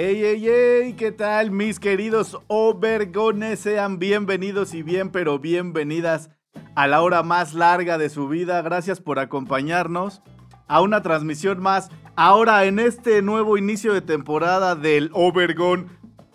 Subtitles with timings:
[0.00, 0.20] Grande?
[0.20, 0.92] ¡Ey, ey, ey!
[0.94, 3.60] ¿Qué tal, mis queridos Obergones?
[3.60, 6.30] Sean bienvenidos y bien, pero bienvenidas
[6.74, 8.62] a la hora más larga de su vida.
[8.62, 10.22] Gracias por acompañarnos
[10.68, 11.90] a una transmisión más.
[12.16, 15.88] Ahora en este nuevo inicio de temporada del Obergon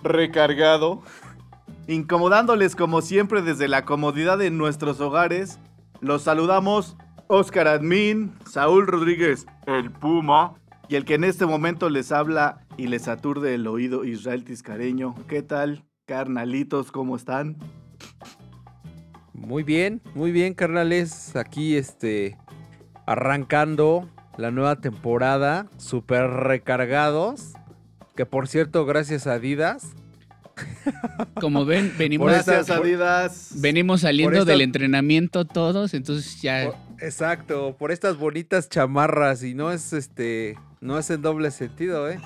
[0.03, 1.02] recargado.
[1.88, 5.59] Incomodándoles como siempre desde la comodidad de nuestros hogares.
[6.02, 6.97] Los saludamos
[7.27, 10.55] Oscar Admin, Saúl Rodríguez, el Puma,
[10.88, 15.16] y el que en este momento les habla y les aturde el oído, Israel Tiscareño.
[15.27, 16.91] ¿Qué tal, carnalitos?
[16.91, 17.57] ¿Cómo están?
[19.33, 21.35] Muy bien, muy bien, carnales.
[21.35, 22.38] Aquí, este,
[23.05, 27.53] arrancando la nueva temporada, super recargados.
[28.16, 29.94] Que por cierto, gracias a Adidas.
[31.39, 33.52] Como ven, venimos, Gracias, Adidas.
[33.57, 39.53] venimos saliendo esta- del entrenamiento todos, entonces ya Por- exacto, por estas bonitas chamarras y
[39.53, 42.19] no es este, no es en doble sentido, ¿eh?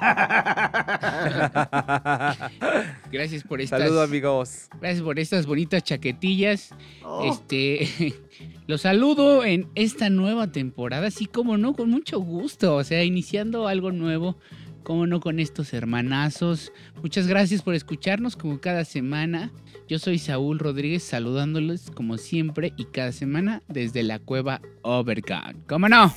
[3.11, 4.67] gracias por estas Saludos amigos.
[4.81, 6.69] gracias por estas bonitas chaquetillas.
[7.03, 8.15] Oh, Este
[8.67, 13.67] los saludo en esta nueva temporada, así como no, con mucho gusto, o sea, iniciando
[13.67, 14.37] algo nuevo.
[14.83, 16.71] Como no con estos hermanazos.
[17.03, 19.52] Muchas gracias por escucharnos como cada semana.
[19.87, 25.63] Yo soy Saúl Rodríguez saludándoles como siempre y cada semana desde la cueva Overgun.
[25.67, 26.11] ¿Cómo no?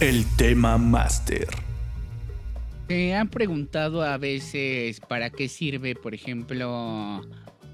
[0.00, 1.46] El tema máster.
[2.88, 7.22] Me han preguntado a veces para qué sirve, por ejemplo,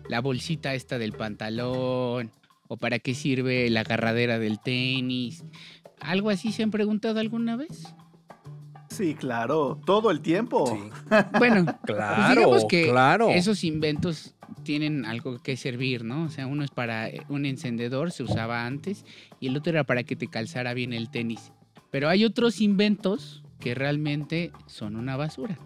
[0.09, 2.31] la bolsita esta del pantalón
[2.69, 5.45] o para qué sirve la agarradera del tenis.
[5.99, 7.95] ¿Algo así se han preguntado alguna vez?
[8.89, 9.81] sí, claro.
[9.87, 10.65] Todo el tiempo.
[11.39, 13.31] Bueno, pues Claro, digamos que claro.
[13.31, 16.25] esos inventos tienen algo que servir, ¿no?
[16.25, 19.05] O sea, uno es para eh, un encendedor, se usaba antes,
[19.41, 21.51] y el otro era para que te calzara bien el tenis.
[21.91, 25.59] Pero hay otros inventos que realmente son una basura.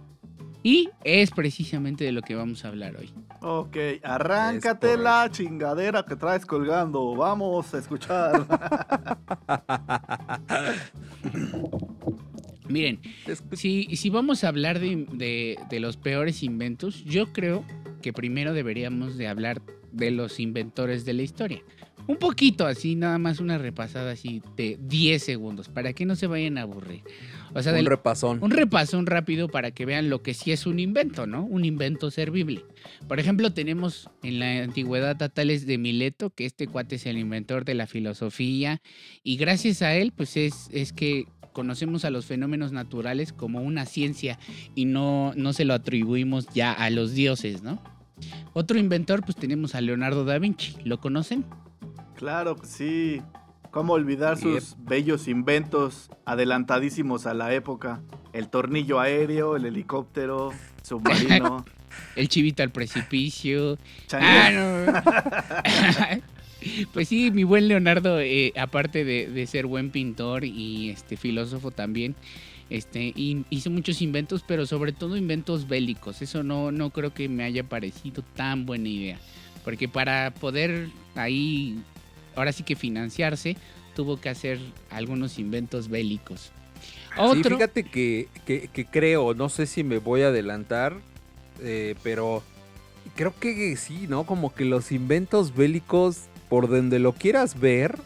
[0.62, 3.10] Y es precisamente de lo que vamos a hablar hoy.
[3.42, 7.14] Ok, arráncate la chingadera que traes colgando.
[7.14, 8.46] Vamos a escuchar.
[12.68, 13.00] Miren,
[13.52, 17.62] si, si vamos a hablar de, de- de los peores inventos, yo creo
[18.00, 19.60] que primero deberíamos de hablar
[19.92, 21.60] de los inventores de la historia.
[22.06, 26.26] Un poquito así, nada más una repasada así de 10 segundos, para que no se
[26.26, 27.02] vayan a aburrir.
[27.54, 28.38] O sea, Un del- repasón.
[28.42, 31.44] un repasón rápido para que vean lo que sí es un invento, ¿no?
[31.44, 32.64] Un invento servible.
[33.08, 37.16] Por ejemplo, tenemos en la antigüedad a Tales de Mileto, que este cuate es el
[37.16, 38.82] inventor de la filosofía,
[39.22, 43.86] y gracias a él, pues es, es que conocemos a los fenómenos naturales como una
[43.86, 44.38] ciencia
[44.74, 47.80] y no, no se lo atribuimos ya a los dioses, ¿no?
[48.52, 50.74] Otro inventor, pues tenemos a Leonardo da Vinci.
[50.84, 51.44] ¿Lo conocen?
[52.24, 53.22] Claro que sí.
[53.70, 58.00] ¿Cómo olvidar sus bellos inventos adelantadísimos a la época?
[58.32, 60.52] El tornillo aéreo, el helicóptero,
[60.82, 61.66] submarino.
[62.16, 63.76] El chivito al precipicio.
[64.12, 66.20] Ah, no.
[66.94, 71.72] pues sí, mi buen Leonardo, eh, aparte de, de ser buen pintor y este filósofo
[71.72, 72.14] también,
[72.70, 76.22] este, hi- hizo muchos inventos, pero sobre todo inventos bélicos.
[76.22, 79.18] Eso no, no creo que me haya parecido tan buena idea.
[79.62, 81.78] Porque para poder ahí,
[82.36, 83.56] ahora sí que financiarse,
[83.94, 84.58] tuvo que hacer
[84.90, 86.50] algunos inventos bélicos.
[86.80, 90.96] Sí, Otro, fíjate que, que- que creo, no sé si me voy a adelantar,
[91.60, 92.42] eh, pero
[93.14, 94.24] creo que sí, ¿no?
[94.24, 97.96] Como que los inventos bélicos, por donde lo quieras ver,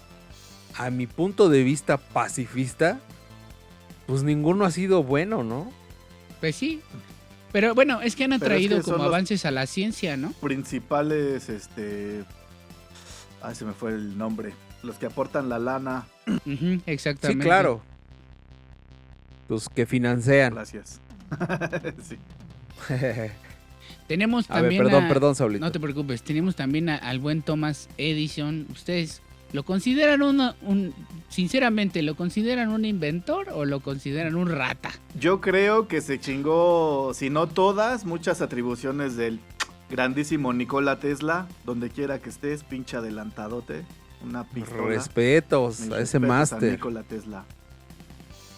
[0.77, 3.01] a mi punto de vista pacifista,
[4.07, 5.73] pues ninguno ha sido bueno, ¿no?
[6.41, 6.81] pues sí.
[7.51, 10.33] Pero bueno, es que han es atraído que como avances a la ciencia, ¿no?
[10.41, 12.23] Principales, este.
[13.43, 14.53] Ay, se me fue el nombre.
[14.83, 16.07] Los que aportan la lana.
[16.27, 17.45] Ujú, Sí, exactamente.
[17.45, 17.81] claro.
[19.49, 20.55] Los que financian.
[20.55, 21.01] Gracias.
[22.03, 22.17] sí.
[24.07, 24.83] Tenemos a ver, también.
[24.85, 25.65] perdón, a- perdón, Saulito.
[25.65, 28.67] No te preocupes, tenemos también a- al buen Thomas Edison.
[28.71, 29.21] ¿Ustedes
[29.53, 30.95] lo consideran una, un.
[31.29, 34.91] Sinceramente, ¿lo consideran un inventor o lo consideran un rata?
[35.19, 39.41] Yo creo que se chingó, si no todas, muchas atribuciones del
[39.91, 41.47] grandísimo Nikola Tesla.
[41.65, 43.85] Donde quiera que estés, pinche adelantadote.
[44.25, 44.89] Una pistola.
[44.89, 46.73] Respetos Mis a ese máster.
[46.73, 47.45] Nikola Tesla.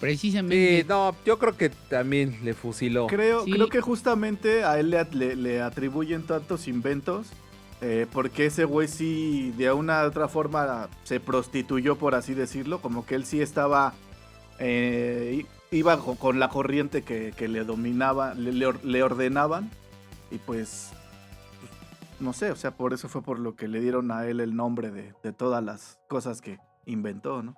[0.01, 0.81] Precisamente.
[0.83, 3.07] Sí, no, yo creo que también le fusiló.
[3.07, 3.53] Creo, Sí.
[3.53, 7.27] creo que justamente a él le, le- le atribuyen tantos inventos.
[7.83, 12.83] eh, porque ese güey sí, de una u otra forma, se prostituyó, por así decirlo.
[12.83, 13.95] Como que él sí estaba.
[14.59, 19.71] eh, iba co- con la corriente que, que le dominaba, le, le or- le ordenaban.
[20.31, 20.91] Y pues.
[22.21, 24.55] No sé, o sea, por eso fue por lo que le dieron a él el
[24.55, 27.57] nombre de, de todas las cosas que inventó, ¿no?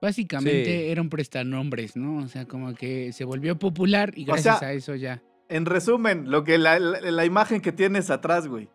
[0.00, 0.90] Básicamente Sí.
[0.90, 2.18] eran prestanombres, ¿no?
[2.22, 5.22] O sea, como que se volvió popular y O gracias sea, a eso ya.
[5.48, 8.68] En resumen, lo que la, la- la imagen que tienes atrás, güey.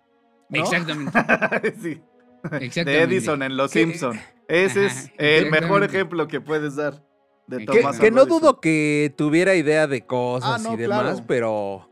[0.49, 0.59] ¿no?
[0.59, 1.11] Exactamente.
[1.81, 2.01] sí.
[2.43, 2.85] Exactamente.
[2.91, 4.19] de Edison en Los Simpson.
[4.47, 7.03] Ese Ajá, es el mejor ejemplo que puedes dar
[7.47, 10.77] de Que- Que, Thomas que no dudo que tuviera idea de cosas Ah, no, y
[10.77, 11.23] demás, claro.
[11.27, 11.88] pero,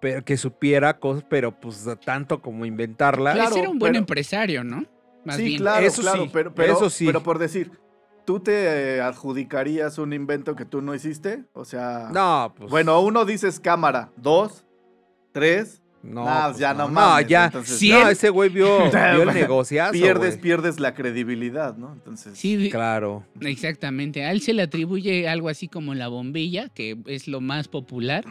[0.00, 3.32] pero que supiera cosas, pero pues tanto como inventarla.
[3.34, 4.84] Claro, era un buen pero- empresario, ¿no?
[5.24, 5.58] Más sí, bien.
[5.58, 7.04] claro, Eso claro, sí, pero, pero, eso sí.
[7.06, 7.70] pero por decir,
[8.24, 11.44] ¿tú te eh, adjudicarías un invento que tú no hiciste?
[11.52, 12.70] O sea, No, pues.
[12.70, 14.64] bueno, uno dices cámara, dos,
[15.32, 17.44] tres, no, nah, pues, ya no no, mames, ya.
[17.46, 19.92] entonces- No, ese güey vio, vio el negociazo.
[19.92, 21.92] pierdes, pierdes la credibilidad, ¿no?
[21.92, 23.24] Entonces, Sí, Claro.
[23.40, 24.24] exactamente.
[24.24, 28.24] A él se le atribuye algo así como la bombilla, que es lo más popular.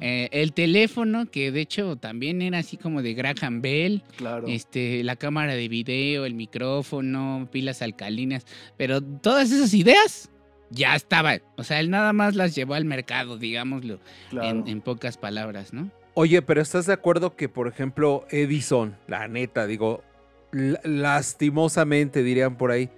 [0.00, 4.02] Eh, el teléfono, que de hecho también era así como de Graham Bell.
[4.16, 4.46] claro.
[4.48, 8.44] Este, la cámara de video, el micrófono, pilas alcalinas.
[8.76, 10.30] Pero todas esas ideas
[10.70, 11.40] ya estaban.
[11.56, 14.00] O sea, él nada más las llevó al mercado, digámoslo,
[14.30, 14.48] claro.
[14.48, 15.90] en, en pocas palabras, ¿no?
[16.18, 20.02] Oye, pero ¿estás de acuerdo que, por ejemplo, Edison, la neta, digo,
[20.50, 22.88] lastimosamente dirían por ahí,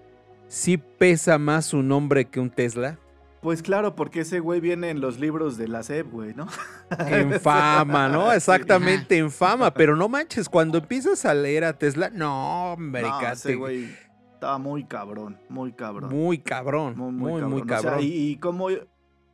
[0.46, 2.96] sí pesa más su nombre que un Tesla?
[3.42, 6.46] Pues claro, porque ese güey viene en los libros de la SEP, güey, ¿no?
[7.08, 8.32] En fama, ¿no?
[8.32, 9.74] Exactamente, en fama.
[9.74, 13.88] Pero no manches, cuando empiezas a leer a Tesla, no, hombre, No, ese güey
[14.32, 16.14] estaba muy cabrón, muy cabrón.
[16.14, 17.94] muy cabrón, muy, muy, O cabrón.
[17.94, 18.68] sea, y, y como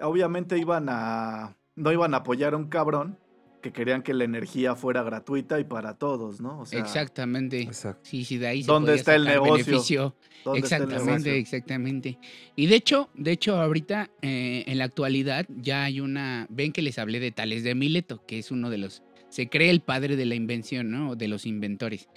[0.01, 1.55] obviamente iban a.
[1.77, 3.19] No iban a apoyar a un cabrón
[3.65, 6.61] que querían que la energía fuera gratuita y para todos, ¿no?
[6.61, 7.63] O sea, Exactamente.
[7.63, 8.03] Exacto.
[8.05, 9.65] Sí, sí, de ahí se ¿Dónde está el negocio?
[9.65, 10.15] beneficio.
[10.45, 11.33] ¿dónde está el Exactamente, negocio?
[11.33, 12.19] exactamente.
[12.57, 16.47] Y de hecho, de hecho, ahorita, eh, en la actualidad, ya hay una.
[16.51, 19.03] Ven que les hablé de Tales de Mileto, que es uno de los.
[19.31, 21.13] Se cree el padre de la invención, ¿no?
[21.13, 22.11] O De los inventores.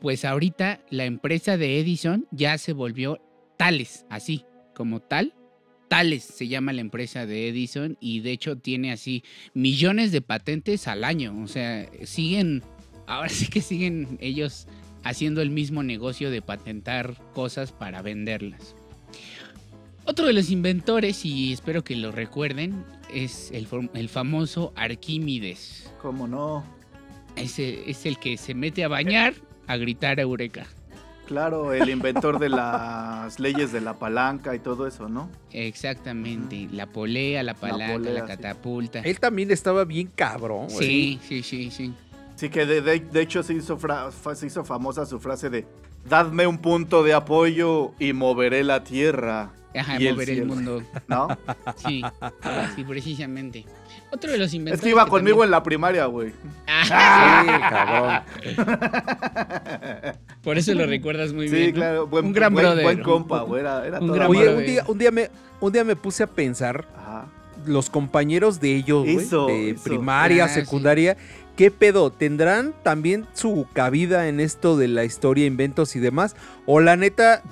[0.00, 3.20] Pues ahorita la empresa de Edison ya se volvió
[3.56, 5.34] Tales, así, como tal.
[5.88, 9.22] Tales se llama la empresa de Edison y de hecho tiene así
[9.54, 11.34] millones de patentes al año.
[11.42, 12.62] O sea, siguen,
[13.06, 14.66] ahora sí que siguen ellos
[15.04, 18.74] haciendo el mismo negocio de patentar cosas para venderlas.
[20.04, 25.90] Otro de los inventores, y espero que lo recuerden, es el, fam- el famoso Arquímedes.
[26.00, 26.64] ¿Cómo no?
[27.34, 29.34] Ese es el que se mete a bañar
[29.66, 30.66] a gritar Eureka.
[31.26, 35.28] Claro, el inventor de las leyes de la palanca y todo eso, ¿no?
[35.52, 36.68] Exactamente.
[36.72, 39.00] La polea, la palanca, la, polea, catapulta.
[39.00, 40.78] Él también estaba bien cabrón, güey.
[40.86, 41.94] Sí, sí, sí, sí.
[42.36, 45.66] Sí, que de, de- de hecho se hizo, fra- se hizo famosa su frase de
[46.08, 49.50] Dadme un punto de apoyo y moveré la tierra.
[49.78, 50.82] Ajá, y mover el, cielo", mundo.
[51.08, 51.28] ¿No?
[51.76, 52.02] Sí,
[52.74, 53.64] sí, precisamente.
[54.12, 54.80] Otro de los inventores.
[54.80, 56.32] Es que iba que conmigo también- en la primaria, güey.
[56.66, 58.22] Ah, Sí, cabrón.
[60.42, 61.70] Por eso lo recuerdas muy Sí, bien.
[61.70, 61.74] ¿no?
[61.76, 62.06] claro.
[62.06, 62.84] Buen, un gran buen, brother.
[62.84, 63.60] buen compa, güey.
[63.60, 64.66] Era, era Un gran Oye, un brother.
[64.66, 65.30] día, un, día me,
[65.60, 67.26] un día me puse a pensar, Ajá.
[67.66, 69.82] los compañeros de ellos, güey, Eso, de eso.
[69.84, 70.60] primaria, Ah, sí.
[70.60, 71.16] secundaria,
[71.56, 72.10] ¿qué pedo?
[72.10, 76.36] ¿Tendrán también su cabida en esto de la historia, inventos y demás?
[76.64, 77.42] O la neta,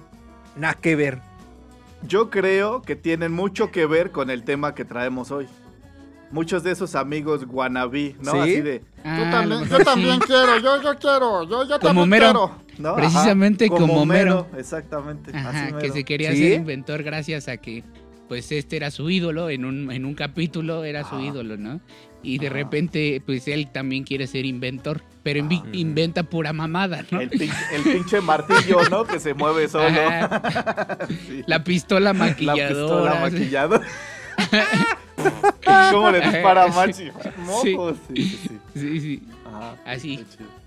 [0.56, 1.20] nada que ver.
[2.06, 5.46] Yo creo que tienen mucho que ver con el tema que traemos hoy.
[6.30, 8.32] Muchos de esos amigos wannabe, ¿no?
[8.32, 8.38] ¿Sí?
[8.38, 8.82] Así de.
[9.04, 9.84] Ah, también, yo sí.
[9.84, 12.26] también quiero, yo, yo quiero, yo, yo Como también Homero.
[12.32, 12.64] quiero.
[12.78, 12.88] ¿no?
[12.90, 14.46] Ajá, Precisamente como Homero.
[14.56, 15.30] Exactamente.
[15.36, 15.94] Ajá, así que mero.
[15.94, 16.38] se quería ¿Sí?
[16.38, 17.84] ser inventor gracias a que
[18.34, 21.24] pues este era su ídolo, en un, en un capítulo era su Ajá.
[21.24, 21.80] ídolo, ¿no?
[22.20, 22.54] Y de Ajá.
[22.56, 25.62] repente pues él también quiere ser inventor, pero Ajá.
[25.72, 27.20] inventa pura mamada, ¿no?
[27.20, 29.04] El, pin- el pinche martillo, ¿no?
[29.04, 29.86] Que se mueve solo.
[31.28, 31.44] Sí.
[31.46, 32.68] La pistola La maquilladora.
[32.68, 33.86] pistola maquilladora.
[35.92, 36.68] ¿Cómo le dispara a?
[36.68, 37.96] Mocos.
[38.14, 38.58] Sí, sí, sí.
[38.74, 39.22] Sí, sí.
[39.46, 40.24] Ajá, Así.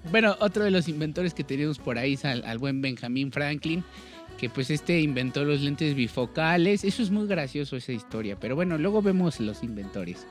[0.09, 3.83] Bueno, otro de los inventores que tenemos por ahí es al, al buen Benjamin Franklin,
[4.37, 6.83] que pues este inventó los lentes bifocales.
[6.83, 10.25] Eso es muy gracioso esa historia, pero bueno, luego vemos los inventores.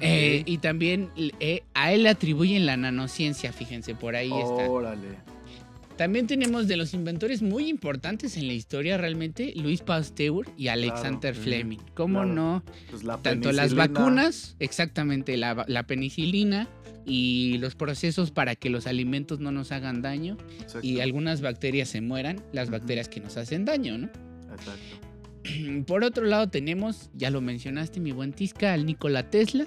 [0.00, 1.10] Eh, y también
[1.40, 4.68] eh, a él le atribuyen la nanociencia, fíjense, por ahí está.
[4.70, 5.08] Órale.
[5.96, 11.32] También tenemos de los inventores muy importantes en la historia realmente, Luis Pasteur y Alexander
[11.32, 11.44] Claro.
[11.44, 11.78] Fleming.
[11.94, 12.34] ¿Cómo Claro.
[12.34, 12.64] no?
[12.90, 16.68] Pues la Tanto las vacunas, exactamente, la, la penicilina
[17.06, 21.88] y los procesos para que los alimentos no nos hagan daño Exacto, y algunas bacterias
[21.88, 24.06] se mueran, las bacterias que nos hacen daño, ¿no?
[24.52, 25.04] exacto.
[25.86, 29.66] Por otro lado tenemos, ya lo mencionaste mi buen Tisca, al Nikola Tesla,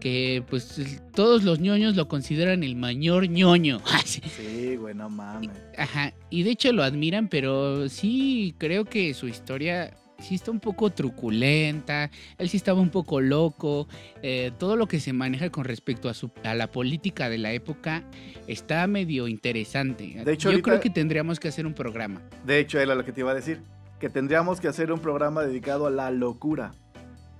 [0.00, 0.80] que pues
[1.14, 3.80] todos los ñoños lo consideran el mayor ñoño.
[4.04, 4.20] Sí.
[4.36, 5.50] Sí, güey, no mames.
[5.78, 10.60] Ajá, y de hecho lo admiran, pero sí creo que su historia sí está un
[10.60, 13.88] poco truculenta, él sí estaba un poco loco,
[14.22, 17.52] eh, todo lo que se maneja con respecto a, su, a la política de la
[17.52, 18.04] época
[18.46, 20.22] está medio interesante.
[20.24, 22.22] De hecho, Yo ahorita- creo que tendríamos que hacer un programa.
[22.46, 23.62] De hecho, era lo que te iba a decir.
[24.00, 26.72] Que tendríamos que hacer un programa dedicado a la locura.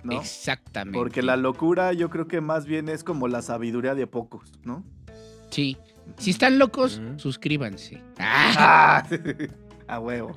[0.03, 0.19] ¿No?
[0.19, 0.97] Exactamente.
[0.97, 4.83] Porque la locura yo creo que más bien es como la sabiduría de pocos, ¿no?
[5.49, 5.77] Sí.
[6.17, 8.01] Si están locos, suscríbanse.
[8.19, 9.07] Ah, ¡Ah!
[9.87, 10.35] a huevo.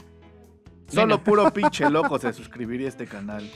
[0.89, 3.49] Solo puro pinche loco se suscribiría a este canal.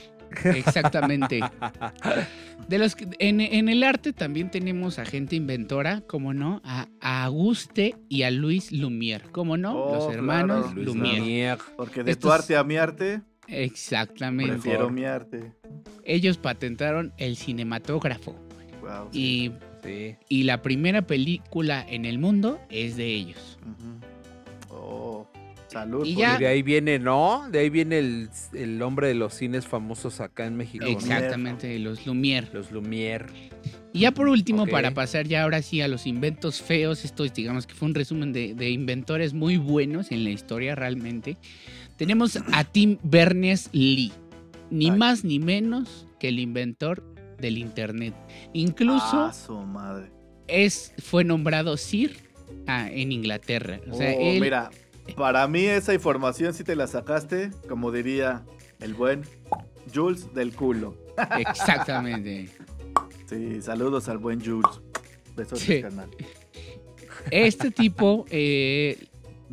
[0.43, 1.41] Exactamente.
[2.67, 6.87] De los que- en, en el arte también tenemos a gente inventora, como no, a,
[7.01, 11.19] a Auguste y a Luis Lumière, como no, Oh, los hermanos claro, Lumière.
[11.19, 11.57] Lumière.
[11.75, 14.53] Porque de Estos- tu arte a mi arte, Exactamente.
[14.53, 15.51] prefiero mi arte.
[16.05, 18.35] Ellos patentaron el cinematógrafo
[18.81, 19.09] Wow.
[19.11, 19.51] y,
[19.83, 20.15] Sí.
[20.29, 23.57] y la primera película en el mundo es de ellos.
[23.61, 24.12] Ujú.
[25.73, 26.05] Salud.
[26.05, 27.47] Y por- ya- Y de ahí viene, ¿no?
[27.51, 30.85] De ahí viene el, el hombre de los cines famosos acá en México.
[30.85, 30.91] ¿no?
[30.91, 32.47] Exactamente, los Lumière.
[32.53, 33.25] Los Lumière.
[33.91, 37.33] Y ya por último, para pasar ya ahora sí a los inventos feos, esto es,
[37.33, 41.37] digamos que fue un resumen de, de inventores muy buenos en la historia realmente.
[41.97, 44.11] Tenemos a Tim Berners-Lee,
[44.71, 44.97] ni Ay.
[44.97, 47.03] más ni menos que el inventor
[47.39, 48.13] del Internet.
[48.53, 50.11] Incluso Ah, su madre.
[50.47, 52.15] es, fue nombrado Sir
[52.67, 53.79] ah, en Inglaterra.
[53.91, 54.71] O sea, Oh, él, Mira,
[55.15, 58.43] para mí esa información sí te la sacaste, como diría
[58.79, 59.23] el buen
[59.93, 60.95] Jules del culo.
[61.39, 62.49] exactamente.
[63.27, 64.81] Sí, saludos al buen Jules.
[65.35, 65.73] Besos Sí.
[65.75, 66.09] del canal.
[67.31, 69.07] Este tipo eh,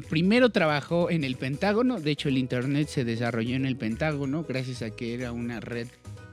[0.08, 4.82] primero trabajó en el Pentágono, de hecho el Internet se desarrolló en el Pentágono gracias
[4.82, 5.88] a que era una red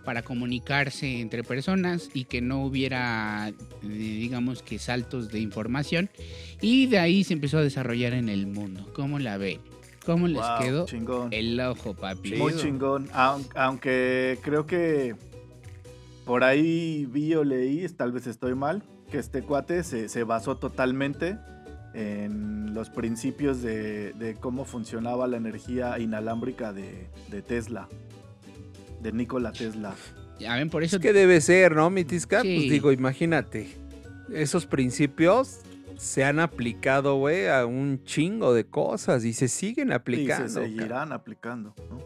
[0.08, 6.10] para comunicarse entre personas y que no hubiera, eh, digamos que, saltos de información.
[6.62, 8.90] Y de ahí se empezó a desarrollar en el mundo.
[8.96, 9.60] ¿Cómo la ven?
[10.06, 11.28] ¿Cómo les Wow, quedó chingón.
[11.34, 12.36] el ojo, papi?
[12.36, 13.10] Muy chingón.
[13.12, 15.14] Aun- Aunque creo que
[16.24, 20.56] por ahí vi o leí, tal vez estoy mal, que este cuate se, se basó
[20.56, 21.38] totalmente
[21.94, 27.90] en los principios de, de cómo funcionaba la energía inalámbrica de, de Tesla,
[29.01, 29.96] de Nikola Tesla.
[30.39, 32.42] Ya ven, por eso Es que debe ser, ¿no, mi Tisca?
[32.42, 32.56] Sí.
[32.58, 33.68] Pues digo, imagínate.
[34.32, 35.60] Esos principios
[35.98, 40.48] se han aplicado, güey, a un chingo de cosas y se siguen Y aplicando.
[40.48, 40.72] se cabrón.
[40.75, 41.74] seguirán aplicando.
[41.89, 41.98] ¿no?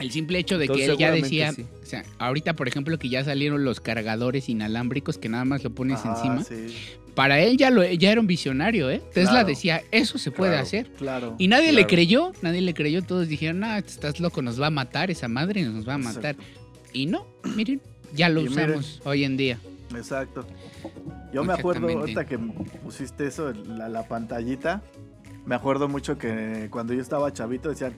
[0.00, 1.66] El simple hecho de Entonces, que él ya decía, sí.
[1.82, 5.70] o sea, ahorita por ejemplo que ya salieron los cargadores inalámbricos que nada más lo
[5.70, 6.74] pones encima, sí,
[7.18, 9.02] para él ya, lo, ya era un visionario, ¿eh?
[9.12, 9.48] Tesla Claro.
[9.48, 10.90] decía, eso se puede claro, hacer.
[10.92, 11.34] Claro.
[11.36, 14.70] Y nadie le creyó, nadie le creyó, todos dijeron, no, estás loco, nos va a
[14.70, 16.36] matar esa madre, nos va a matar.
[16.36, 16.60] Exacto.
[16.92, 17.80] Y no, miren,
[18.14, 18.70] ya lo Y miren.
[18.70, 19.58] usamos hoy en día.
[19.96, 20.46] Exacto.
[21.32, 24.80] Yo me acuerdo, ahorita que pusiste eso, la, la pantallita,
[25.44, 27.94] me acuerdo mucho que cuando yo estaba chavito decían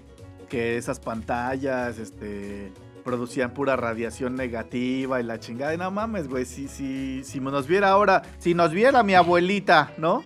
[0.49, 5.75] que esas pantallas este, producían pura radiación negativa y la chingada.
[5.75, 9.93] Y no mames, güey, si, si, si nos viera ahora, si nos viera mi abuelita,
[9.99, 10.25] ¿no?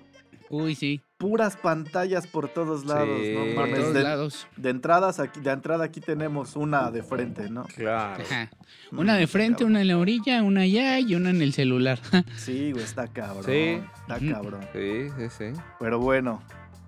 [0.51, 3.33] Uy, sí, Puras pantallas por todos lados, Sí.
[3.35, 3.81] no por mames.
[3.81, 4.47] todos De, lados.
[4.57, 7.65] de entradas aquí, de entrada aquí tenemos una de frente, ¿no?
[7.65, 8.23] Claro.
[8.23, 8.51] Ajá.
[8.93, 11.99] Una de frente, una en la orilla, una allá y una en el celular.
[12.37, 13.45] Sí, güey, está cabrón.
[13.47, 13.81] Sí.
[14.01, 14.61] Está cabrón.
[14.75, 15.61] Sí, sí, sí.
[15.81, 16.43] Pero bueno,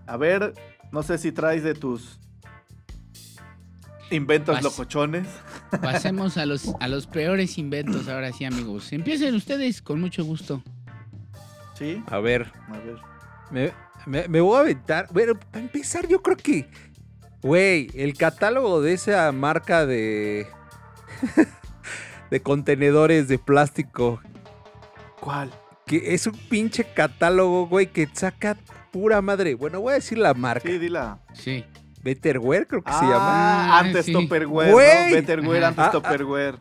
[0.06, 0.52] a ver,
[0.92, 2.18] no sé si traes de tus
[4.10, 5.26] inventos locochones.
[5.82, 8.92] Pasemos a los, a los peores inventos ahora sí, amigos.
[8.92, 10.62] Empiecen ustedes con mucho gusto.
[11.78, 12.96] Sí, A ver, a ver.
[13.50, 13.72] me,
[14.06, 15.08] me- me voy a aventar.
[15.12, 16.68] Bueno, para empezar, yo creo que,
[17.42, 20.46] güey, el catálogo de esa marca de,
[22.30, 24.20] de contenedores de plástico,
[25.20, 25.50] ¿Cuál?
[25.86, 28.56] que es un pinche catálogo, güey, que saca
[28.90, 29.54] pura madre.
[29.54, 30.66] Bueno, voy a decir la marca.
[30.68, 31.18] Sí, dila.
[31.34, 31.64] Sí.
[32.06, 33.18] Betterware, creo que se ah, llama.
[33.76, 34.12] Ah, antes sí.
[34.12, 35.10] Tupperware, Güey.
[35.10, 35.16] ¿no?
[35.16, 35.90] Betterware, antes Ah, ah.
[35.90, 36.54] Tupperware.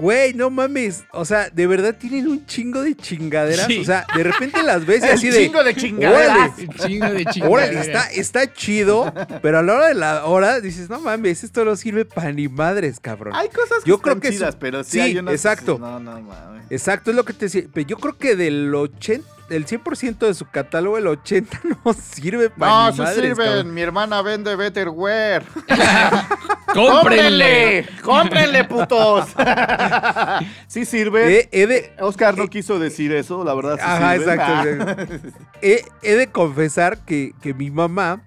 [0.00, 1.04] Güey, no mames.
[1.12, 3.66] O sea, de verdad tienen un chingo de chingaderas.
[3.66, 3.80] Sí.
[3.80, 5.44] O sea, de repente las ves y así de.
[5.46, 6.36] chingo de chingaderas.
[6.36, 6.68] Órale.
[6.68, 7.86] Un chingo de Órale, chingaderas.
[7.86, 9.12] está, está chido,
[9.42, 12.48] pero a la hora de la hora dices, no mames, esto no sirve para ni
[12.48, 13.34] madres, cabrón.
[13.36, 15.78] Hay cosas que Yo están creo que chidas, pero sí, sí, hay unas exacto.
[15.78, 16.62] No, no, mames.
[16.70, 17.62] Exacto, es lo que te decía.
[17.72, 22.50] Pero yo creo que del 80, del 100% de su catálogo, el 80 no sirve
[22.50, 23.36] para No, sí sirven.
[23.36, 23.74] cabrón.
[23.74, 25.44] Mi hermana vende Betterware.
[26.74, 27.86] ¡Cómprenle!
[28.02, 29.28] ¡Cómprenle, putos!
[30.66, 31.48] sí sirve.
[31.50, 33.76] De, Oscar no quiso decir eso, la verdad.
[33.76, 35.02] Sí Ajá, exacto,
[35.62, 38.22] he, he de confesar que, que mi mamá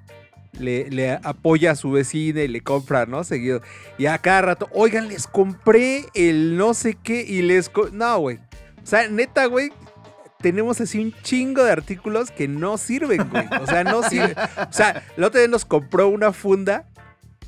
[0.53, 3.23] le, le apoya a su vecina y le compra, ¿no?
[3.23, 3.61] Seguido.
[3.97, 7.69] Y a cada rato, oigan, les compré el no sé qué y les...
[7.69, 7.89] co-".
[7.91, 8.37] No, güey.
[8.81, 9.71] O sea, neta, güey,
[10.41, 13.47] tenemos así un chingo de artículos que no sirven, güey.
[13.61, 14.35] O sea, no sirven.
[14.37, 16.85] O sea, el otro día nos compró una funda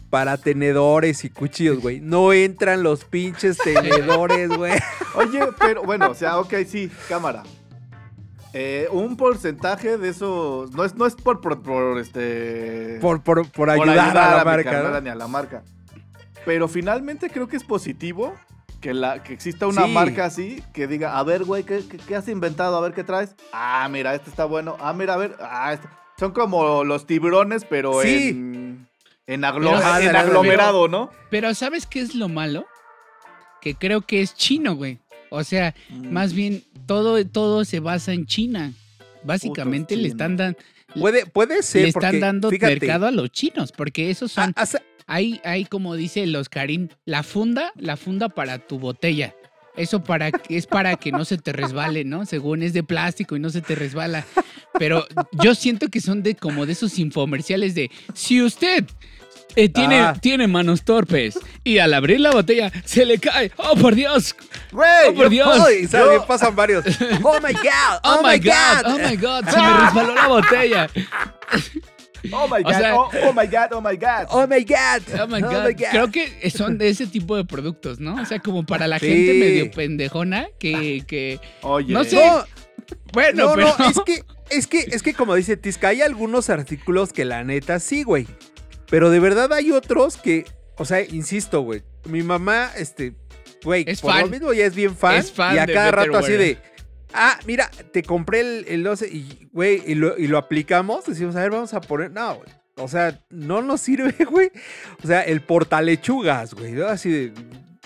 [0.09, 2.01] para tenedores y cuchillos, güey.
[2.01, 4.73] No entran los pinches tenedores, güey.
[5.15, 7.43] Oye, pero bueno, o sea, ok, sí, cámara.
[8.53, 10.71] Eh, un porcentaje de esos.
[10.71, 12.97] No es, no es por, por, por, este.
[12.99, 14.83] Por, por, por ayudar, a la marca.
[14.83, 15.01] ¿no?
[15.01, 15.63] ni a la marca.
[16.45, 18.35] Pero finalmente creo que es positivo
[18.81, 19.91] que, la, que exista una Sí.
[19.91, 22.75] marca así que diga, a ver, güey, ¿qué, qué, qué has inventado?
[22.75, 23.35] A ver qué traes.
[23.53, 24.75] Ah, mira, este está bueno.
[24.79, 25.37] Ah, mira, a ver.
[25.39, 25.87] Ah, este-
[26.19, 28.29] Son como los tiburones, pero Sí.
[28.29, 28.87] en,
[29.27, 31.09] en, aglo- Pero- en aglomerado, ¿no?
[31.29, 32.65] Pero ¿sabes qué es lo malo?
[33.61, 34.99] Que creo que es chino, güey.
[35.29, 36.11] O sea, Mm.
[36.11, 38.73] más bien todo, todo se basa en China.
[39.23, 40.57] Básicamente le están, dan-
[40.99, 41.83] Puede, puede ser.
[41.83, 45.41] le están porque, dando fíjate, mercado a los chinos, porque esos son, ah, hace- hay,
[45.43, 49.35] hay como dice los Karim, la funda, la funda para tu botella.
[49.77, 52.25] Eso para, que- es para que no se te resbale, ¿no?
[52.25, 54.25] Según es de plástico y no se te resbala.
[54.77, 55.05] Pero
[55.43, 58.85] yo siento que son de como de esos infomerciales de si usted
[59.55, 60.13] eh, tiene, Ah.
[60.19, 63.51] tiene manos torpes y al abrir la botella se le cae.
[63.57, 64.35] ¡Oh, por Dios!
[64.71, 65.57] Güey, ¡Oh, por Dios!
[65.91, 66.85] Yo- pasan varios.
[67.23, 67.99] Oh my god.
[68.03, 68.83] ¡Oh, my God!
[68.85, 69.45] ¡Oh, my God!
[69.49, 70.89] Se me resbaló la botella.
[72.31, 74.27] Oh my god, sea- oh, oh my god, oh my god.
[74.29, 75.01] Oh my god.
[75.21, 75.75] Oh my God.
[75.91, 78.21] Creo que son de ese tipo de productos, ¿no?
[78.21, 79.07] O sea, como para la Sí.
[79.07, 82.15] gente medio pendejona que, que Oye, no sé.
[82.23, 82.45] No,
[83.13, 86.49] bueno, no, pero no, es que, es que, es que como dice Tisca, hay algunos
[86.49, 88.27] artículos que la neta sí, güey.
[88.89, 90.45] Pero de verdad hay otros que,
[90.77, 91.83] o sea, insisto, güey.
[92.05, 93.13] Mi mamá, este,
[93.63, 94.21] güey, Es por fan.
[94.23, 95.15] lo mismo ya es bien fan.
[95.15, 96.57] Es fan y a cada rato así de,
[97.13, 101.05] ah, mira, te compré el, el 12 y, güey, y lo, y lo aplicamos.
[101.05, 102.49] Decimos, a ver, vamos a poner, no, güey.
[102.77, 104.51] O sea, no nos sirve, güey.
[105.03, 106.71] O sea, el portalechugas, güey.
[106.73, 106.87] ¿no?
[106.87, 107.33] Así de,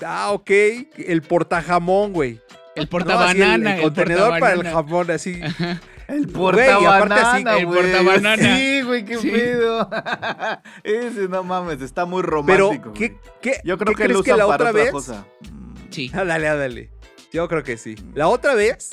[0.06, 0.50] ah, ok.
[0.98, 2.32] El portajamón, güey.
[2.32, 2.42] el No,
[2.76, 3.72] así el- portabanana.
[3.74, 4.72] el, el contenedor para el portabanana.
[4.72, 5.42] jamón, así.
[6.08, 8.36] El portabanana, el portabanana.
[8.58, 9.32] Sí, güey, qué Sí.
[9.32, 9.90] pedo.
[10.84, 12.32] Ese no mames, está muy Pero,
[12.70, 12.94] romántico.
[12.94, 13.20] ¿qué, güey.
[13.42, 14.92] qué, Yo creo qué que lo crees usan la para otra otra vez?
[14.92, 15.26] cosa.
[15.52, 15.76] Mm.
[15.90, 16.10] Sí.
[16.14, 16.92] Dale, dale.
[17.34, 17.96] Yo creo que sí.
[18.14, 18.92] La otra vez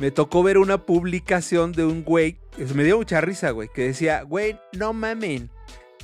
[0.00, 2.38] me tocó ver una publicación de un güey,
[2.74, 5.50] me dio mucha risa, güey, que decía, güey, no mamen.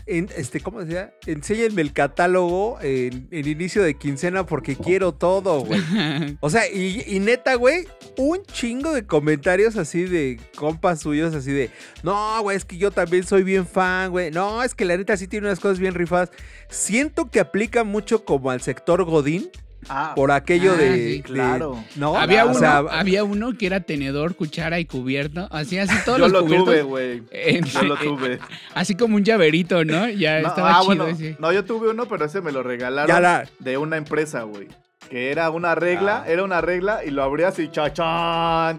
[0.04, 1.14] En, este, ¿cómo decía?
[1.26, 5.80] Enséñenme el catálogo en, en inicio de quincena porque quiero todo, güey.
[6.40, 11.50] O sea, y, y neta, güey, un chingo de comentarios así de compas suyos, así
[11.50, 11.70] de,
[12.02, 14.30] no, güey, es que yo también soy bien fan, güey.
[14.30, 16.30] No, es que la neta sí tiene unas cosas bien rifadas.
[16.68, 19.50] Siento que aplica mucho como al sector Godín,
[19.88, 21.82] Ah, por aquello Ah, de, sí, de- claro.
[21.96, 25.48] no, había, uno, sea, había uno que era tenedor, cuchara y cubierto.
[25.50, 26.66] Así, así todos yo los lo cubiertos.
[26.68, 27.22] tuve, güey.
[27.30, 28.38] en- Yo lo tuve.
[28.74, 30.08] Así como un llaverito, ¿no?
[30.08, 31.36] Ya No, estaba ah, chido bueno, ese.
[31.38, 34.68] no, yo tuve uno, pero ese me lo regalaron la- de una empresa, güey.
[35.08, 36.28] Que era una regla, Ah.
[36.30, 38.78] era una regla y lo abrías y chachán.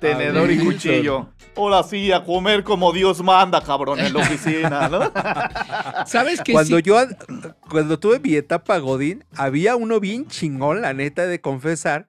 [0.00, 1.28] Tenedor y cuchillo.
[1.56, 5.10] Ahora sí, a comer como Dios manda, cabrón, en la oficina, ¿no?
[6.06, 6.52] ¿Sabes qué?
[6.52, 6.82] cuando sí?
[6.82, 6.98] yo,
[7.70, 12.08] cuando tuve mi etapa Godín, había uno bien chingón, la neta, de confesar,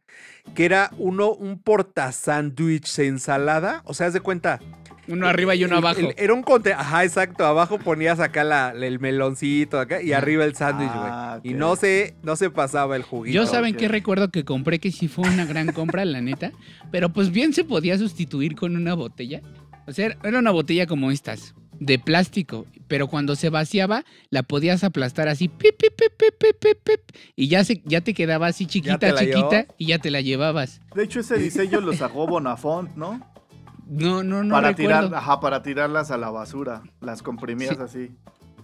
[0.54, 3.84] que era uno, un porta sándwich ensalada.
[3.86, 4.60] O sea, haz de cuenta.
[5.08, 6.00] Uno arriba y uno el- abajo.
[6.00, 7.46] el- era un conte, ajá, exacto.
[7.46, 11.10] Abajo ponías acá la- el meloncito acá y arriba el sándwich, güey.
[11.10, 13.34] Ah, Y no se, no se pasaba el juguito.
[13.36, 13.80] Yo saben ok.
[13.80, 16.52] qué recuerdo que compré que sí fue una gran compra, la neta.
[16.92, 19.42] Pero pues bien se podía sustituir con una botella.
[19.88, 22.66] O sea, era una botella como estas, de plástico.
[22.90, 27.02] Pero cuando se vaciaba, la podías aplastar así, pip, pip, pip, pip, pip, pip, pip,
[27.36, 30.22] y ya, se, ya te quedaba así chiquita, te la chiquita, y ya te la
[30.22, 30.80] llevabas.
[30.96, 33.22] De hecho, ese diseño lo sacó Bonafont, ¿no?
[33.90, 35.08] No, no, no para recuerdo.
[35.08, 36.84] tirar, ajá, para tirarlas a la basura.
[37.02, 37.82] Las comprimías Sí.
[37.82, 38.12] así.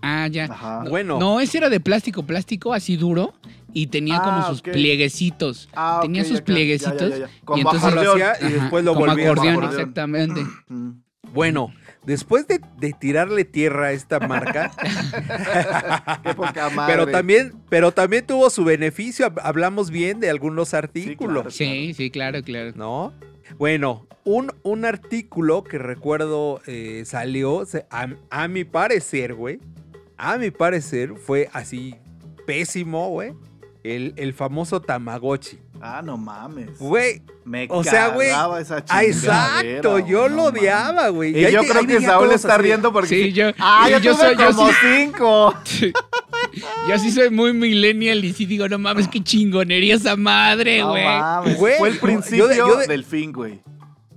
[0.02, 0.46] Ah, ya.
[0.46, 0.84] Ajá.
[0.90, 3.34] Bueno, No, ese era de plástico, plástico así duro,
[3.72, 4.72] y tenía como Ah, sus ok.
[4.72, 5.70] plieguecitos.
[5.74, 7.30] Ah, tenía sus ya, ya, ya, plieguecitos, ya, ya.
[7.56, 10.42] y entonces- lo hacía y Ajá, después lo volvía acordeón, exactamente.
[10.68, 10.90] Mm.
[11.34, 11.74] Bueno,
[12.06, 14.72] después de, de tirarle tierra a esta marca,
[16.24, 16.94] Qué poca madre.
[16.94, 19.26] pero también, pero también tuvo su beneficio.
[19.28, 20.86] Hab- Hablamos bien de algunos claro.
[20.88, 22.74] artículos, Sí, sí, claro, claro.
[22.76, 23.14] ¿no?
[23.58, 29.60] Bueno, un, un artículo que recuerdo eh, salió, a, a mi parecer, güey,
[30.18, 31.96] a mi parecer fue así
[32.46, 33.34] pésimo, güey.
[33.84, 35.60] El, el famoso Tamagotchi.
[35.82, 36.80] Ah, no mames.
[36.80, 40.62] Güey, Me o sea, güey, esa ah, exacto, yo no lo mames.
[40.62, 41.38] odiaba, güey.
[41.38, 43.10] Y yo te- creo que Saúl está así riendo porque...
[43.10, 45.54] Sí, yo, Ah, yo, yo tuve soy, yo como sí, cinco.
[46.90, 50.90] Yo sí soy muy millennial y sí digo, no mames, qué chingonería esa madre, No
[50.92, 51.04] güey.
[51.06, 51.58] mames.
[51.58, 53.62] Güey, Fue el principio yo de- yo de- del fin, güey.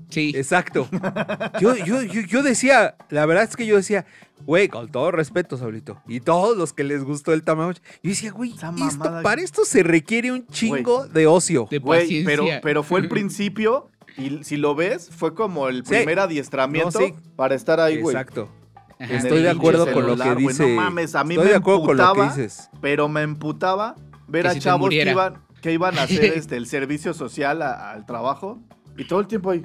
[0.09, 0.33] Sí.
[0.37, 0.89] Exacto.
[1.61, 4.07] Yo, yo, yo, yo decía, la verdad es que yo decía,
[4.47, 8.31] güey, con todo respeto, Saulito, y todos los que les gustó el Tamagotchi, yo decía,
[8.31, 11.67] güey, esto- para esto se requiere un chingo de ocio.
[11.71, 12.25] De Güey, paciencia.
[12.31, 15.91] pero, pero fue el principio y si lo ves, fue como el Sí.
[15.97, 17.13] primer adiestramiento No, sí.
[17.35, 18.15] para estar ahí, güey.
[18.15, 18.49] Exacto.
[18.99, 19.11] Ajá.
[19.13, 20.69] en Estoy de acuerdo con lo que dice.
[20.75, 22.71] No mames, a mí Estoy me de acuerdo con lo que dices.
[22.81, 23.95] pero me emputaba
[24.27, 27.91] ver Que a chavos que iban, que iban a hacer este, el servicio social a-
[27.93, 28.59] al trabajo
[28.97, 29.63] y todo el tiempo ahí.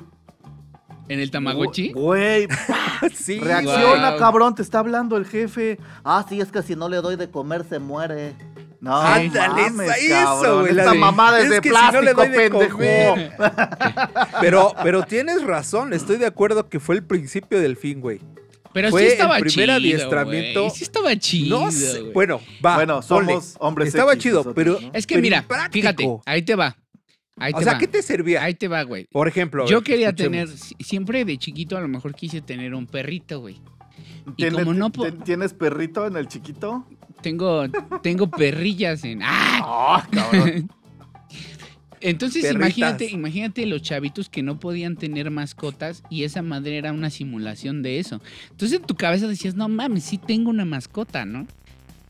[1.07, 1.91] ¿En el Tamagotchi?
[1.91, 2.47] Güey,
[3.13, 3.39] sí.
[3.39, 5.77] reacciona, cabrón, te está hablando el jefe.
[6.05, 8.35] Ah, sí, es que si no le doy de comer se muere.
[8.79, 10.59] No, Ándale, eso, cabrón.
[10.61, 12.71] güey, Esta mamada es, es de que si no le plástico, doy de pendejo.
[12.73, 13.31] comer.
[14.41, 18.21] Pero, pero tienes razón, estoy de acuerdo que fue el principio del fin, güey.
[18.73, 20.69] Pero Fue sí el estaba primer chido, adiestramiento.
[20.69, 22.75] Sí estaba chido, No sé, bueno, va.
[22.75, 24.91] Bueno, somos hombres Estaba X chido, nosotros, pero ¿no?
[24.93, 25.73] Es que pero mira, impráctico.
[25.73, 26.77] fíjate, ahí te va.
[27.37, 27.79] Ahí O te sea, va.
[27.79, 28.43] ¿qué te servía?
[28.43, 29.07] Ahí te va, güey.
[29.11, 30.31] Por ejemplo, Yo ver, quería escuchemos.
[30.31, 33.59] tener, si- siempre de chiquito a lo mejor quise tener un perrito, güey.
[34.27, 34.91] Y ¿Tienes- como no
[35.23, 36.85] ¿Tienes perrito en el chiquito?
[37.21, 37.63] Tengo,
[38.01, 39.21] tengo perrillas en.
[39.23, 39.59] ¡Ah!
[39.63, 40.71] Ah, cabrón.
[42.01, 42.55] Entonces Perritas.
[42.77, 47.83] imagínate, imagínate los chavitos que no podían tener mascotas y esa madre era una simulación
[47.83, 48.21] de eso.
[48.49, 51.47] Entonces en tu cabeza decías, no mames, sí tengo una mascota, ¿no?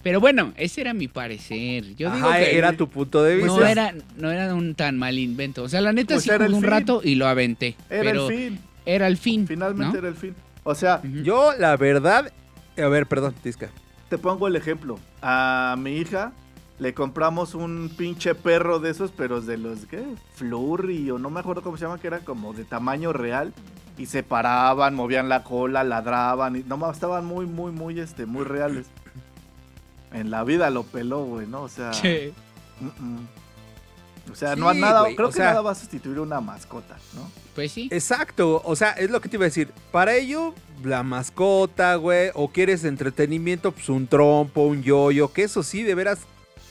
[0.04, 1.96] Pero bueno, ese era mi parecer.
[1.96, 3.52] Yo digo Ajá, que era tu punto de vista.
[3.52, 5.62] no era, no era un tan mal invento.
[5.64, 6.70] O sea, la neta Pues sí era jugué un fin.
[6.72, 7.76] rato y lo aventé.
[7.88, 8.60] Era pero el fin.
[8.86, 9.46] era el fin.
[9.48, 10.00] Finalmente ¿no?
[10.00, 10.34] era el fin.
[10.64, 11.02] O sea.
[11.24, 12.32] Yo, la verdad.
[12.78, 13.70] A ver, perdón, Tisca.
[14.10, 14.98] te pongo el ejemplo.
[15.22, 16.32] A mi hija
[16.82, 20.04] le compramos un pinche perro de esos, pero de los, ¿qué?
[20.34, 23.54] Flurry o no me acuerdo cómo se llama, que eran como de tamaño real.
[24.00, 26.56] Y se paraban, movían la cola, ladraban.
[26.56, 28.88] Y no más, estaban muy, muy, muy, este, muy reales.
[30.12, 31.62] En la vida lo peló, güey, ¿no?
[31.62, 31.92] O sea.
[32.80, 33.20] Mm.
[34.32, 37.30] O sea, Sí, no nada, creo que sea- nada va a sustituir una mascota, ¿no?
[37.54, 37.90] Pues sí.
[37.92, 39.72] Exacto, o sea, es lo que te iba a decir.
[39.92, 45.62] Para ello, la mascota, güey, o quieres entretenimiento, pues un trompo, un yoyo, que eso
[45.64, 46.20] sí, de veras,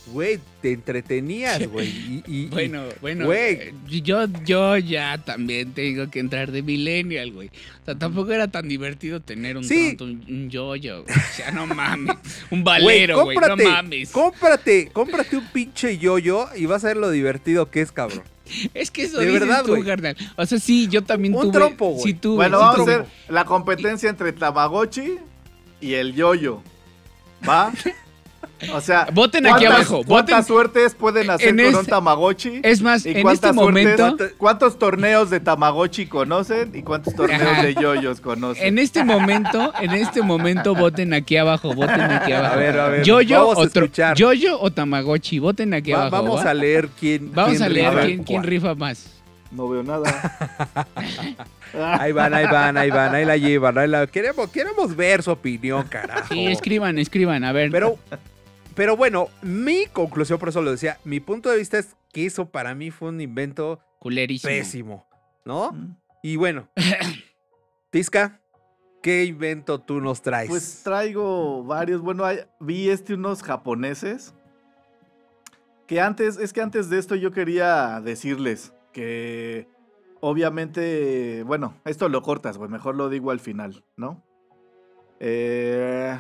[0.09, 1.89] güey, te entretenías, güey.
[1.89, 3.53] Y, y- Bueno, bueno, Güey.
[3.55, 7.49] eh, yo, yo ya también tengo que entrar de millennial, güey.
[7.49, 9.95] O sea, tampoco era tan divertido tener un Sí.
[9.97, 11.17] tronto, un, yoyo, güey.
[11.17, 12.17] O sea, no mames.
[12.51, 14.11] Un Güey, valero, güey, no mames.
[14.11, 18.23] cómprate, cómprate un pinche yoyo y vas a ver lo divertido que es, cabrón.
[18.75, 19.85] Es que eso De dices verdad, tú, güey.
[19.85, 20.17] carnal.
[20.37, 21.53] O sea, sí, yo también Un tuve.
[21.53, 22.03] trompo, güey.
[22.05, 22.35] Sí, tuve.
[22.37, 25.19] Bueno, sí vamos a hacer la competencia entre Tamagotchi
[25.81, 26.63] y el yoyo.
[27.49, 27.73] ¿Va?
[28.75, 32.61] O sea, Voten aquí ¿cuántas- abajo, ¿Cuántas voten- suertes pueden hacer con un este- Tamagotchi?
[32.63, 37.63] Es más, ¿Y en este momento, suertes- ¿Cuántos torneos de Tamagotchi conocen y cuántos torneos
[37.63, 38.67] de yoyos conocen?
[38.67, 42.55] en este momento, en este momento, voten aquí abajo, voten aquí abajo.
[42.55, 46.23] A ver, a ver, Yoyo vamos a o, yoyo o Tamagotchi, voten aquí Va- abajo.
[46.25, 46.51] vamos ¿va?
[46.51, 47.33] a leer quién.
[47.33, 49.07] Vamos quién a leer rifa quién rifa más.
[49.51, 50.05] No veo nada.
[51.73, 53.79] Ahí van, ahí van, ahí van, ahí la llevan.
[53.79, 54.07] Ahí la...
[54.09, 56.27] Queremos, queremos ver su opinión, carajo.
[56.35, 57.71] Sí, escriban, escriban, a ver.
[57.71, 57.97] Pero,
[58.81, 62.49] pero bueno, mi conclusión, por eso lo decía, mi punto de vista es que eso
[62.49, 64.49] para mí fue un invento culerísimo.
[64.51, 65.07] pésimo,
[65.45, 65.73] ¿no?
[65.73, 65.97] Mm.
[66.23, 66.67] Y bueno,
[67.91, 68.41] Tisca,
[69.03, 70.49] ¿qué invento tú nos traes?
[70.49, 72.01] Pues traigo varios.
[72.01, 74.33] Bueno, hay- vi este unos japoneses.
[75.87, 79.69] Que antes, es que antes de esto yo quería decirles que
[80.21, 84.25] obviamente, bueno, esto lo cortas, güey, mejor lo digo al final, ¿no?
[85.19, 86.17] Eh,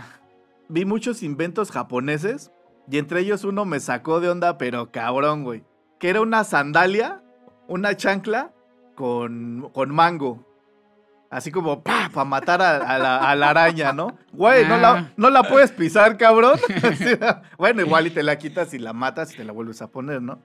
[0.71, 2.51] vi muchos inventos japoneses
[2.91, 5.65] y entre ellos uno me sacó de onda, pero cabrón, güey.
[5.99, 7.23] Que era una sandalia,
[7.69, 8.53] una chancla
[8.95, 10.47] con, con mango.
[11.31, 14.19] Así como para matar a, a la, a la araña, ¿no?
[14.33, 14.79] Güey, no, Ah.
[14.79, 16.59] la, no la puedes pisar, cabrón.
[17.59, 20.21] Bueno, igual y te la quitas y la matas y te la vuelves a poner,
[20.23, 20.43] ¿no?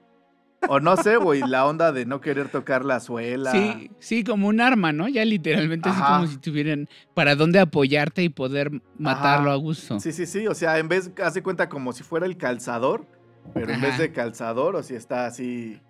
[0.68, 3.52] O no sé, güey, la onda de no querer tocar la suela.
[3.52, 5.06] Sí, sí, como un arma, ¿no?
[5.08, 9.52] Ya literalmente así como si tuvieran para dónde apoyarte y poder matarlo Ajá.
[9.52, 10.00] a gusto.
[10.00, 10.46] Sí, sí, sí.
[10.46, 13.06] O sea, en vez, hace cuenta como si fuera el calzador,
[13.54, 15.80] pero en vez de calzador, o si está así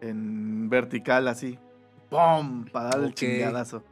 [0.00, 1.58] en vertical, así.
[2.10, 2.66] ¡Pum!
[2.66, 3.82] Para dar el chingadazo.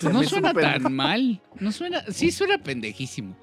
[0.00, 1.40] Pues no suena tan mal.
[1.60, 3.36] No suena, sí suena pendejísimo.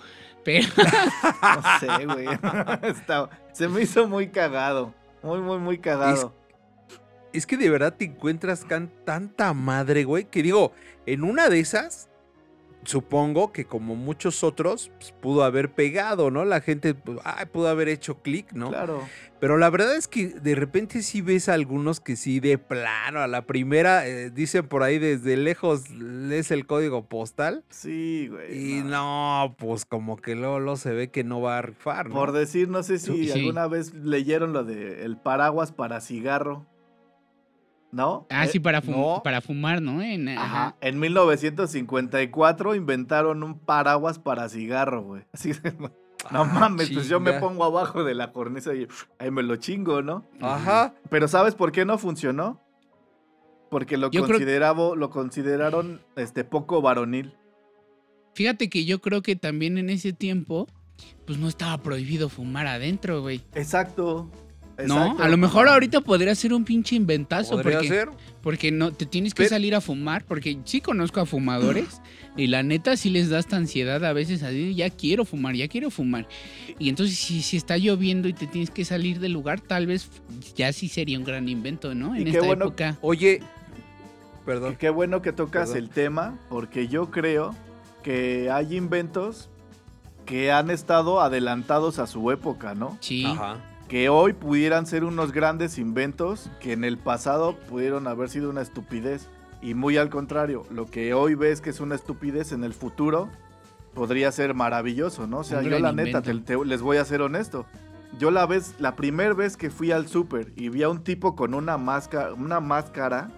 [0.43, 0.67] Pero
[1.41, 2.27] No sé, güey.
[3.53, 4.93] Se me hizo muy cagado.
[5.23, 6.33] Muy, muy, muy cagado.
[7.33, 10.73] Es que de verdad te encuentras can- tanta madre, güey, que digo,
[11.05, 12.09] en una de esas,
[12.83, 16.45] supongo que como muchos otros, pues, pudo haber pegado, ¿no?
[16.45, 18.69] La gente pues, ay, pudo haber hecho clic, ¿no?
[18.69, 19.01] Claro.
[19.39, 23.21] Pero la verdad es que de repente sí ves a algunos que sí, de plano,
[23.21, 27.63] a la primera, eh, dicen por ahí desde lejos, lees el código postal.
[27.69, 28.77] Sí, güey.
[28.79, 32.13] Y no, pues como que luego, luego se ve que no va a rifar, ¿no?
[32.15, 33.31] Por decir, no sé si Sí.
[33.31, 36.67] alguna vez leyeron lo de el paraguas para cigarro.
[37.91, 38.25] ¿No?
[38.29, 39.21] Ah, sí, para, fum- no.
[39.23, 40.01] para fumar, ¿no?
[40.01, 40.43] En, Ajá.
[40.67, 40.75] ajá.
[40.81, 45.23] En 1954 inventaron un paraguas para cigarro, güey.
[45.33, 45.91] Así de, no
[46.29, 48.87] Ah, mames, pues yo me pongo abajo de la cornisa y
[49.19, 50.23] ahí me lo chingo, ¿no?
[50.39, 50.93] Ajá.
[51.09, 52.61] Pero ¿sabes por qué no funcionó?
[53.69, 57.35] Porque lo Yo creo- considerabo, lo consideraron este poco varonil.
[58.33, 60.67] Fíjate que yo creo que también en ese tiempo,
[61.25, 63.41] pues no estaba prohibido fumar adentro, güey.
[63.55, 64.29] Exacto.
[64.87, 68.09] No, a lo mejor ahorita podría ser un pinche inventazo Podría porque, ser.
[68.41, 72.01] porque no te tienes que Pero- salir a fumar, porque sí conozco a fumadores
[72.37, 75.67] y la neta sí les da esta ansiedad a veces así, ya quiero fumar, ya
[75.67, 76.27] quiero fumar.
[76.79, 80.09] Y entonces si, si está lloviendo y te tienes que salir del lugar, tal vez
[80.55, 82.15] ya sí sería un gran invento, ¿no?
[82.15, 82.97] Y En qué esta bueno- época.
[83.01, 84.75] Oye, Y perdón.
[84.77, 85.83] qué bueno que tocas Perdón.
[85.83, 87.55] el tema, porque yo creo
[88.03, 89.49] que hay inventos
[90.25, 92.97] que han estado adelantados a su época, ¿no?
[93.01, 93.25] Sí.
[93.25, 93.57] Ajá.
[93.91, 98.61] Que hoy pudieran ser unos grandes inventos que en el pasado pudieron haber sido una
[98.61, 99.27] estupidez.
[99.61, 103.27] Y muy al contrario, lo que hoy ves que es una estupidez en el futuro
[103.93, 105.39] podría ser maravilloso, ¿no?
[105.39, 107.65] O sea, yo la neta, te- te- les voy a ser honesto.
[108.17, 111.35] Yo la vez, la primera vez que fui al súper y vi a un tipo
[111.35, 113.29] con una máscara, una máscara,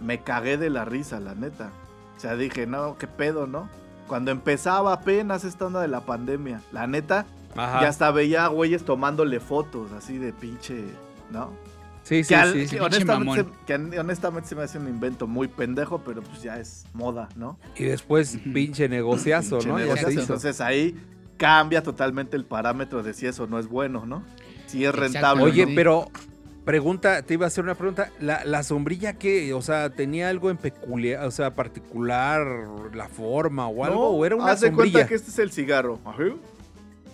[0.00, 1.70] me cagué de la risa, la neta.
[2.16, 3.68] O sea, dije, no, qué pedo, ¿no?
[4.06, 7.82] Cuando empezaba apenas esta onda de la pandemia, la neta, Ajá.
[7.82, 10.84] ya hasta veía a güeyes tomándole fotos, así de pinche,
[11.30, 11.50] ¿no?
[12.02, 12.76] Sí, sí, que, al- sí.
[12.76, 16.58] que honestamente, se, que honestamente se me hace un invento muy pendejo, pero pues ya
[16.58, 17.58] es moda, ¿no?
[17.76, 19.78] Y después pinche negociazo, Pinche ¿no?
[19.78, 20.20] Negociazo.
[20.20, 20.96] Entonces ahí
[21.36, 24.24] cambia totalmente el parámetro de si eso no es bueno, ¿no?
[24.66, 25.44] Si es rentable.
[25.44, 25.72] Oye, ¿no?
[25.76, 26.10] pero
[26.64, 28.10] pregunta, te iba a hacer una pregunta.
[28.20, 29.52] ¿La, la sombrilla qué?
[29.54, 32.44] O sea, ¿tenía algo en peculiar, o sea, particular,
[32.94, 33.96] la forma o algo?
[33.96, 34.92] No, ¿O era una haz de sombrilla?
[34.92, 36.00] cuenta que este es el cigarro.
[36.04, 36.22] Ajá.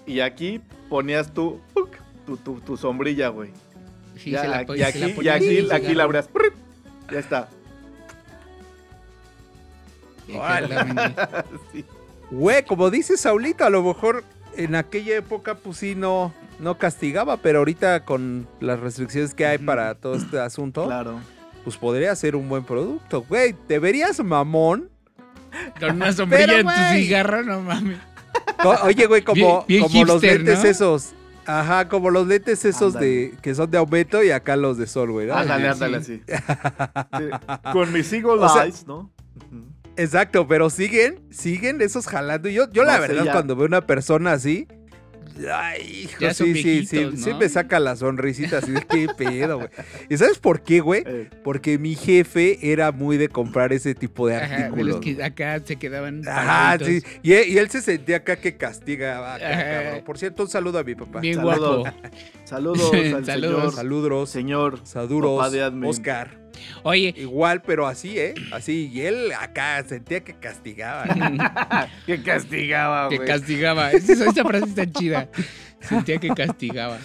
[0.08, 1.60] Y aquí ponías tu,
[2.26, 3.50] tu, tu, tu sombrilla, güey.
[4.16, 5.28] Sí, Ya, se la y se aquí, la y
[5.70, 6.28] aquí, la abrías.
[7.12, 7.48] Ya está.
[11.72, 11.84] Sí.
[12.30, 14.24] Güey, como dice Saulito, a lo mejor
[14.56, 19.56] en aquella época pues sí no, no castigaba, pero ahorita con las restricciones que hay
[19.58, 21.20] para todo este asunto, Claro.
[21.64, 23.22] pues podría ser un buen producto.
[23.22, 24.90] Güey, te verías mamón.
[25.80, 27.98] Con una sombrilla Pero, en tu cigarro, no mames.
[28.84, 30.68] Oye, güey, como, Bien- bien como los lentes ¿no?
[30.70, 31.10] esos.
[31.46, 35.10] Ajá, como los lentes esos de que son de aumento y acá los de sol,
[35.12, 35.26] güey.
[35.28, 35.34] ¿no?
[35.34, 36.22] Ándale, ándale sí.
[36.28, 36.42] así.
[37.18, 37.24] Sí.
[37.72, 39.10] Con mis Eagle O sea- Eyes, ¿no?
[39.96, 42.48] Exacto, pero siguen, siguen esos jalando.
[42.48, 43.32] Y yo, yo la No verdad, ya.
[43.32, 44.68] cuando veo una persona así,
[45.52, 49.06] ay, hijo, Ya son sí, sí, sí, sí me saca la sonrisita así de qué
[49.16, 49.68] pedo, güey.
[50.08, 51.02] ¿Y sabes por qué, güey?
[51.06, 54.86] Eh, Porque mi jefe era muy de comprar ese tipo de Ajá, de artículos.
[54.86, 56.26] los que acá se quedaban.
[56.28, 57.02] Ajá, sí.
[57.22, 59.34] Y, él- y él se sentía acá que castigaba.
[59.36, 59.64] acá, Ajá.
[59.84, 60.04] cabrón.
[60.04, 61.20] Por cierto, un saludo a mi papá.
[61.20, 61.78] Bien Saludos.
[61.82, 61.96] guapo.
[62.44, 63.74] Saludos al Saludos.
[63.74, 65.88] Saludos, señor, señor saduros, papá de admin.
[65.90, 66.47] Oscar.
[66.82, 68.34] Oye, Igual, pero así, ¿eh?
[68.52, 68.90] Así.
[68.92, 71.04] Y él acá sentía que castigaba.
[72.06, 73.28] que castigaba, que güey.
[73.28, 73.92] castigaba.
[73.92, 75.28] Esa, esa frase está chida.
[75.80, 76.98] Sentía que castigaba.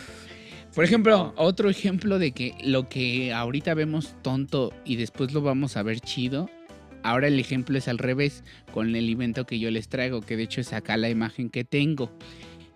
[0.73, 5.77] Por ejemplo, otro ejemplo de que lo que ahorita vemos tonto y después lo vamos
[5.77, 6.49] a ver chido.
[7.03, 10.43] Ahora el ejemplo es al revés con el invento que yo les traigo, que de
[10.43, 12.11] hecho es acá la imagen que tengo.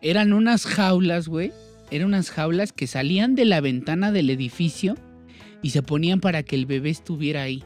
[0.02, 1.52] Eran unas jaulas, güey.
[1.90, 4.96] Eran unas jaulas que salían de la ventana del edificio
[5.62, 7.64] y se ponían para que el bebé estuviera ahí.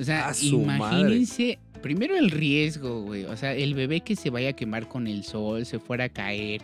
[0.00, 3.24] O sea, ¡A su imagínense primero el riesgo, güey.
[3.24, 6.08] O sea, el bebé que se vaya a quemar con el sol, se fuera a
[6.08, 6.62] caer,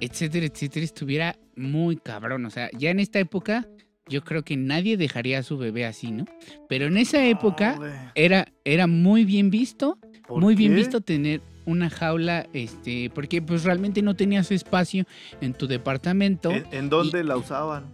[0.00, 2.44] etcétera, etcétera, estuviera muy cabrón.
[2.46, 3.68] O sea, ya en esta época
[4.08, 6.24] yo creo que nadie dejaría a su bebé así, ¿no?
[6.68, 7.78] Pero en esa época
[8.14, 13.62] era, era muy bien visto, ¿Por muy bien visto tener una jaula, este, porque pues
[13.62, 15.04] realmente no tenías espacio
[15.40, 17.84] en tu departamento ¿En, en dónde la usaban?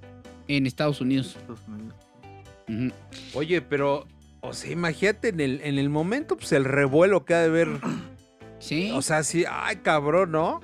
[0.48, 1.36] en Estados Unidos.
[3.34, 4.06] Oye, pero,
[4.40, 7.68] o sea, imagínate en el, en el momento, pues el revuelo que ha de ver.
[8.58, 8.90] Sí.
[8.92, 10.60] O sea, sí, ay, cabrón, ¿no?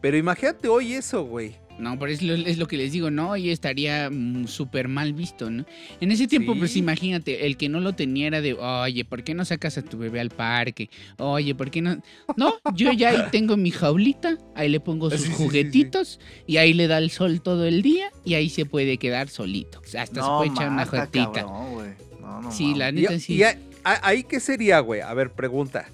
[0.00, 1.56] Pero imagínate hoy eso, güey.
[1.78, 3.36] No, pero es lo, es lo que les digo, ¿no?
[3.36, 5.66] Y estaría mm, súper mal visto, ¿no?
[6.00, 6.58] En ese tiempo, Sí.
[6.58, 9.82] pues imagínate, el que no lo tenía era de, oye, ¿por qué no sacas a
[9.82, 10.88] tu bebé al parque?
[11.18, 12.00] Oye, ¿por qué no?
[12.36, 16.56] No, yo ya ahí tengo mi jaulita, ahí le pongo sus Sí, sí, juguetitos y
[16.56, 19.80] ahí le da el sol todo el día y ahí se puede quedar solito.
[19.98, 21.30] Hasta se puede echar una jotita.
[21.32, 21.94] cabrón.
[22.20, 23.34] No, no Sí, la neta Y- sí.
[23.34, 25.00] y a- a- ahí qué sería, güey?
[25.02, 25.88] A ver, pregunta.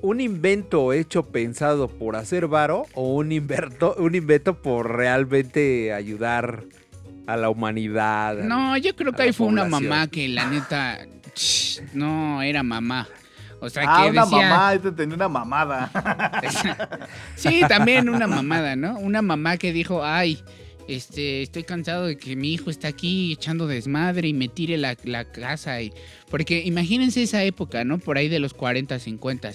[0.00, 6.64] ¿Un invento hecho pensado por hacer varo o un invento, un invento por realmente ayudar
[7.26, 8.36] a la humanidad?
[8.38, 10.98] No, yo creo que ahí fue una mamá que la neta,
[11.94, 13.08] no era mamá.
[13.60, 14.48] O sea, Ah, que una decía...
[14.50, 15.90] mamá, este tenía una mamada.
[17.34, 18.98] Sí, también una mamada, ¿no?
[18.98, 20.42] Una mamá que dijo, ay,
[20.88, 24.96] este, estoy cansado de que mi hijo está aquí echando desmadre y me tire la,
[25.04, 25.80] la casa.
[25.82, 25.92] Y...
[26.30, 27.98] Porque imagínense esa época, ¿no?
[27.98, 29.52] Por ahí de los 40, 50.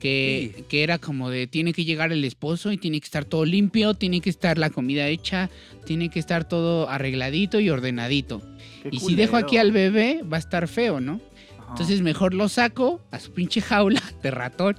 [0.00, 0.64] Que, Sí.
[0.68, 3.94] que era como de tiene que llegar el esposo y tiene que estar todo limpio,
[3.94, 5.48] tiene que estar la comida hecha,
[5.86, 8.42] tiene que estar todo arregladito y ordenadito.
[8.82, 11.20] Qué Y si dejo aquí al bebé, va a estar feo, ¿no?
[11.58, 11.66] Ajá.
[11.70, 14.76] Entonces mejor lo saco a su pinche jaula de ratón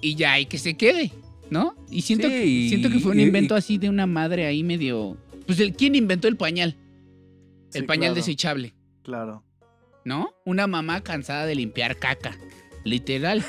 [0.00, 1.10] y ya, y que se quede,
[1.50, 1.74] ¿no?
[1.90, 4.46] Y siento, Sí, que, siento que fue un y- invento y- así de una madre
[4.46, 5.16] ahí medio...
[5.46, 6.76] Pues, el, ¿quién inventó el pañal?
[7.72, 9.42] El Sí, pañal claro, desechable, Claro.
[10.04, 10.30] ¿no?
[10.44, 12.36] Una mamá cansada de limpiar caca,
[12.84, 13.44] literal.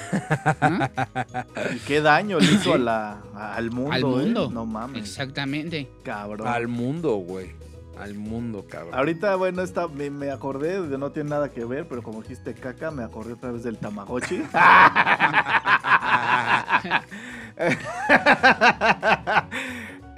[0.61, 0.79] ¿no?
[1.75, 3.91] Y qué daño le hizo a la, a- al mundo.
[3.91, 4.05] Al ¿eh?
[4.05, 4.49] mundo.
[4.51, 5.01] No mames.
[5.01, 5.87] Exactamente.
[6.03, 6.47] Cabrón.
[6.47, 7.51] Al mundo, güey.
[7.99, 8.93] Al mundo, cabrón.
[8.93, 12.53] Ahorita, bueno, esta, me, me acordé, de- no tiene nada que ver, pero como dijiste
[12.53, 14.35] caca, me acordé otra vez del Tamagotchi.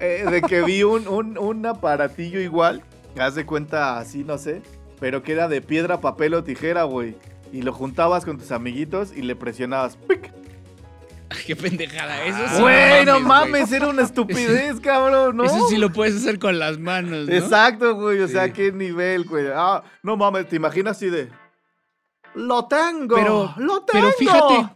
[0.02, 2.82] Eh, de que vi un, un, un aparatillo igual,
[3.20, 4.62] haz de cuenta así, no sé,
[5.02, 7.18] pero que era de piedra, papel o tijera, güey.
[7.52, 9.98] Y lo juntabas con tus amiguitos y le presionabas.
[9.98, 10.32] ¡pic!
[11.46, 12.24] Qué pendejada.
[12.24, 12.62] Eso sí.
[12.62, 15.44] Güey, no mames, era una estupidez, cabrón, ¿no?
[15.44, 17.34] Eso sí lo puedes hacer con las manos, ¿no?
[17.36, 18.22] Exacto, güey.
[18.22, 18.52] O sea, Sí.
[18.54, 19.48] qué nivel, güey.
[19.54, 21.28] Ah, no mames, te imaginas así de.
[22.36, 23.16] Lo tengo.
[23.18, 23.86] Pero- lo tengo.
[23.92, 24.70] pero fíjate.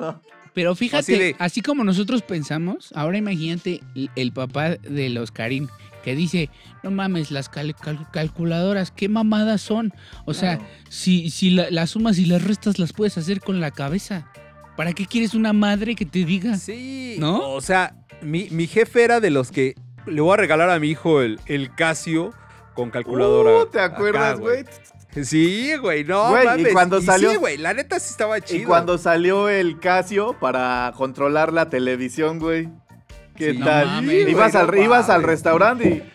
[0.54, 5.68] Pero fíjate, Así como nosotros pensamos, ahora imagínate el, el papá de los Karim
[6.04, 6.50] que dice,
[6.84, 9.94] no mames, las cal- cal- calculadoras, qué mamadas son.
[10.26, 10.72] O sea, Claro.
[10.90, 14.30] si, si la- las sumas y las restas las puedes hacer con la cabeza.
[14.76, 16.58] ¿Para qué quieres una madre que te diga?
[16.58, 17.16] Sí.
[17.20, 17.50] ¿No?
[17.52, 20.90] O sea, mi, mi jefe era de los que le voy a regalar a mi
[20.90, 22.34] hijo el, el Casio
[22.76, 23.64] con calculadora.
[23.64, 24.66] Uh, ¿Te acuerdas, güey?
[25.24, 28.62] Sí, güey, no Güey, y cuando salió- Sí, güey, la neta sí estaba chido.
[28.62, 32.70] Y cuando salió el Casio para controlar la televisión, güey.
[33.36, 33.86] ¿Qué Sí, no tal?
[33.88, 36.06] mames, ibas, güey, al, no ibas al restaurante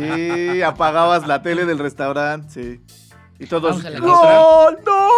[0.00, 2.80] y, y apagabas la tele del restaurante, sí.
[3.38, 3.82] Y todos.
[4.00, 4.70] ¡No!
[4.84, 5.08] ¡No!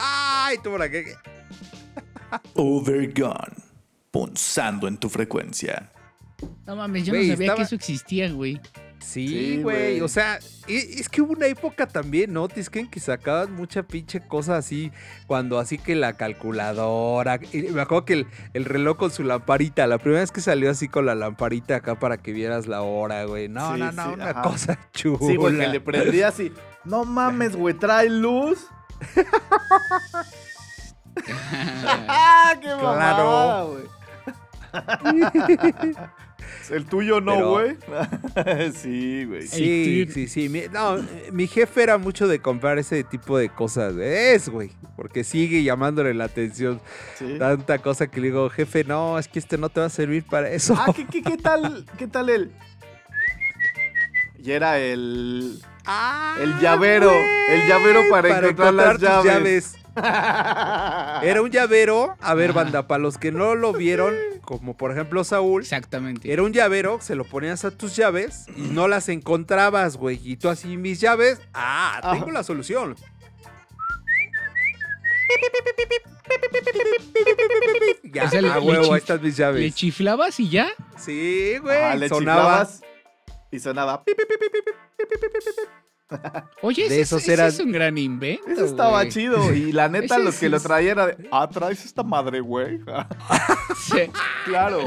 [0.00, 0.98] Ay, tú por acá.
[2.54, 3.56] Overgone.
[4.10, 5.90] Punzando en tu frecuencia.
[6.66, 8.60] No mames, yo no sabía estaba- que eso existía, güey.
[9.00, 10.00] Sí, güey.
[10.02, 12.46] O sea, e- es que hubo una época también, ¿no?
[12.46, 14.92] Tisken, que sacaban mucha pinche cosa así.
[15.26, 17.38] Cuando así que la calculadora.
[17.72, 19.86] me acuerdo que el, el reloj con su lamparita.
[19.86, 23.24] La primera vez que salió así con la lamparita acá para que vieras la hora,
[23.24, 23.48] güey.
[23.48, 24.42] No, Sí, no, no, sí, una ajá.
[24.42, 25.18] cosa chula.
[25.26, 26.52] Sí, güey, que le prendías y.
[26.84, 28.66] No mames, güey, trae luz.
[32.08, 32.82] ¡Ah, qué Claro.
[32.82, 33.84] mamada, güey!
[36.70, 37.76] El tuyo no, Pero- güey.
[38.74, 39.46] sí, güey.
[39.46, 40.48] Sí, sí, sí.
[40.48, 43.94] Mi, no, eh, mi jefe era mucho de comprar ese tipo de cosas.
[43.96, 44.70] Es, güey.
[44.96, 46.80] Porque sigue llamándole la atención.
[47.16, 47.36] Sí.
[47.38, 50.24] Tanta cosa que le digo, jefe, no, es que este no te va a servir
[50.24, 50.74] para eso.
[50.76, 51.86] Ah, ¿qué, qué, qué tal?
[51.96, 52.50] ¿Qué tal el?
[54.42, 55.60] Y era el.
[55.84, 57.10] Ah, El llavero,
[57.48, 59.74] el llavero para encontrar las llaves.
[61.22, 62.62] Era un llavero, a ver, Ajá.
[62.62, 66.32] banda, para los que no lo vieron, como por ejemplo Saúl, Exactamente.
[66.32, 70.20] era un llavero, se lo ponías a tus llaves y no las encontrabas, güey.
[70.22, 72.32] Y tú así, mis llaves, ah, tengo Ajá.
[72.32, 72.96] la solución.
[78.04, 79.74] Ya, O sea, le- le huevo, chif- ahí están mis ¿Le llaves.
[79.74, 80.68] chiflabas y ya?
[80.96, 82.66] Sí, güey, Ah, le sonaba.
[82.66, 82.82] chiflabas
[83.50, 84.04] y sonaba.
[86.62, 88.48] Oye, ese, de es un gran invento.
[88.48, 89.54] Eso estaba chido.
[89.54, 92.80] Y la neta, ese, los que lo traían era de, ah, traes esta madre, güey.
[93.76, 93.98] sí.
[94.44, 94.80] Claro.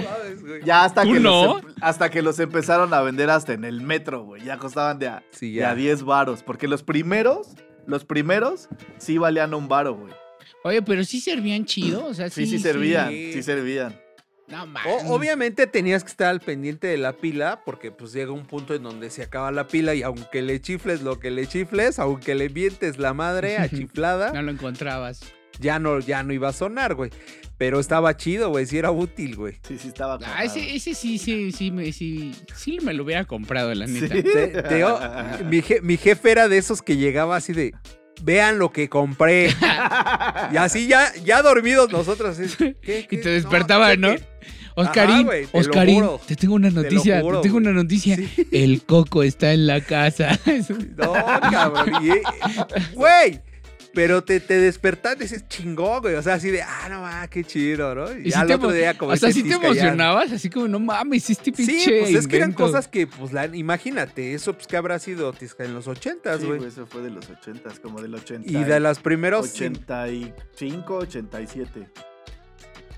[0.65, 4.23] Ya hasta que, los, em, hasta que los empezaron a vender hasta en el metro,
[4.23, 4.43] güey.
[4.43, 5.23] Ya costaban de a.
[5.39, 6.41] De a 10 varos.
[6.41, 7.49] Porque los primeros,
[7.85, 10.11] los primeros sí valían un varo, güey.
[10.63, 12.05] Oye, pero sí servían chido.
[12.07, 13.09] O sea, sí, sí, servían.
[13.09, 13.99] Sí servían.
[14.51, 15.03] No O- mames.
[15.07, 18.83] obviamente tenías que estar al pendiente de la pila porque pues llega un punto en
[18.83, 22.49] donde se acaba la pila y aunque le chifles lo que le chifles, aunque le
[22.49, 25.21] vientes la madre a chiflada, No lo encontrabas.
[25.59, 27.11] ya no ya no iba a sonar, güey.
[27.57, 29.59] Pero estaba chido, güey, sí era útil, güey.
[29.67, 30.17] Sí, sí, estaba.
[30.25, 34.15] Ah, ese, ese sí, sí, sí, me, sí, sí me lo hubiera comprado, la neta.
[34.15, 34.23] Sí.
[34.23, 34.99] Te- te digo,
[35.47, 37.75] mi, je- mi jefe era de esos que llegaba así de
[38.21, 39.49] vean lo que compré.
[40.51, 44.15] y así ya ya dormidos nosotros así, ¿qué, Y te despertaba, ¿no?
[44.15, 44.31] ¿qué?
[44.75, 48.15] Oscarín, te Oscarín, te tengo una noticia, te, juro, tengo una noticia.
[48.15, 48.47] Sí.
[48.51, 50.39] El coco está en la casa.
[50.97, 52.03] No, cabrón.
[52.93, 53.41] Güey.
[53.93, 56.15] Pero te, te despertas y dices chingón, güey.
[56.15, 58.09] O sea, así de, ah, no, ah, qué chido, ¿no?
[58.17, 60.31] Y Y ya sí al te otro día como o sea, sí te ya- emocionabas,
[60.31, 63.47] así como, no mames, este pinche Sí, pues es que eran cosas que, pues, la,
[63.47, 66.59] imagínate, eso, pues, que habrá sido tisca en los ochentas, Sí, güey.
[66.59, 68.49] güey, eso fue de los 80, como del 80.
[68.49, 69.51] y de las primeros...
[69.53, 71.89] 85, 87.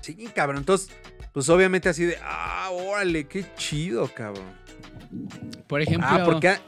[0.00, 0.58] Sí, cabrón.
[0.58, 0.90] Entonces,
[1.32, 4.44] pues obviamente así de, ah, órale, qué chido, cabrón.
[5.66, 6.60] Por ejemplo, Ah, porque ha-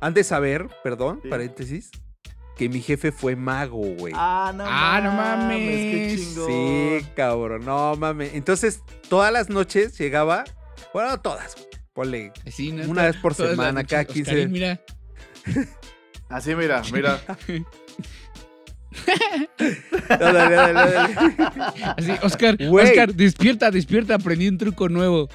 [0.00, 1.28] han de saber, perdón, Sí.
[1.28, 1.90] paréntesis,
[2.58, 4.12] que mi jefe fue mago, güey.
[4.16, 6.20] Ah, no, Ah, no Qué mames.
[6.20, 6.46] chingón.
[7.00, 8.34] Sí, cabrón, no mames.
[8.34, 10.44] Entonces, todas las noches llegaba,
[10.92, 11.54] bueno, todas,
[11.94, 12.90] ponle sí, ¿no?
[12.90, 14.30] una vez por semana, cada noches, 15.
[14.30, 14.80] Oscarín, mira,
[16.28, 17.20] Así, mira, mira.
[20.08, 21.14] No, dale, dale, dale.
[21.96, 22.86] así, Oscar, Güey.
[22.88, 25.28] Oscar, despierta, despierta, aprendí un truco nuevo.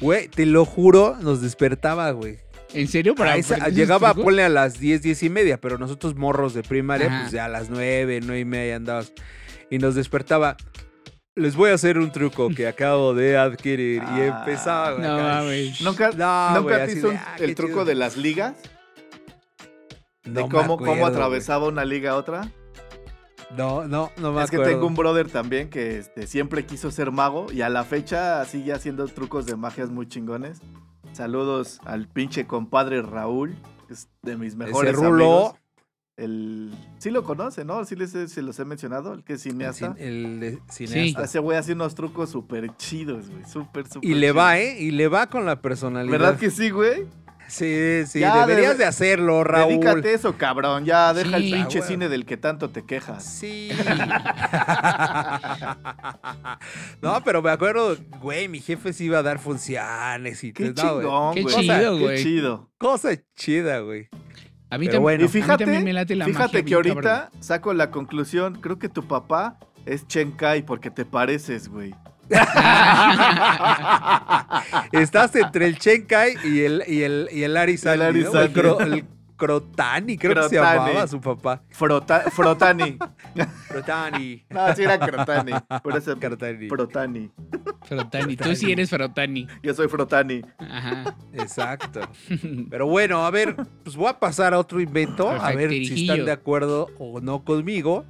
[0.00, 2.38] Güey, te lo juro, nos despertaba, güey.
[2.72, 3.14] ¿En serio?
[3.14, 4.24] Para A esa- llegaba, trucos?
[4.24, 7.20] ponle a las 10, 10 y media, pero nosotros morros de primaria, Ajá.
[7.22, 9.12] pues ya a las 9, 9 y media andabas.
[9.70, 10.56] Y nos despertaba.
[11.36, 14.02] Les voy a hacer un truco que acabo de adquirir.
[14.02, 15.02] y Ah, empezaba, güey.
[15.06, 15.22] No acá.
[15.22, 15.80] mames.
[15.80, 17.84] ¿Nunca, No, ¿nunca güey, te hizo de, ah, el truco chido.
[17.86, 18.54] de las ligas?
[20.24, 22.50] No de cómo, cómo acuerdo, atravesaba una liga a otra.
[23.56, 24.72] No, no, no me Es que acuerdo.
[24.74, 28.72] tengo un brother también que este, siempre quiso ser mago y a la fecha sigue
[28.72, 30.60] haciendo trucos de magias muy chingones.
[31.12, 33.54] Saludos al pinche compadre Raúl,
[33.88, 35.24] que es de mis mejores Ese rulo.
[35.24, 35.54] amigos.
[36.16, 36.74] El...
[36.98, 37.82] Sí lo conoce, ¿no?
[37.86, 39.94] Sí les he- se los he mencionado, el que es El, cineasta.
[39.94, 41.24] cin- el de cineasta.
[41.24, 43.42] Ese güey hace unos trucos súper chidos, güey.
[43.46, 44.36] Súper, súper Y le chidos.
[44.36, 44.82] va, ¿eh?
[44.82, 46.12] Y le va con la personalidad.
[46.12, 47.06] ¿Verdad que sí, güey?
[47.50, 49.80] Sí, sí, Ya, deberías debe- de hacerlo, Raúl.
[49.80, 50.84] Dedícate eso, cabrón.
[50.84, 51.52] Ya deja Sí.
[51.52, 53.24] el pinche cine del que tanto te quejas.
[53.24, 53.70] Sí.
[57.02, 60.82] no, pero me acuerdo, güey, mi jefe se iba a dar funciones y Qué te-
[60.82, 61.54] no, Qué güey.
[61.56, 62.22] chido, Qué güey.
[62.22, 62.70] chido.
[62.78, 64.08] Cosa chida, güey.
[64.70, 65.22] A mí, Pero bueno.
[65.22, 67.42] Y a mí fíjate, también me late la fíjate magia que ahorita cabrón.
[67.42, 71.94] saco la conclusión, creo que tu papá es Chenkai porque te pareces, güey.
[74.92, 78.30] Estás entre el Chenkai y el, y el, y el Arizali, El ¿no?
[78.30, 78.54] El, Arizali.
[78.54, 79.04] Cro- el
[79.36, 81.62] Crotani, creo que se llamaba su papá.
[81.70, 82.98] Frota- Frotani.
[83.68, 84.44] Crotani.
[84.50, 85.52] No, sí era Crotani.
[85.82, 86.68] Por eso Crotani.
[86.68, 87.30] Frotani.
[87.86, 89.46] Frotani, tú sí eres Frotani.
[89.62, 90.42] Yo soy Frotani.
[90.58, 91.16] Ajá.
[91.32, 92.00] Exacto.
[92.70, 96.26] Pero bueno, a ver, pues voy a pasar a otro invento, a ver si están
[96.26, 98.04] de acuerdo o no conmigo.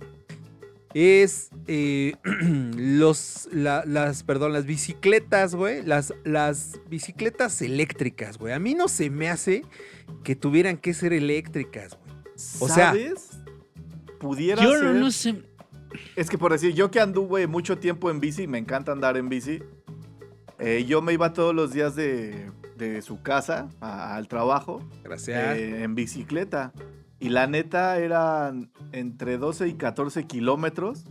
[0.95, 2.15] Es eh,
[2.77, 5.83] los, la- las, perdón, las bicicletas, güey.
[5.85, 8.53] Las, las bicicletas eléctricas, güey.
[8.53, 9.63] A mí no se me hace
[10.25, 12.17] que tuvieran que ser eléctricas, güey.
[12.61, 13.31] O sea- ¿Sabes?
[14.19, 14.85] Pudiera Yo ser...
[14.85, 15.43] no, no sé.
[16.17, 19.29] Es que por decir, yo que anduve mucho tiempo en bici, me encanta andar en
[19.29, 19.63] bici.
[20.59, 25.57] eh, yo me iba todos los días de, de su casa a- al trabajo Gracias.
[25.57, 26.73] eh, en bicicleta.
[27.21, 31.05] Y la neta eran entre 12 y 14 kilómetros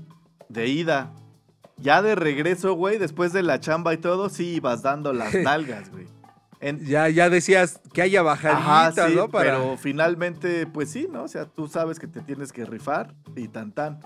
[0.49, 1.12] de ida.
[1.78, 5.89] Ya de regreso, güey, después de la chamba y todo, sí ibas dando las nalgas,
[5.91, 6.07] güey.
[6.62, 9.30] En- Ya, ya decías que haya bajaditas, Ajá, sí, ¿no?
[9.30, 9.57] Para...
[9.57, 11.24] pero finalmente, pues sí, ¿no?
[11.24, 13.99] O sea, tú sabes que te tienes que rifar y tan tan.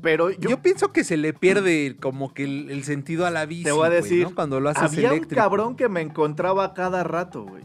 [0.00, 3.46] Pero yo, Yo, pienso que se le pierde como que el, el sentido a la
[3.46, 3.62] bici.
[3.62, 4.34] Te voy a decir, ¿no?
[4.34, 5.40] Cuando lo haces había un eléctrico.
[5.40, 7.62] cabrón que me encontraba cada rato, güey.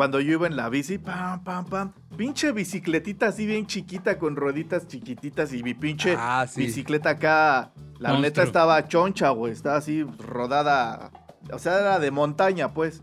[0.00, 1.92] Cuando yo iba en la bici, pam, pam, pam.
[2.16, 6.62] Pinche bicicletita así bien chiquita con rueditas chiquititas y mi pinche Ah, sí.
[6.62, 7.70] bicicleta acá.
[7.98, 8.20] La Monstruo.
[8.22, 9.52] neta estaba choncha, güey.
[9.52, 11.10] Estaba así rodada.
[11.52, 13.02] O sea, era de montaña, pues.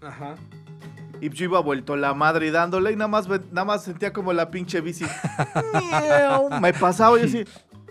[0.00, 0.36] Ajá.
[1.20, 4.32] Y yo iba vuelto la madre y dándole y nada más, nada más sentía como
[4.32, 5.04] la pinche bici.
[6.60, 7.44] Me pasaba y yo así,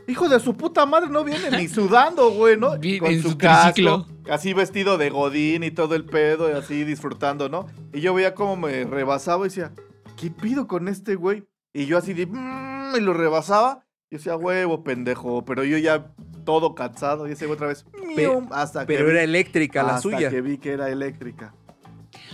[0.07, 2.77] hijo de su puta madre, no viene ni sudando, güey, ¿no?
[2.77, 6.53] Bien, Con en su, su casco, así vestido de godín y todo el pedo y
[6.53, 7.67] así disfrutando, ¿no?
[7.93, 9.71] Y yo veía cómo me rebasaba y decía,
[10.17, 11.43] ¿qué pido con este güey?
[11.73, 13.81] Y yo así de, "Mm", y lo rebasaba.
[14.11, 16.11] Y decía, huevo, pendejo, pero yo ya
[16.45, 17.85] todo cansado y ese otra vez,
[18.15, 20.29] miau, hasta que Pero vi- era eléctrica la hasta suya.
[20.29, 21.55] que vi que era eléctrica.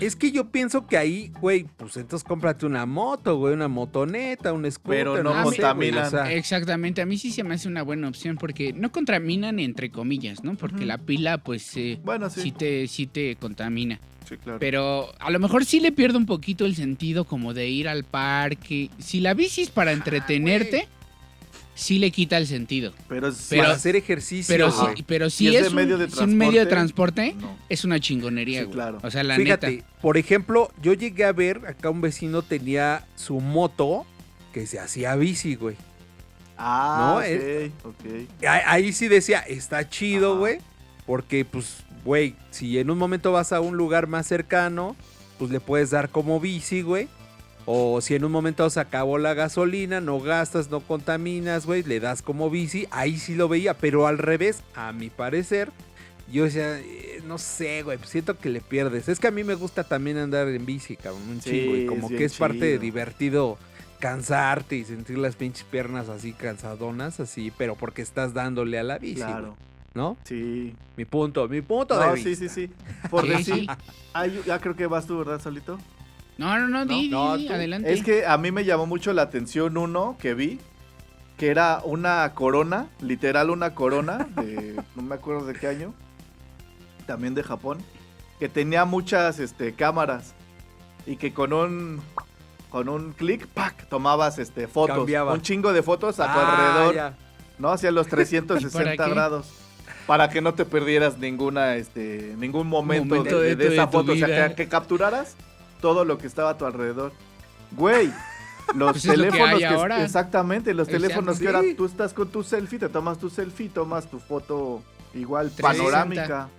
[0.02, 4.52] Es que yo pienso que ahí, güey, pues entonces cómprate una moto, güey, una motoneta,
[4.52, 5.06] un scooter.
[5.06, 6.08] Pero no sé, güey, contaminan.
[6.08, 9.60] o sea, Exactamente, a mí sí se me hace una buena opción porque no contaminan
[9.60, 10.56] entre comillas, ¿no?
[10.56, 12.42] Porque la pila, pues, eh, Bueno, sí.
[12.42, 12.52] sí.
[12.52, 14.00] te, sí te contamina.
[14.28, 14.60] Sí, claro.
[14.60, 18.04] Pero a lo mejor sí le pierdo un poquito el sentido como de ir al
[18.04, 18.90] parque.
[18.98, 20.88] Si la bici es para entretenerte,
[21.82, 22.94] sí le quita el sentido.
[23.10, 24.96] Pero, sí- pero- para hacer ejercicio, Pero güey.
[24.98, 27.34] sí, pero si Si es es, de medio de un, si un medio de transporte,
[27.40, 27.58] no.
[27.70, 28.76] es una chingonería, Sí, güey.
[28.76, 29.00] claro.
[29.02, 29.86] O sea, la Fíjate, neta.
[30.02, 34.06] por ejemplo, yo llegué a ver, acá un vecino tenía su moto
[34.54, 35.76] que se hacía bici, güey.
[36.58, 38.46] Ah, No, ok, es- ok.
[38.48, 40.40] Ahí, ahí sí decía, está chido, Ajá.
[40.40, 40.58] güey.
[41.08, 44.96] Porque, pues, güey, si en un momento vas a un lugar más cercano,
[45.40, 47.08] pues le puedes dar como bici, güey.
[47.66, 52.00] O si en un momento se acabó la gasolina, no gastas, no contaminas, güey, le
[52.00, 52.88] das como bici.
[52.92, 55.72] Ahí sí lo veía, pero al revés, a mi parecer,
[56.32, 59.08] yo decía, eh, no sé, güey, pues siento que le pierdes.
[59.10, 61.76] Es que a mí me gusta también andar en bici, cabrón, un Sí, chingo.
[61.76, 63.58] Y como que es parte de divertido
[64.00, 68.98] cansarte y sentir las pinches piernas así cansadonas, así, pero porque estás dándole a la
[68.98, 69.56] bici, Claro.
[69.94, 70.18] ¿no?
[70.24, 70.74] Sí.
[70.98, 72.50] Mi punto, mi punto No, de sí, vista.
[72.50, 72.74] sí, sí.
[73.12, 73.68] Por Sí, decir, sí.
[74.14, 75.78] ay, ya creo que vas tú, ¿verdad, Solito?
[76.38, 77.92] No, no, no, di, No, di, adelante.
[77.94, 80.60] Es que a mí me llamó mucho la atención uno que vi,
[81.38, 85.94] que era una corona, literal una corona, de, no me acuerdo de qué año,
[87.06, 87.80] también de Japón,
[88.40, 90.34] que tenía muchas este, cámaras
[91.06, 92.02] y que con un
[92.70, 93.86] con un clic, ¡pac!
[93.90, 95.34] tomabas este, fotos, Cambiaba.
[95.34, 97.18] un chingo de fotos a tu Ah, alrededor, ya.
[97.60, 97.70] ¿no?
[97.70, 99.10] Hacia los 360 qué?
[99.12, 99.52] grados.
[100.08, 103.88] Para que no te perdieras ninguna, este, ningún momento, Momento de, de de tu- esa
[103.90, 104.14] foto.
[104.14, 105.36] O sea, que capturaras
[105.82, 107.12] todo lo que estaba a tu alrededor.
[107.72, 108.12] Güey,
[108.76, 110.04] los Pues es lo que teléfonos hay que, ahora.
[110.04, 111.02] exactamente, los Exacto.
[111.08, 114.82] teléfonos que ahora tú estás con tu selfie, te tomas tu selfie, tomas tu foto
[115.14, 115.64] igual 360.
[115.84, 116.50] panorámica.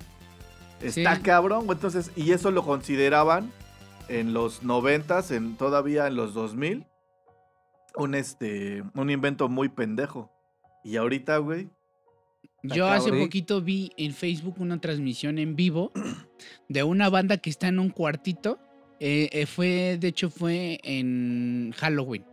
[0.80, 1.22] Está Sí.
[1.22, 3.52] cabrón, entonces, y eso lo consideraban
[4.08, 6.84] en los noventas, en todavía en los 2000,
[7.96, 10.30] un este, un invento muy pendejo.
[10.84, 11.68] Y ahorita, güey,
[12.64, 13.26] Yo hace cabrón.
[13.26, 15.92] poquito vi en Facebook una transmisión en vivo
[16.68, 18.58] de una banda que está en un cuartito.
[19.04, 22.24] Eh, eh, fue, de hecho, fue en Halloween.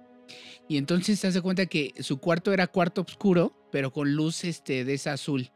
[0.67, 4.86] Y entonces se hace cuenta que su cuarto era cuarto oscuro, pero con luz este,
[4.86, 5.49] de esa azul.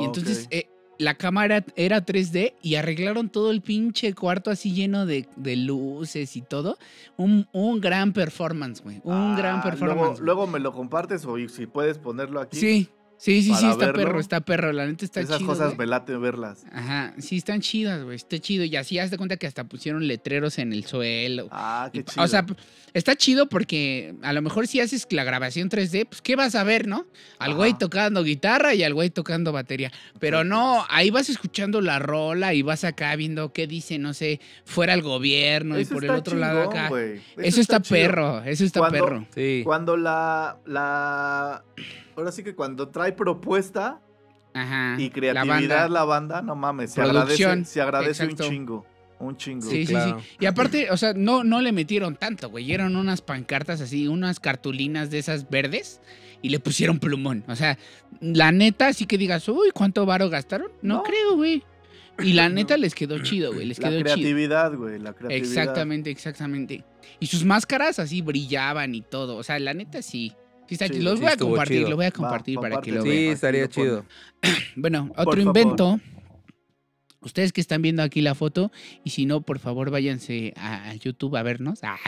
[0.00, 0.68] Y entonces eh,
[0.98, 6.34] la cámara era 3D y arreglaron todo el pinche cuarto así lleno de, de luces
[6.36, 6.76] y todo.
[7.16, 9.00] Un, un gran performance, güey.
[9.04, 10.18] Un Ah, gran performance.
[10.18, 12.58] Luego, luego me lo compartes o si puedes ponerlo aquí.
[12.58, 12.88] Sí,
[13.22, 13.92] sí, sí, sí, está verlo.
[14.04, 14.72] perro, está perro.
[14.72, 15.48] La neta está Esas chido.
[15.48, 15.78] cosas güey.
[15.78, 16.64] me late verlas.
[16.72, 18.16] Ajá, sí, están chidas, güey.
[18.16, 18.64] Está chido.
[18.64, 21.48] Y así haz de cuenta que hasta pusieron letreros en el suelo.
[21.50, 22.24] Ah, Y- qué chido.
[22.24, 22.44] O sea,
[22.94, 26.64] está chido porque a lo mejor si haces la grabación 3D, pues ¿qué vas a
[26.64, 27.06] ver, no?
[27.38, 29.92] Al güey tocando guitarra y al güey tocando batería.
[30.18, 34.40] Pero no, ahí vas escuchando la rola y vas acá viendo qué dice, no sé,
[34.64, 36.90] fuera el gobierno y por el otro lado acá.
[37.38, 39.26] Eso, está, perro, eso está Cuando- perro.
[39.34, 39.62] Sí.
[39.64, 41.62] Cuando la, la.
[42.16, 44.00] Ahora sí que cuando trae propuesta
[44.54, 44.96] Ajá.
[44.98, 45.88] y la creatividad banda.
[45.88, 48.44] la banda, no mames, se agradece, Producción, se agradece exacto.
[48.44, 48.86] un chingo.
[49.18, 49.70] Un chingo.
[49.70, 50.20] Sí, sí, claro.
[50.20, 50.36] sí.
[50.40, 52.72] Y aparte, o sea, no, no le metieron tanto, güey.
[52.72, 56.00] Eran unas pancartas así, unas cartulinas de esas verdes
[56.42, 57.44] y le pusieron plumón.
[57.46, 57.78] O sea,
[58.20, 60.72] la neta, así que digas, uy, ¿cuánto varo gastaron?
[60.82, 61.02] No, No.
[61.04, 61.62] creo, güey.
[62.18, 62.56] Y la No.
[62.56, 63.64] neta les quedó chido, güey.
[63.64, 64.12] Les La quedó chido.
[64.14, 65.36] creatividad, güey, la creatividad.
[65.48, 66.84] Exactamente, exactamente.
[67.20, 69.36] Y sus máscaras así brillaban y todo.
[69.36, 70.32] O sea, la neta sí.
[70.78, 71.04] Sí, está Sí, chido.
[71.10, 71.90] Los sí voy a compartir, chido.
[71.90, 73.02] lo voy a Va, compartir para que lo.
[73.02, 73.18] Sí, vean.
[73.24, 74.04] Aquí estaría chido.
[74.76, 75.58] Bueno, Por otro favor.
[75.58, 76.00] invento.
[77.20, 78.72] Ustedes que están viendo aquí la foto,
[79.04, 81.78] y si no, por favor, váyanse a, YouTube a vernos.
[81.84, 81.98] Ah.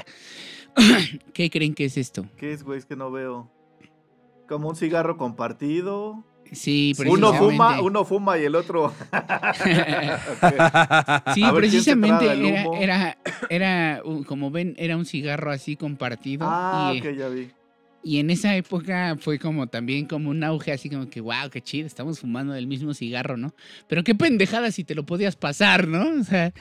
[1.34, 2.26] ¿Qué creen que es esto?
[2.36, 2.78] ¿Qué es, güey?
[2.78, 3.48] Es que no veo.
[4.48, 6.24] Como un cigarro compartido.
[6.52, 7.38] Sí, Uno precisamente.
[7.38, 8.92] fuma, uno fuma y el otro.
[11.34, 13.18] Sí, precisamente era, era,
[13.50, 16.46] era, un- como ven, era un cigarro así compartido.
[16.48, 17.50] Ah, y, ok, ya vi.
[18.04, 21.60] Y en esa época fue como también como un auge, así como que, wow, qué
[21.62, 23.54] chido, estamos fumando del mismo cigarro, ¿no?
[23.88, 26.20] Pero qué pendejada si te lo podías pasar, ¿no?
[26.20, 26.52] O sea,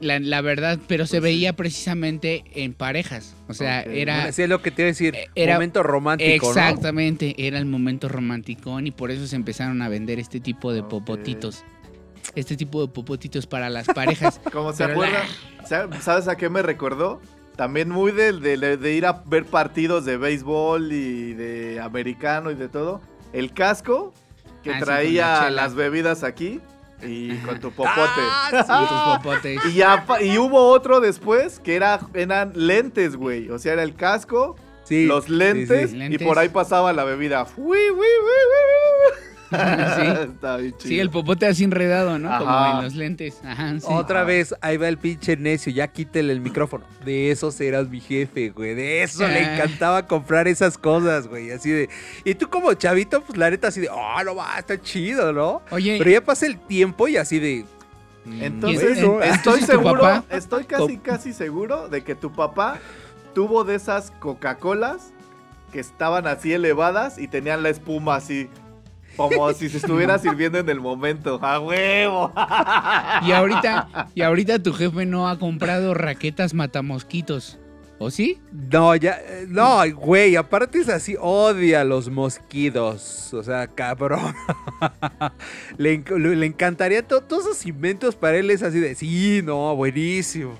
[0.00, 1.34] la, la verdad, pero se Pues sí.
[1.36, 3.34] veía precisamente en parejas.
[3.48, 4.32] O sea, era...
[4.32, 5.14] Sí, es lo que te iba a decir.
[5.34, 6.50] Era- momento romántico, ¿no?
[6.52, 10.82] Exactamente, era el momento romanticón y por eso se empezaron a vender este tipo de
[10.82, 11.64] popotitos.
[12.34, 14.40] Este tipo de popotitos para las parejas.
[14.52, 15.24] Como se la- acuerda,
[15.68, 17.20] sa- ¿sabes a qué me recordó?
[17.60, 22.54] También muy de, de- de ir a ver partidos de béisbol y de americano y
[22.54, 23.02] de todo.
[23.34, 24.14] El casco
[24.62, 25.50] que Ah, sí, traía chela.
[25.50, 26.62] las bebidas aquí
[27.02, 28.22] y con tu popote.
[28.50, 28.64] Tus
[29.18, 29.60] popotes.
[29.74, 29.82] Y,
[30.24, 33.50] y hubo otro después que era, eran lentes, güey.
[33.50, 35.96] O sea, era el casco, Sí, los sí, lentes, sí.
[35.96, 36.26] y Lentes.
[36.26, 37.44] por ahí pasaba la bebida.
[37.44, 39.29] ¡Fui, fui, fui, fui!
[39.96, 40.06] Sí.
[40.32, 40.88] Está bien chido.
[40.88, 42.36] Sí, el popote así enredado, ¿no?
[42.38, 43.40] Como en los lentes.
[43.44, 43.86] Ajá, sí.
[43.88, 46.84] Otra vez, ahí va el pinche necio, ya quítele el micrófono.
[47.04, 48.74] De esos eras mi jefe, güey.
[48.74, 49.54] De eso le Ah.
[49.54, 51.50] encantaba comprar esas cosas, güey.
[51.50, 51.88] Así de.
[52.24, 55.62] Y tú como chavito, pues la neta así de, oh, no va, está chido, ¿no?
[55.70, 57.64] Oye, Pero ya pasa el tiempo y así de.
[58.26, 62.30] mm, Entonces, bueno, estoy entonces tu seguro, papá- estoy casi, casi seguro de que tu
[62.32, 62.78] papá
[63.34, 65.12] tuvo de esas Coca-Colas
[65.72, 68.48] que estaban así elevadas y tenían la espuma así,
[69.16, 71.38] como si se estuviera sirviendo en el momento.
[71.42, 72.32] ¡A huevo!
[73.26, 77.58] y ahorita, y ahorita tu jefe no ha comprado raquetas matamosquitos.
[78.02, 78.40] ¿O sí?
[78.50, 84.34] No, ya, no, güey, aparte es así, odia los mosquitos, o sea, cabrón.
[85.76, 89.42] le, enc- le- le encantaría to- todos esos inventos para él es así de, sí,
[89.44, 90.54] no, buenísimo.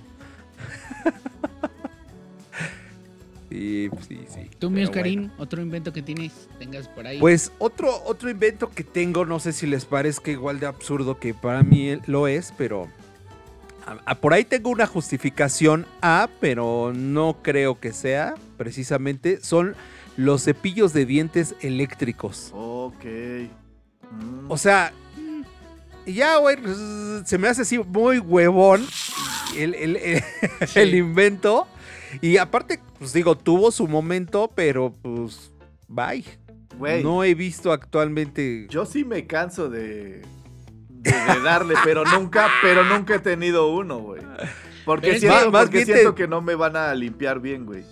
[3.51, 4.49] Sí, pues sí, sí.
[4.59, 4.85] Tú, bueno.
[4.85, 7.19] Oscarín, otro invento que tienes, tengas por ahí.
[7.19, 11.35] Pues otro, otro invento que tengo, no sé si les parezca igual de absurdo que
[11.35, 12.89] para mí lo es, pero
[13.87, 19.41] a- a- por ahí tengo una justificación A, pero no creo que sea precisamente.
[19.43, 19.75] Son
[20.17, 22.51] los cepillos de dientes eléctricos.
[22.55, 23.05] Ok.
[23.05, 24.51] Mm.
[24.51, 24.93] O sea,
[26.07, 26.77] ya, güey, pues,
[27.27, 28.85] se me hace así muy huevón
[29.57, 30.23] el, el- el-
[30.75, 31.67] el invento.
[32.21, 35.53] Y aparte, pues digo, tuvo su momento, pero pues,
[35.89, 36.25] bye.
[37.03, 38.67] No he visto actualmente.
[38.71, 40.23] yo sí me canso de,
[40.89, 44.23] de, de darle, pero nunca, pero nunca he tenido uno, güey.
[44.87, 47.85] Porque, siento, más- más porque te- siento que no me van a limpiar bien, güey.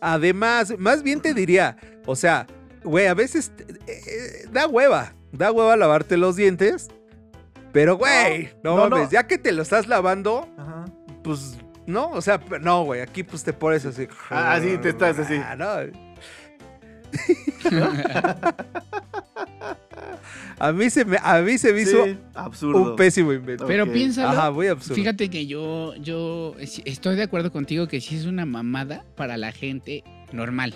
[0.00, 2.46] Además, más bien te diría, o sea,
[2.84, 6.88] güey, a veces eh, eh, da hueva, da hueva lavarte los dientes.
[7.72, 8.96] Pero, güey, no, no, no.
[8.96, 10.84] mames, ya que te lo estás lavando, Ajá.
[11.24, 14.08] pues, no, o sea, no, güey, aquí pues te pones así.
[14.30, 15.34] Ah, sí, te estás así.
[15.36, 15.66] Ah, no.
[20.58, 22.90] a mí se me, a mí se me hizo absurdo.
[22.90, 23.66] un pésimo invento.
[23.66, 23.92] Pero Ok.
[23.92, 24.28] piénsalo.
[24.28, 24.96] Ajá, muy absurdo.
[24.96, 29.52] Fíjate que yo, yo estoy de acuerdo contigo que sí es una mamada para la
[29.52, 30.74] gente normal.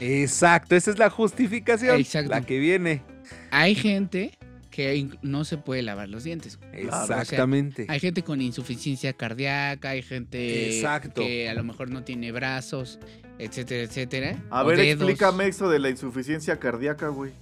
[0.00, 1.98] Exacto, esa es la justificación.
[1.98, 2.30] Exacto.
[2.30, 3.02] La que viene.
[3.50, 4.37] Hay gente
[4.78, 6.56] que no se puede lavar los dientes.
[6.72, 7.86] Exactamente.
[7.88, 11.20] Hay gente con insuficiencia cardíaca, hay gente Exacto.
[11.20, 13.00] que a lo mejor no tiene brazos,
[13.40, 14.44] etcétera, etcétera.
[14.50, 15.02] A o ver, dedos.
[15.10, 17.32] explícame eso de la insuficiencia cardíaca, güey.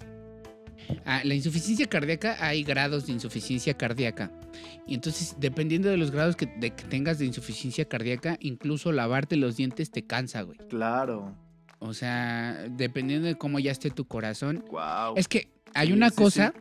[1.05, 4.30] Ah, la insuficiencia cardíaca, hay grados de insuficiencia cardíaca.
[4.87, 9.37] Y entonces, dependiendo de los grados que, de que tengas de insuficiencia cardíaca, incluso lavarte
[9.37, 10.57] los dientes te cansa, güey.
[10.70, 11.37] Claro.
[11.80, 14.64] O sea, dependiendo de cómo ya esté tu corazón.
[14.70, 15.16] Wow.
[15.16, 16.55] Es que hay Sí, una sí, cosa,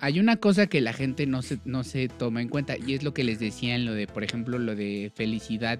[0.00, 3.02] hay una cosa que la gente no se, no se toma en cuenta y es
[3.02, 5.78] lo que les decía en lo de, por ejemplo, lo de felicidad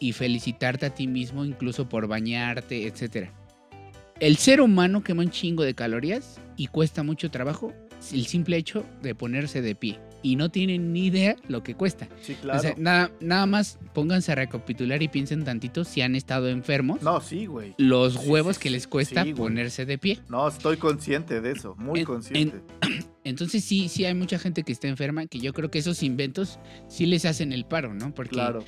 [0.00, 3.32] y felicitarte a ti mismo incluso por bañarte, etcétera.
[4.20, 7.72] El ser humano quema un chingo de calorías y cuesta mucho trabajo
[8.12, 12.08] el simple hecho de ponerse de pie y no tienen ni idea lo que cuesta.
[12.22, 12.58] Sí, claro.
[12.58, 17.02] O sea, nada, nada más pónganse a recapitular y piensen tantito si han estado enfermos.
[17.02, 17.74] no, sí, güey.
[17.76, 20.20] Los Sí, huevos sí, que les cuesta ponerse de pie.
[20.28, 22.60] No, estoy consciente de eso, muy En- consciente.
[23.24, 26.58] Entonces sí, sí hay mucha gente que está enferma, que yo creo que esos inventos
[26.88, 28.14] sí les hacen el paro, ¿no?
[28.14, 28.64] Porque Claro.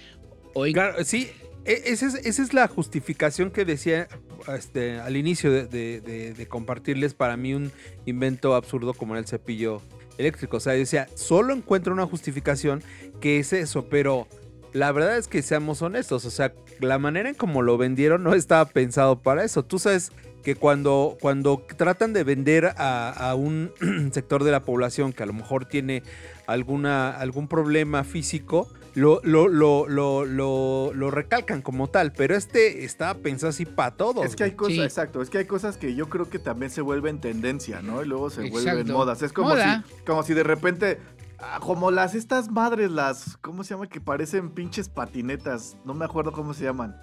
[0.54, 1.28] hoy Claro, sí,
[1.64, 4.08] e- esa es, esa es la justificación que decía
[4.56, 7.70] este, al inicio de, de- de- de compartirles para mí un
[8.06, 9.82] invento absurdo como era el cepillo
[10.18, 10.56] eléctrico.
[10.56, 12.82] O sea, decía, solo encuentro una justificación
[13.20, 14.26] que es eso, pero
[14.72, 18.34] la verdad es que seamos honestos, o sea, la manera en como lo vendieron no
[18.34, 19.64] estaba pensado para eso.
[19.64, 20.12] Tú sabes
[20.46, 23.72] que cuando, cuando tratan de vender a, a un
[24.12, 26.04] sector de la población que a lo mejor tiene
[26.46, 32.84] alguna, algún problema físico, lo, lo, lo, lo, lo, lo recalcan como tal, pero este
[32.84, 34.24] estaba pensado así para todos.
[34.24, 34.82] Es que hay cosas, Sí.
[34.82, 38.04] exacto, es que hay cosas que yo creo que también se vuelven tendencia, ¿no?
[38.04, 39.22] Y luego se vuelven modas.
[39.22, 39.82] Es como Moda.
[39.84, 41.00] si, como si de repente,
[41.40, 43.88] ah, como las estas madres, las, ¿cómo se llama?
[43.88, 46.94] Que parecen pinches patinetas, no me acuerdo cómo se llaman.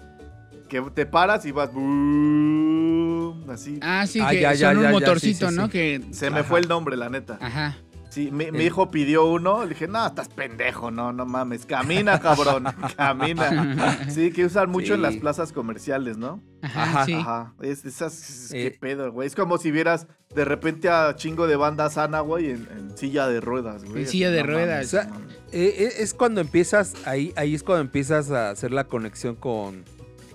[0.68, 3.78] Que te paras y vas, boom, así.
[3.82, 5.66] Ah, sí, Ah, que ya, ya, son un ya, motorcito, sí, sí, ¿no?
[5.66, 5.70] sí.
[5.72, 6.48] Que se me ajá.
[6.48, 7.38] fue el nombre, la neta.
[7.40, 7.76] ajá.
[8.10, 12.64] Sí, mi, hijo pidió uno, le dije, no, estás pendejo, no, no mames, camina, cabrón,
[12.96, 14.08] camina.
[14.08, 16.40] Sí, que usan mucho en las plazas comerciales, ¿no?
[16.62, 17.12] Ajá, Ajá, sí.
[17.14, 18.78] Ajá, es, esas, qué Eh.
[18.80, 19.26] pedo, güey.
[19.26, 23.26] Es como si vieras de repente a chingo de banda sana, güey, en, en silla
[23.26, 24.02] de ruedas, güey.
[24.02, 24.94] En silla de no ruedas.
[24.94, 25.32] mames.
[25.50, 29.82] Eh, eh, es cuando empiezas, ahí, ahí es cuando empiezas a hacer la conexión con,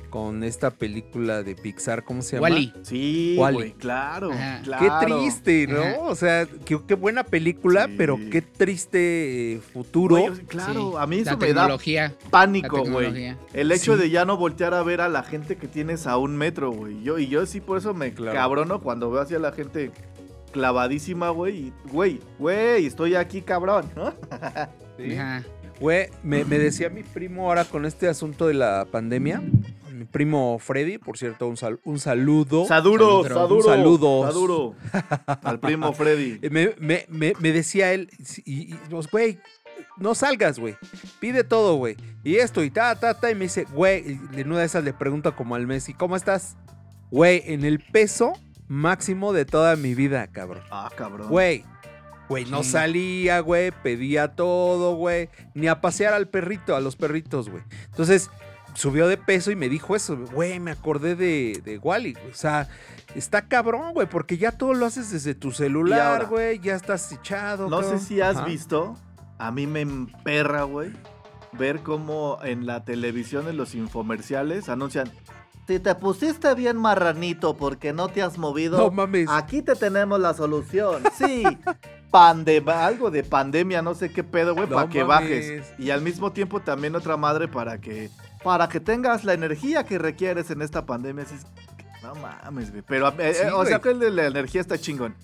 [0.09, 2.43] con esta película de Pixar, ¿cómo se llama?
[2.49, 2.73] Wally.
[2.83, 3.53] Sí, Wall-E.
[3.53, 4.31] güey, claro,
[4.63, 4.99] claro.
[4.99, 5.81] Qué triste, ¿no?
[5.81, 5.99] Ajá.
[6.01, 7.93] O sea, qué, qué buena película, Sí.
[7.97, 10.17] pero qué triste eh, futuro.
[10.47, 10.97] Claro, Sí.
[10.99, 12.13] a mí La eso me da tecnología.
[12.23, 13.35] la pánico, güey.
[13.53, 14.01] El hecho Sí.
[14.01, 17.01] de ya no voltear a ver a la gente que tienes a un metro, güey.
[17.03, 18.37] Yo, y yo sí por eso me Claro.
[18.37, 19.91] cabrono cuando veo así a la gente
[20.51, 21.57] clavadísima, güey.
[21.67, 24.13] Y, güey, güey, estoy aquí, cabrón, ¿no?
[24.97, 25.13] Sí.
[25.15, 25.43] Ajá.
[25.79, 29.41] Güey, me, me decía mi primo ahora con este asunto de la pandemia.
[29.99, 32.65] Mi primo Freddy, por cierto, un, sal- un saludo.
[32.65, 33.21] Saduro.
[33.27, 33.61] Saduro.
[33.63, 34.25] Saludos.
[34.27, 34.75] Saduro.
[35.43, 36.39] Al primo Freddy.
[36.49, 38.09] Me, me- me- me decía él,
[38.45, 39.39] y, y, pues, güey,
[39.97, 40.77] no salgas, güey.
[41.19, 41.97] Pide todo, güey.
[42.23, 43.29] Y esto, y ta, ta, ta.
[43.29, 46.15] Y me dice, güey, en una de esas le pregunta como al mes, ¿y cómo
[46.15, 46.55] estás?
[47.11, 48.31] Güey, en el peso
[48.69, 50.63] máximo de toda mi vida, cabrón.
[50.71, 51.27] Ah, cabrón.
[51.27, 51.65] Güey,
[52.29, 52.69] güey, no Sí.
[52.71, 55.27] salía, güey, pedía todo, güey.
[55.55, 57.63] Ni a pasear al perrito, a los perritos, güey.
[57.87, 58.29] Entonces,
[58.79, 62.15] subió de peso y me dijo eso, güey, me acordé de, de Wally.
[62.31, 62.69] O sea,
[63.13, 67.69] está cabrón, güey, porque ya todo lo haces desde tu celular, güey, ya estás echado.
[67.69, 68.45] No sé si has Ajá.
[68.45, 68.95] visto,
[69.37, 70.91] a mí me emperra, güey,
[71.51, 75.11] ver cómo en la televisión, en los infomerciales, anuncian,
[75.67, 79.27] Si te pusiste bien marranito porque no te has movido, No mames.
[79.29, 81.03] aquí te tenemos la solución.
[81.17, 81.43] Sí,
[82.11, 85.29] pande algo de pandemia, no sé qué pedo, güey, No para que mames.
[85.63, 85.73] bajes.
[85.77, 88.09] Y al mismo tiempo también otra madre para que
[88.43, 91.23] para que tengas la energía que requieres en esta pandemia.
[91.23, 91.45] Así es
[91.77, 92.83] que, no mames, güey.
[92.87, 95.15] Pero, eh, Sí, eh, o sea que el de la energía está chingón.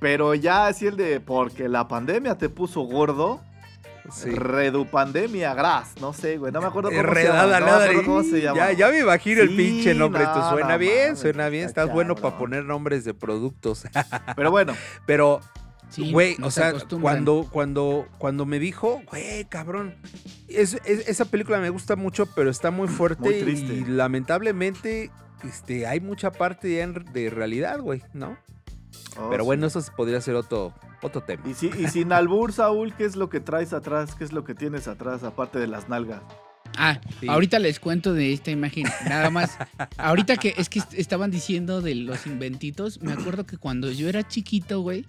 [0.00, 3.40] Pero ya así el de porque la pandemia te puso gordo.
[4.10, 4.30] Sí.
[4.30, 7.42] Redupandemia, gras, no sé, güey, no me acuerdo cómo se llama.
[7.42, 7.84] No nada.
[7.84, 8.56] acuerdo cómo se llama.
[8.56, 10.22] Ya, ya me imagino el Sí, pinche nombre.
[10.22, 11.66] Esto suena no bien, suena bien.
[11.66, 13.84] está Estás bueno para poner nombres de productos.
[14.34, 14.74] Pero bueno,
[15.06, 15.40] Pero,
[15.90, 19.94] Sí, güey, o sea, cuando, cuando, cuando me dijo, güey, cabrón,
[20.46, 23.72] es, es- esa película me gusta mucho, pero está muy fuerte Muy triste.
[23.74, 25.10] y lamentablemente
[25.44, 28.36] este, hay mucha parte de realidad, güey, ¿no?
[29.18, 29.46] oh, pero sí.
[29.46, 31.42] bueno, eso podría ser otro, otro tema.
[31.48, 34.14] Y, si- y sin albur, Saúl, ¿qué es lo que traes atrás?
[34.14, 36.20] ¿Qué es lo que tienes atrás, aparte de las nalgas?
[36.76, 37.26] Ah, Sí.
[37.28, 38.84] ahorita les cuento de esta imagen.
[39.08, 39.56] Nada más.
[39.96, 44.06] Ahorita que es que est- estaban diciendo de los inventitos, me acuerdo que cuando yo
[44.08, 45.06] era chiquito, güey,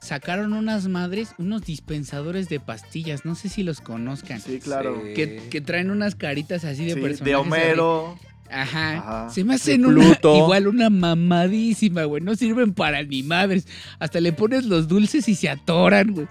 [0.00, 3.24] sacaron unas madres, unos dispensadores de pastillas.
[3.24, 4.40] No sé si los conozcan.
[4.40, 5.00] Sí, claro.
[5.04, 5.14] Sí.
[5.14, 7.24] Que, que traen unas caritas así de Sí, personajes.
[7.24, 8.18] de Homero.
[8.50, 8.96] Ajá.
[8.98, 9.30] Ajá.
[9.30, 12.22] Se me hacen una, igual una mamadísima, güey.
[12.22, 13.66] No sirven para ni madres.
[13.98, 16.28] Hasta le pones los dulces y se atoran, güey.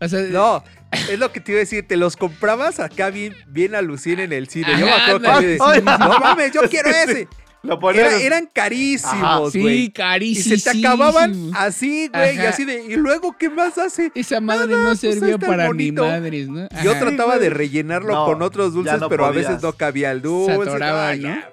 [0.00, 0.62] O sea, No,
[1.10, 4.32] es lo que te iba a decir, te los comprabas acá bien, bien alucin en
[4.32, 4.68] el cine.
[4.78, 5.58] Yo me acuerdo que ándale.
[5.58, 7.28] yo decía, no mames, yo quiero ese.
[7.68, 8.06] Lo ponían.
[8.06, 9.92] Era- eran carísimos, sí, güey.
[10.22, 14.10] Y se te acababan así, güey, y así de, ¿y luego qué más hace?
[14.14, 16.02] Esa madre no pues, servía está para bonito.
[16.02, 16.68] ni madres, ¿no?
[16.82, 17.40] Yo trataba güey.
[17.40, 20.52] de rellenarlo No, con otros dulces, no pero a veces no cabía el dulce.
[20.52, 21.28] atoraba, Ay, ¿no?
[21.28, 21.52] ya.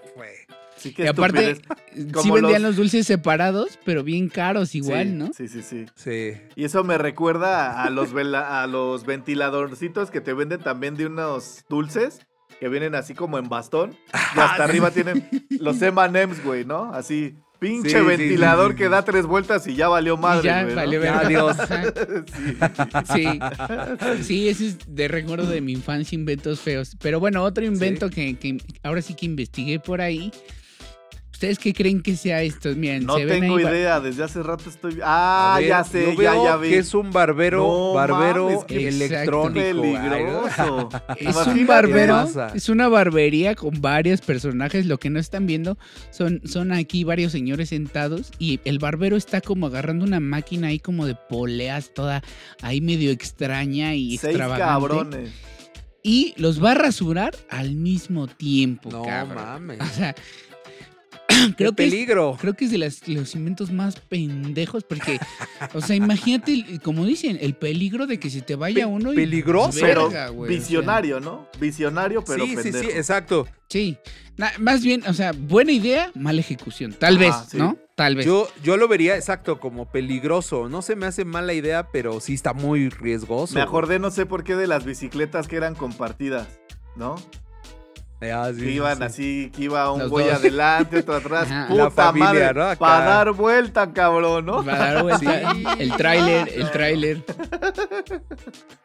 [0.78, 1.56] Sí, qué Y aparte,
[2.22, 5.32] sí vendían los- los dulces separados, pero bien caros igual, Sí, ¿no?
[5.34, 5.86] Sí, sí, sí.
[5.96, 6.34] Sí.
[6.56, 11.08] Y eso me recuerda a los, vela- a los ventiladorcitos que te venden también de
[11.08, 12.20] unos dulces
[12.60, 13.96] que vienen así como en bastón.
[14.36, 15.28] Y hasta arriba tienen
[15.60, 16.94] los M&M's, güey, ¿no?
[16.94, 20.46] Así, pinche Sí, ventilador sí, sí, que da tres vueltas y ya valió madre, y
[20.46, 20.82] ya, güey, ¿no?
[20.82, 21.58] valió Ya, adiós.
[23.14, 23.26] Sí.
[23.26, 26.96] Sí, sí, ese es de recuerdo de mi infancia, inventos feos.
[27.02, 30.32] Pero bueno, otro invento que, que ahora sí que investigué por ahí.
[31.36, 32.74] ¿Ustedes qué creen que sea esto?
[32.78, 35.00] Miren, No se ven tengo ahí idea, desde hace rato estoy...
[35.04, 36.70] Ah, ver, ya sé, yo ya, veo ya vi.
[36.70, 39.54] que es un barbero, No barbero mames, qué electrónico.
[39.82, 40.90] Peligroso.
[41.20, 44.86] Es un barbero, es una barbería con varios personajes.
[44.86, 45.78] Lo que no están viendo
[46.10, 50.80] son, son aquí varios señores sentados y el barbero está como agarrando una máquina ahí
[50.80, 52.24] como de poleas toda
[52.62, 54.66] ahí medio extraña y Seis extravagante.
[54.66, 55.32] cabrones.
[56.02, 59.44] Y los va a rasurar al mismo tiempo, No cabrón.
[59.44, 59.82] mames.
[59.82, 60.16] O sea,
[61.54, 62.38] Creo que es, peligro.
[62.40, 65.20] creo que es de las- los inventos más pendejos porque,
[65.74, 69.14] o sea, imagínate, el- como dicen, el peligro de que se te vaya Pe- uno
[69.14, 69.80] y peligroso.
[69.82, 70.60] Pero verga, güey, o sea.
[70.60, 71.48] visionario, ¿no?
[71.60, 72.90] Visionario, pero sí, sí, pendejo.
[72.90, 73.48] sí, exacto.
[73.70, 73.98] Sí,
[74.38, 76.92] Na- más bien, o sea, buena idea, mala ejecución.
[76.92, 77.58] Tal vez, sí.
[77.58, 77.78] ¿no?
[77.96, 78.26] Tal vez.
[78.26, 80.68] Yo, yo lo vería exacto como peligroso.
[80.68, 83.56] No se me hace mala idea, pero sí está muy riesgoso.
[83.56, 86.50] Me acordé, no sé por qué, de las bicicletas que eran compartidas,
[86.98, 87.16] ¿no?
[88.20, 88.32] Güey.
[88.32, 89.04] Ah, sí, que iban sí.
[89.04, 90.36] así, que iba un Los güey dos.
[90.36, 91.52] adelante, otro atrás.
[91.52, 91.68] Ajá.
[91.68, 94.64] Puta familia, madre, para dar vuelta, cabrón, ¿no?
[94.64, 95.54] Va a dar vuelta.
[95.56, 95.64] Sí.
[95.80, 97.24] El tráiler, el tráiler.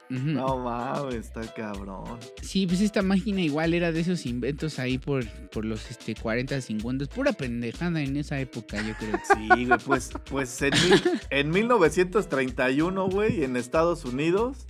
[0.09, 2.19] No mames, está cabrón.
[2.43, 6.61] Sí, pues esta máquina igual era de esos inventos ahí por, por los este, 40,
[6.61, 7.05] 50.
[7.05, 9.17] Es pura pendejada en esa época, yo creo.
[9.33, 14.67] Sí, güey, pues, pues en, mil- en 1931, güey, en Estados Unidos,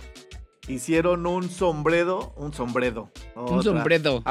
[0.67, 3.09] hicieron un sombrero, un sombredo.
[3.35, 4.21] Un sombrero.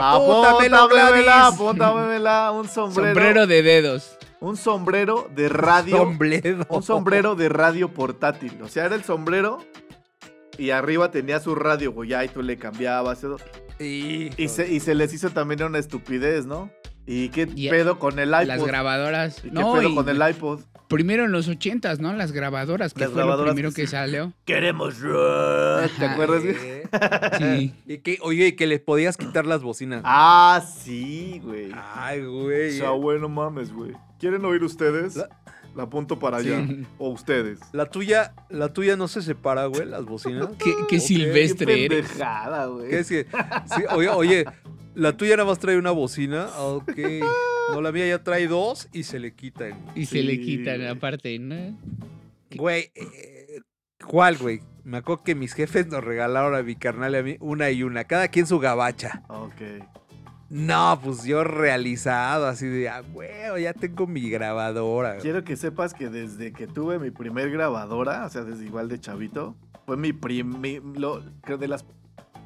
[2.58, 3.14] Un sombrero.
[3.14, 4.18] Sombrero de dedos.
[4.40, 5.98] Un sombrero de radio.
[5.98, 6.66] Sombredo.
[6.68, 8.58] Un sombrero de radio portátil.
[8.62, 9.58] O sea, era el sombrero
[10.56, 12.10] y arriba tenía su radio, güey.
[12.10, 13.18] Ya, y tú le cambiabas.
[13.18, 13.36] eso.
[13.78, 14.30] Sí.
[14.36, 16.70] Y se, y se les hizo también una estupidez, ¿no?
[17.12, 18.46] ¿Y qué Y pedo con el iPod?
[18.46, 19.38] Las grabadoras.
[19.40, 20.60] ¿Y qué No, pedo y con el iPod?
[20.88, 22.12] primero en los 80 ¿no?
[22.14, 24.32] Las grabadoras, que Las fue grabadoras lo primero que salió.
[24.44, 25.90] Queremos rock.
[25.98, 26.42] ¿Te acuerdas?
[26.44, 26.82] Eh,
[27.38, 27.74] Sí.
[27.86, 30.02] y que, oye, y que les podías quitar las bocinas.
[30.04, 31.70] Ah, sí, güey.
[31.94, 32.70] Ay, güey.
[32.76, 33.92] O sea, bueno, mames, güey.
[34.18, 35.16] ¿Quieren oír ustedes?
[35.16, 35.28] La-
[35.76, 36.48] La apunto para Sí.
[36.52, 36.66] allá.
[36.98, 37.60] O ustedes.
[37.72, 40.48] La tuya, la tuya no se separa, güey, las bocinas.
[40.88, 42.06] Qué, silvestre Qué eres.
[42.08, 42.90] pendejada, güey.
[42.90, 43.26] ¿Qué es que?
[43.76, 44.44] sí, oye, oye,
[44.94, 46.48] la tuya nada más trae una bocina.
[46.54, 46.90] Ah, Ok.
[47.70, 49.78] No, la mía ya trae dos y se le quitan.
[49.94, 51.78] Y se le quitan aparte, ¿no?
[52.56, 53.60] Güey, eh,
[54.04, 54.60] ¿cuál, güey?
[54.82, 57.84] Me acuerdo que mis jefes nos regalaron a mi carnal y a mí una y
[57.84, 59.22] una, cada quien su gabacha.
[59.28, 59.84] Ok.
[60.50, 63.04] No, pues yo realizado, así de, ah,
[63.56, 65.18] ya tengo mi grabadora.
[65.18, 68.98] Quiero que sepas que desde que tuve mi primer grabadora, o sea, desde igual de
[68.98, 69.54] chavito,
[69.86, 70.82] fue mi primer.
[71.42, 71.84] Creo de las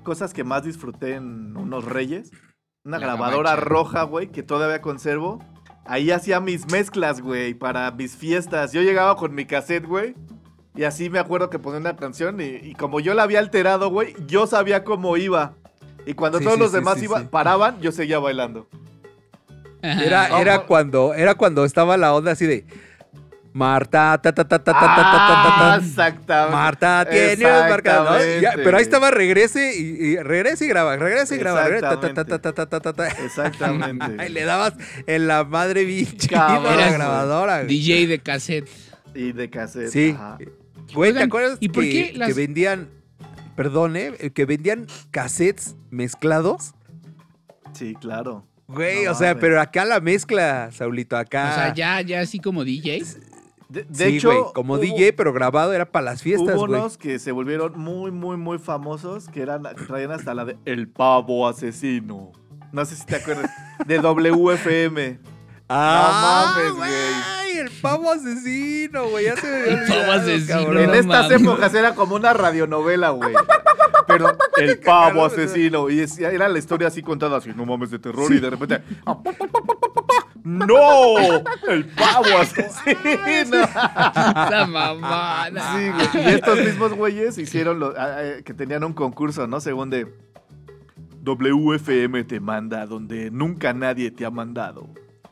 [0.02, 2.30] cosas que más disfruté en unos reyes.
[2.84, 5.42] Una La grabadora roja, güey, que todavía conservo.
[5.86, 8.72] Ahí hacía mis mezclas, güey, para mis fiestas.
[8.72, 10.14] Yo llegaba con mi cassette, güey.
[10.74, 13.88] Y así me acuerdo que ponía una canción y, y como yo la había alterado,
[13.88, 15.56] güey, yo sabía cómo iba.
[16.06, 17.26] Y cuando Sí, todos sí, los demás sí, iba- sí.
[17.30, 18.68] paraban, yo seguía bailando.
[19.82, 22.64] Era, Ah, era cuando, era cuando estaba la onda así de
[23.52, 25.86] Marta, ta ta ta ta ta ta ta Ah, ta, ta.
[25.86, 26.52] exactamente.
[26.56, 28.20] Marta tiene un marcador.
[28.56, 31.68] pero ahí estaba regrese y, y regrese y graba, regrese y graba.
[31.68, 32.24] Exactamente.
[32.24, 33.08] ta, ta, ta, ta, ta.
[33.08, 34.26] Exactamente.
[34.26, 34.72] Y le dabas
[35.06, 37.62] en la madre bicha a la grabadora.
[37.62, 37.68] güey.
[37.68, 38.68] DJ de cassette.
[39.14, 39.90] y de cassette.
[39.90, 40.10] Sí.
[40.16, 40.38] ajá.
[40.92, 42.88] Güey, ¿te acuerdas ¿y por que, qué las- que vendían,
[43.56, 46.74] perdón, eh, que vendían cassettes mezclados?
[47.72, 48.44] Sí, claro.
[48.66, 49.40] Güey, No o sea, mames.
[49.40, 51.50] pero acá la mezcla, Saulito, acá.
[51.50, 53.02] O sea, ya, ya así como DJ.
[53.68, 56.66] De, de Sí, hecho, güey, como hubo- DJ, pero grabado era para las fiestas, Hubo
[56.66, 56.80] güey.
[56.80, 60.56] unos que se volvieron muy, muy, muy famosos que eran que traían hasta la de
[60.64, 62.30] El Pavo Asesino.
[62.72, 63.50] No sé si te acuerdas.
[63.86, 65.18] De WFM.
[65.68, 67.58] Ah, mames, güey.
[67.58, 70.58] el pavo asesino, güey, ya se me había El pavo asesino.
[70.58, 70.78] cabrón.
[70.82, 71.42] En no estas mames.
[71.42, 73.34] épocas era como una radionovela, güey.
[74.06, 75.88] Pero El Pavo Asesino.
[75.88, 78.30] Y es- era la historia así contada así, no mames de terror.
[78.32, 78.82] Y de repente.
[80.42, 81.16] ¡No!
[81.68, 83.00] ¡El Pavo Asesino!
[83.26, 85.72] Esa mamada.
[85.78, 86.26] Sí, güey.
[86.26, 89.60] Y estos mismos güeyes hicieron lo, ah, eh, que tenían un concurso, ¿no?
[89.60, 90.06] Según de
[91.22, 94.86] WFM te manda donde nunca nadie te ha mandado.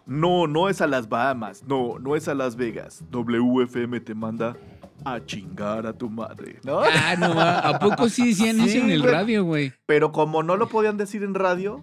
[0.07, 3.05] No, no es a las Bahamas, no, no es a Las Vegas.
[3.11, 4.57] WFM te manda
[5.05, 6.81] a chingar a tu madre, ¿no?
[6.81, 7.41] Ah, no.
[7.41, 9.13] ¿a poco sí decían Sí, eso en el güey.
[9.13, 9.73] radio, güey?
[9.87, 11.83] Pero como no lo podían decir en radio,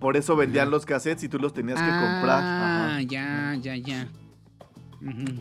[0.00, 2.40] por eso vendían los cassettes y tú los tenías que comprar.
[2.42, 3.02] Ah, Ajá.
[3.02, 4.08] ya, ya, ya.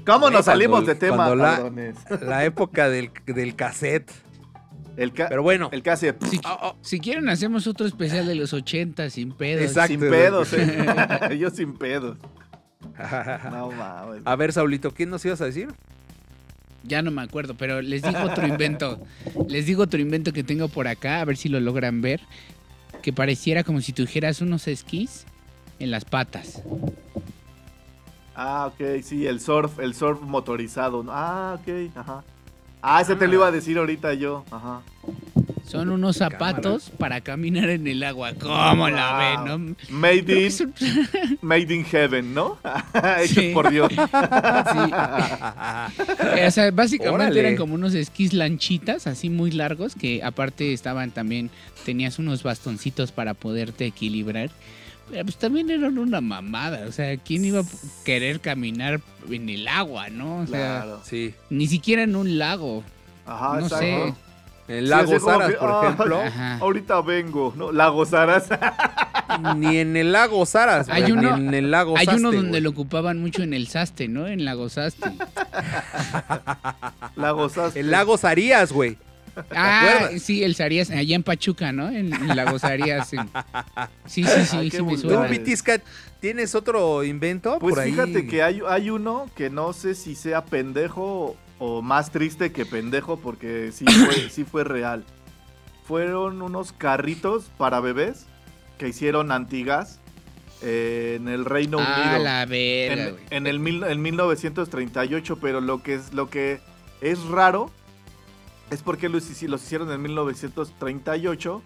[0.05, 1.97] ¿Cómo nos salimos cuando- de tema, cuando la- cabrones?
[2.22, 4.11] La época del, del cassette.
[4.97, 5.69] El, ca- Pero bueno.
[5.71, 6.23] el cassette.
[6.25, 6.39] Si,
[6.81, 9.63] si quieren, hacemos otro especial de los 80 sin pedos.
[9.63, 9.91] Exacto.
[9.91, 11.37] Sin pedos, eh.
[11.39, 12.17] Yo sin pedos.
[13.51, 14.21] No mames.
[14.25, 15.67] A ver, Saulito, ¿quién nos ibas a decir?
[16.83, 18.99] Ya no me acuerdo, pero les digo otro invento.
[19.49, 22.21] Les digo otro invento que tengo por acá, a ver si lo logran ver.
[23.01, 25.25] Que pareciera como si tuvieras unos esquís
[25.79, 26.61] en las patas.
[28.35, 31.03] Ah, ok, sí, el surf, el surf motorizado.
[31.03, 31.11] ¿no?
[31.13, 32.23] Ah, ok, ajá.
[32.88, 34.45] Ah, ese te lo iba a decir ahorita yo.
[34.51, 34.81] Ajá.
[35.67, 38.33] Son unos zapatos para caminar en el agua.
[38.39, 39.45] ¿Cómo la Wow.
[39.57, 39.65] ven?
[39.67, 39.75] no?
[39.89, 40.73] Made in, son-
[41.41, 42.59] made in heaven, ¿no?
[43.19, 43.51] Hecho Sí.
[43.53, 43.89] por Dios.
[43.97, 44.91] Sí.
[46.47, 47.39] O sea, básicamente Órale.
[47.39, 51.49] eran como unos esquís lanchitas, así muy largos, que aparte estaban también,
[51.86, 54.49] tenías unos bastoncitos para poderte equilibrar.
[55.10, 57.64] Pero pues también eran una mamada, o sea, ¿quién iba a
[58.03, 60.39] querer caminar en el agua, no?
[60.39, 61.01] O sea, Claro.
[61.03, 61.34] Sí.
[61.49, 62.84] ni siquiera en un lago.
[63.26, 63.78] Ajá, no exacto.
[63.86, 64.14] sé.
[64.68, 66.22] En Sí, Lago como Saras, por ah, ejemplo.
[66.26, 66.58] Ajá.
[66.58, 67.72] Ahorita vengo, ¿no?
[67.72, 68.47] Lago Saras.
[69.58, 72.62] Ni en el Lago Saras, Hay uno- ni en el Lago Hay uno Saste, donde
[72.62, 74.28] lo ocupaban mucho en el Saste, ¿no?
[74.28, 75.12] En Lago Saste.
[77.16, 77.76] Lago Saras.
[77.76, 78.97] El Lago Sarías, güey.
[79.51, 81.89] Ah, sí, el Sarías, allá en Pachuca, ¿no?
[81.89, 83.11] En, en Lago Sarías.
[83.13, 83.29] en-
[84.05, 85.27] Sí, sí, sí, sí me vulgar.
[85.27, 85.81] ¿Tú, Pitisca,
[86.19, 87.91] tienes otro invento Pues por ahí?
[87.91, 92.65] fíjate que hay, hay uno que no sé si sea pendejo o más triste que
[92.65, 95.03] pendejo porque sí fue, sí fue real.
[95.88, 98.25] Fueron unos carritos para bebés
[98.77, 99.99] que hicieron antigas
[100.61, 102.23] eh, en el Reino Ah, Unido.
[102.23, 106.59] la verga, en, en el mil- en 1938, pero lo que es lo que
[107.01, 107.69] es raro
[108.70, 111.61] es porque los, hici- los hicieron en 1938.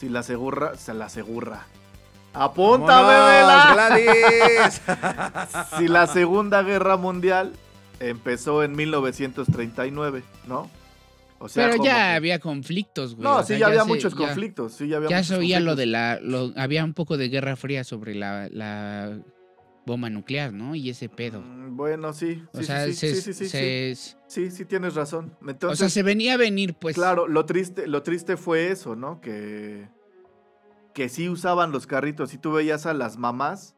[0.00, 1.66] Si la segurra, se la segurra.
[2.34, 3.72] ¡Apunta.
[3.74, 4.80] Gladys!
[5.78, 7.52] si la Segunda Guerra Mundial
[8.00, 10.70] empezó en 1939, ¿no?
[11.38, 13.24] O sea, Pero ya que- había conflictos, güey.
[13.24, 14.72] No, sí, sea, ya había se- muchos ya- conflictos.
[14.74, 16.18] Sí, ya había Ya se oía lo de la.
[16.22, 19.18] lo- había un poco de guerra fría sobre la, la
[19.86, 20.74] bomba nuclear, ¿no?
[20.74, 21.40] Y ese pedo.
[21.40, 22.42] Mm, Bueno, sí.
[22.52, 23.48] O sí, sea, sí, se, sí, sí, sí, sí.
[23.48, 25.36] se- Sí, sí, tienes razón.
[25.44, 26.94] o Entonces, sea, se venía a venir, pues.
[26.94, 29.20] claro, lo triste, lo triste fue eso, ¿no?
[29.20, 29.88] Que,
[30.94, 32.32] que sí usaban los carritos.
[32.34, 33.74] Y tú veías a las mamás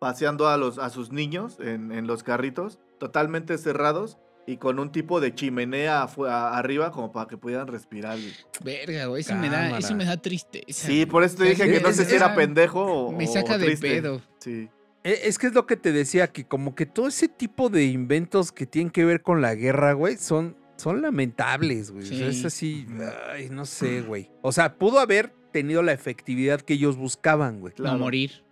[0.00, 4.90] paseando a, los, a sus niños en, en los carritos, totalmente cerrados y con un
[4.92, 8.18] tipo de chimenea arriba como para que pudieran respirar.
[8.64, 9.20] Verga, güey.
[9.22, 10.86] Eso me da, eso me da tristeza.
[10.86, 13.28] Sí, por eso te O dije que no es- sé si era pendejo o Me
[13.28, 13.88] o saca de triste.
[13.88, 14.20] pedo.
[14.38, 14.68] Sí.
[15.08, 17.84] Eh, Es que es lo que te decía, que como que todo ese tipo de
[17.86, 22.04] inventos que tienen que ver con la guerra, güey, son, son lamentables, güey.
[22.04, 22.46] O sea, es Sí.
[22.46, 22.86] así,
[23.32, 24.30] ay, no sé, güey.
[24.42, 27.72] O sea, pudo haber tenido la efectividad que ellos buscaban, güey.
[27.74, 27.96] Claro.
[27.96, 28.44] No morir.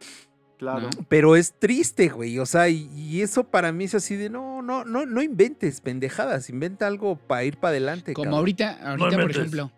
[0.59, 0.89] Claro.
[0.97, 1.05] No.
[1.11, 2.39] Pero es triste, güey.
[2.39, 5.83] O sea, y, y eso para mí es así de no, no, no, no inventes
[5.83, 6.49] pendejadas.
[6.49, 8.15] Inventa algo para ir para adelante.
[8.15, 8.39] Como cabrón.
[8.39, 9.73] ahorita, ahorita por ejemplo,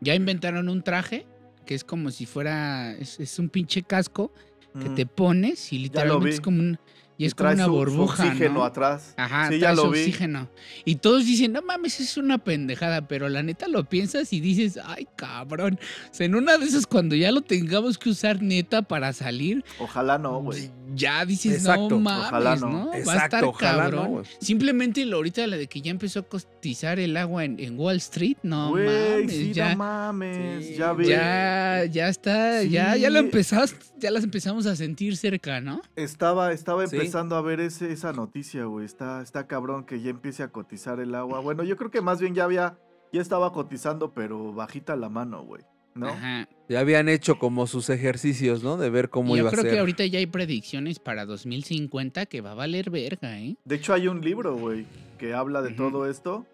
[0.00, 1.24] ya inventaron un traje
[1.64, 4.32] que es como si fuera, es, es un pinche casco
[4.80, 4.94] que Mm.
[4.94, 6.78] te pones y literalmente es como un,
[7.20, 8.64] Y es como una su- su burbuja, oxígeno ¿no?
[8.64, 9.14] atrás.
[9.16, 9.98] Ajá, sí, trae ya su lo vi.
[9.98, 10.48] oxígeno.
[10.84, 14.78] Y todos dicen, no mames, es una pendejada, pero la neta lo piensas y dices,
[14.84, 15.80] ay, cabrón.
[16.12, 19.64] O sea, en una de esas, cuando ya lo tengamos que usar neta para salir,
[19.80, 20.70] Ojalá no, güey.
[20.94, 22.68] ya dices, Exacto, no mames, ojalá ¿no?
[22.70, 22.90] no.
[23.04, 24.08] Va a estar ojalá no, cabrón.
[24.12, 24.24] güey.
[24.40, 27.96] Simplemente lo ahorita la de que ya empezó a cotizar el agua en, en Wall
[27.96, 29.70] Street, no mames, sí, ya.
[29.72, 30.66] no mames.
[30.68, 31.06] Sí, ya vi.
[31.08, 33.00] Ya, ya está, ya, Sí.
[33.00, 35.80] ya lo empezamos, ya las empezamos a sentir cerca, ¿no?
[35.96, 36.96] Estaba, estaba Sí.
[36.96, 38.84] empezando a ver ese, esa noticia, güey.
[38.86, 41.40] Está, está cabrón que ya empiece a cotizar el agua.
[41.40, 42.78] Bueno, yo creo que más bien ya había,
[43.12, 45.62] ya estaba cotizando, pero bajita la mano, güey.
[45.94, 46.08] ¿No?
[46.08, 46.48] Ajá.
[46.68, 48.76] Ya habían hecho como sus ejercicios, ¿no?
[48.76, 49.72] De ver cómo yo iba a creo ser.
[49.72, 53.56] que ahorita ya hay predicciones para 2050 que va a valer verga, ¿eh?
[53.64, 54.86] De hecho, hay un libro, güey,
[55.18, 56.46] que habla de todo esto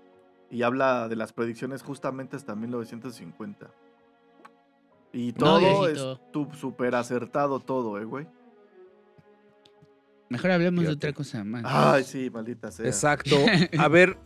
[0.51, 3.71] y habla de las predicciones justamente hasta 1950.
[5.15, 6.13] Y No, todo Diosito.
[6.13, 8.27] es tu- súper acertado, todo, eh, güey.
[10.29, 11.63] Mejor hablemos de otra cosa más.
[11.65, 12.87] Ay, sí, maldita sea.
[12.87, 13.37] Exacto.
[13.79, 14.17] A ver,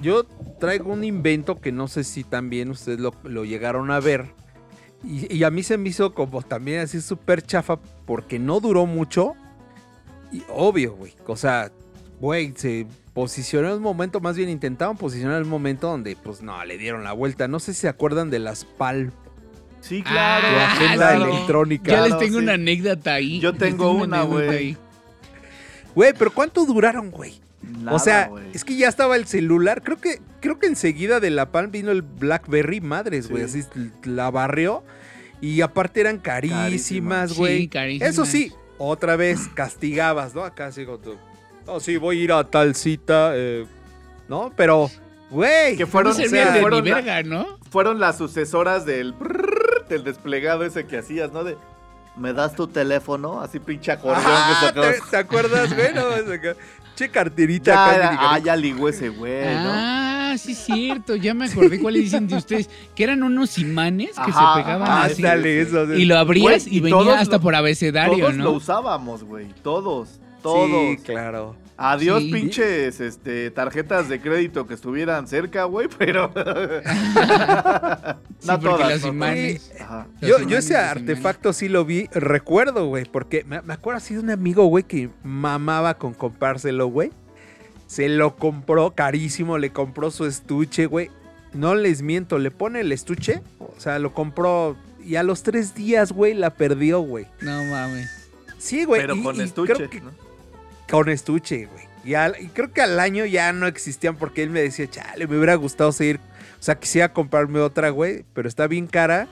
[0.00, 0.24] yo
[0.60, 4.32] traigo un invento que no sé si también ustedes lo, lo llegaron a ver.
[5.04, 8.86] Y, y a mí se me hizo como también así súper chafa porque no duró
[8.86, 9.34] mucho.
[10.30, 11.14] Y obvio, güey.
[11.26, 11.72] O sea,
[12.20, 16.64] güey, se posicionó en un momento, más bien intentaban posicionar el momento donde, pues no,
[16.64, 17.48] le dieron la vuelta.
[17.48, 19.12] No sé si se acuerdan de las PAL,
[19.82, 20.48] Sí, claro.
[20.48, 21.24] tu Ah, agenda claro.
[21.32, 21.90] electrónica.
[21.92, 22.44] ya les tengo sí.
[22.44, 23.38] una anécdota ahí.
[23.40, 24.76] Yo les tengo una, güey.
[25.94, 27.40] Güey, pero ¿cuánto duraron, güey?
[27.62, 28.44] Nada, o sea, güey.
[28.54, 29.82] es que ya estaba el celular.
[29.82, 33.46] Creo que, creo que enseguida de la Palm vino el BlackBerry, madres, güey.
[33.48, 33.60] Sí.
[33.60, 34.82] Así la barrió.
[35.40, 37.30] Y aparte eran carísimas, Carísimas.
[37.32, 37.68] Sí, güey.
[37.68, 38.08] carísimas.
[38.10, 40.44] Eso sí, otra vez castigabas, ¿no?
[40.44, 41.16] Acá con tu.
[41.66, 43.32] Oh, sí, voy a ir a tal cita.
[43.34, 43.66] eh,
[44.28, 44.52] ¿No?
[44.56, 44.90] Pero,
[45.30, 45.76] güey.
[45.76, 47.58] Que No fueron, servían o sea, fueron verga, ¿no?
[47.70, 49.14] fueron las sucesoras del
[49.88, 51.44] del desplegado ese que hacías, ¿no?
[51.44, 51.56] De
[52.16, 53.40] ¿Me das tu teléfono?
[53.40, 54.80] Así pinche acordeón Ah, que.
[54.80, 55.94] ¿te, te acuerdas, güey?
[55.94, 56.02] No,
[56.94, 59.70] che carterita Ya, acá, era- ah, ya ligó ese güey, ¿no?
[59.72, 61.16] Ah, sí, es cierto.
[61.16, 62.68] Ya me acordé cuáles dicen de ustedes.
[62.94, 65.14] Que eran unos imanes que Ajá, se pegaban ajá, así.
[65.22, 65.48] sí.
[65.48, 65.94] eso.
[65.94, 68.44] Y lo abrías Güey, y, venía todos hasta lo- por abecedario, Todos ¿no?
[68.44, 69.46] lo usábamos, güey.
[69.62, 70.20] Todos.
[70.42, 70.68] Todos.
[70.68, 71.56] Sí, claro.
[71.76, 72.32] Adiós, Sí.
[72.32, 76.32] pinches este, tarjetas de crédito que estuvieran cerca, güey, pero.
[78.40, 79.72] Sí, porque los no imanes.
[79.80, 80.06] Ajá.
[80.20, 84.14] Los Yo, yo ese artefacto sí lo vi, recuerdo, güey, porque me, me acuerdo así
[84.14, 87.12] de un amigo, güey, que mamaba con comprárselo, güey.
[87.86, 91.10] Se lo compró carísimo, le compró su estuche, güey.
[91.52, 95.74] No les miento, le pone el estuche, o sea, lo compró y a los tres
[95.74, 97.26] días, güey, la perdió, güey.
[97.42, 98.10] No mames.
[98.58, 99.02] Sí, güey.
[99.02, 99.74] Pero y- con y estuche.
[99.74, 100.10] creo que- ¿no?
[100.92, 101.84] Con estuche, güey.
[102.04, 105.26] Y, al- y creo que al año ya no existían porque él me decía, chale,
[105.26, 106.20] me hubiera gustado seguir.
[106.60, 109.26] O sea, quisiera comprarme otra, güey, pero está bien cara.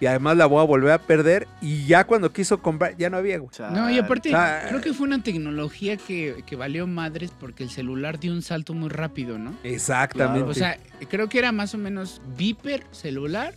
[0.00, 1.46] Y además la voy a volver a perder.
[1.60, 3.50] Y ya cuando quiso comprar, ya no había, güey.
[3.70, 4.30] No, y aparte,
[4.68, 8.72] creo que fue una tecnología que, que valió madres porque el celular dio un salto
[8.72, 9.54] muy rápido, ¿no?
[9.62, 10.48] Exactamente.
[10.48, 10.78] O sea,
[11.10, 13.54] creo que era más o menos Viper, celular.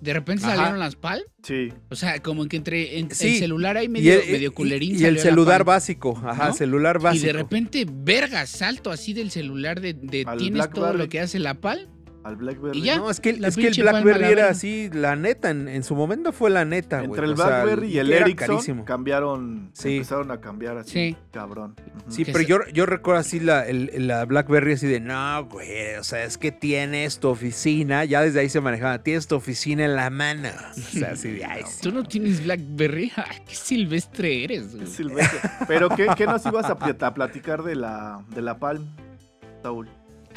[0.00, 0.56] De repente Ajá.
[0.56, 1.24] salieron las PAL.
[1.42, 1.68] Sí.
[1.90, 3.34] O sea, como que entre en- Sí.
[3.34, 4.96] el celular ahí y medio, el, medio culerín.
[4.96, 6.20] y- y el celular básico.
[6.24, 6.54] Ajá, ¿No?
[6.54, 7.26] celular Y básico.
[7.26, 11.54] de repente, verga, salto así del celular de, de tienes todo lo que hace la
[11.60, 11.88] PAL.
[12.22, 12.78] Al Blackberry.
[12.78, 12.96] Y ya.
[12.98, 15.82] No, es que, La es que el Blackberry la era así, la neta, en, en
[15.82, 17.08] su momento fue la neta, güey.
[17.10, 18.84] Entre el O sea, Blackberry y el Ericsson carísimo.
[18.84, 19.96] cambiaron, Sí.
[19.96, 21.16] empezaron a cambiar así, Sí.
[21.32, 21.76] cabrón.
[22.08, 26.04] Sí, pero yo, yo recuerdo así la, el- la BlackBerry así de, no, güey, o
[26.04, 29.96] sea, es que tienes tu oficina, ya desde ahí se manejaba, tienes tu oficina en
[29.96, 30.50] la mano.
[30.76, 31.80] O sea, así de, ay, sí.
[31.82, 33.12] ¿Tú no tienes Blackberry?
[33.16, 34.86] Ay, qué silvestre eres, güey.
[34.86, 35.40] Silvestre.
[35.66, 38.84] Pero ¿qué, qué nos ibas a platicar de la, de la Palm,
[39.62, 39.88] Saúl?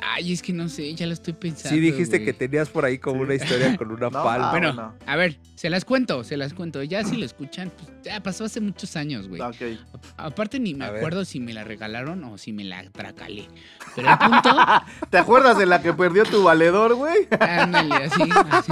[0.06, 1.70] Ay, es que no sé, ya lo estoy pensando.
[1.70, 2.26] Sí dijiste güey.
[2.26, 3.24] que tenías por ahí como Sí.
[3.24, 4.52] una historia con una No, palma.
[4.52, 4.94] Bueno, bueno.
[5.06, 6.82] a ver, se las cuento, se las cuento.
[6.84, 9.42] Ya si lo escuchan, pues ya pasó hace muchos años, güey.
[9.42, 9.80] Ok.
[10.18, 10.98] Aparte ni me A ver.
[11.00, 13.48] acuerdo si me la regalaron o si me la tracalé.
[13.96, 14.50] Pero el punto,
[15.10, 17.28] ¿Te acuerdas de la que perdió tu valedor, güey?
[17.40, 18.72] ándale, así, así.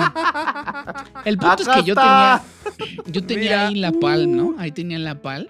[1.26, 2.44] El punto Acá es que yo está.
[2.78, 3.68] tenía, yo tenía Mira.
[3.68, 4.56] ahí la PAL, ¿no?
[4.58, 5.50] Ahí tenía la PAL.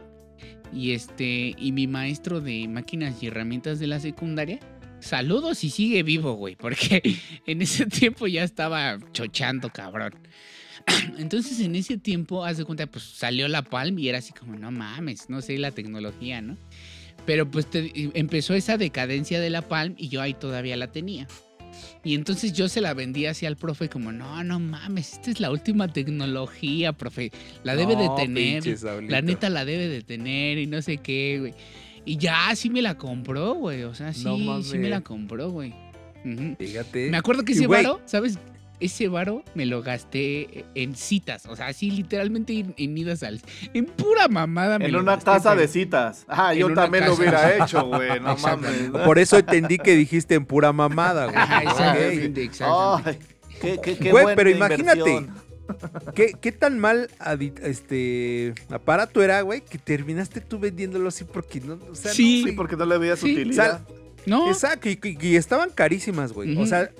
[0.73, 4.59] Y este, y mi maestro de máquinas y herramientas de la secundaria,
[5.01, 7.01] saludos y sigue vivo, güey, porque
[7.45, 10.13] en ese tiempo ya estaba chochando, cabrón.
[11.17, 14.57] Entonces en ese tiempo, haz de cuenta, pues salió la Palm y era así como,
[14.57, 16.57] no mames, no sé la tecnología, ¿no?
[17.25, 21.27] Pero pues te- empezó esa decadencia de la Palm y yo ahí todavía la tenía.
[22.03, 25.39] Y entonces yo se la vendía así al profe como, no, no mames, esta es
[25.39, 27.31] la última tecnología, profe.
[27.63, 28.63] La debe de No, tener.
[28.63, 29.11] pinche Saulito.
[29.11, 31.53] La neta la debe de tener y no sé qué, güey.
[32.05, 33.83] Y ya sí me la compró, güey.
[33.83, 35.73] O sea, sí, No sí me la compró, güey.
[36.57, 37.09] Fíjate.
[37.09, 38.37] Me acuerdo que ese güey, varo, ¿sabes?
[38.79, 41.45] ese varo me lo gasté en citas.
[41.45, 43.39] O sea, así literalmente en, en idas al.
[43.75, 46.25] En pura mamada me En lo una gasté, taza pero- de citas.
[46.27, 48.19] Ah, En yo también lo hubiera hecho, güey.
[48.19, 48.89] No mames.
[49.05, 51.37] Por eso entendí que dijiste en pura mamada, güey.
[51.67, 53.09] Exactamente, exactamente.
[53.09, 54.99] Ay, qué, qué, qué Güey, pero imagínate.
[54.99, 55.50] inversión.
[56.15, 57.09] ¿Qué, qué tan mal
[57.63, 62.41] este aparato era, güey, que terminaste tú vendiéndolo así porque no, o sea, Sí.
[62.43, 63.33] no, Sí, porque no le veías Sí.
[63.33, 63.81] utilidad.
[64.27, 66.55] No, Exacto, y, y- y estaban carísimas, güey.
[66.55, 66.91] O sea,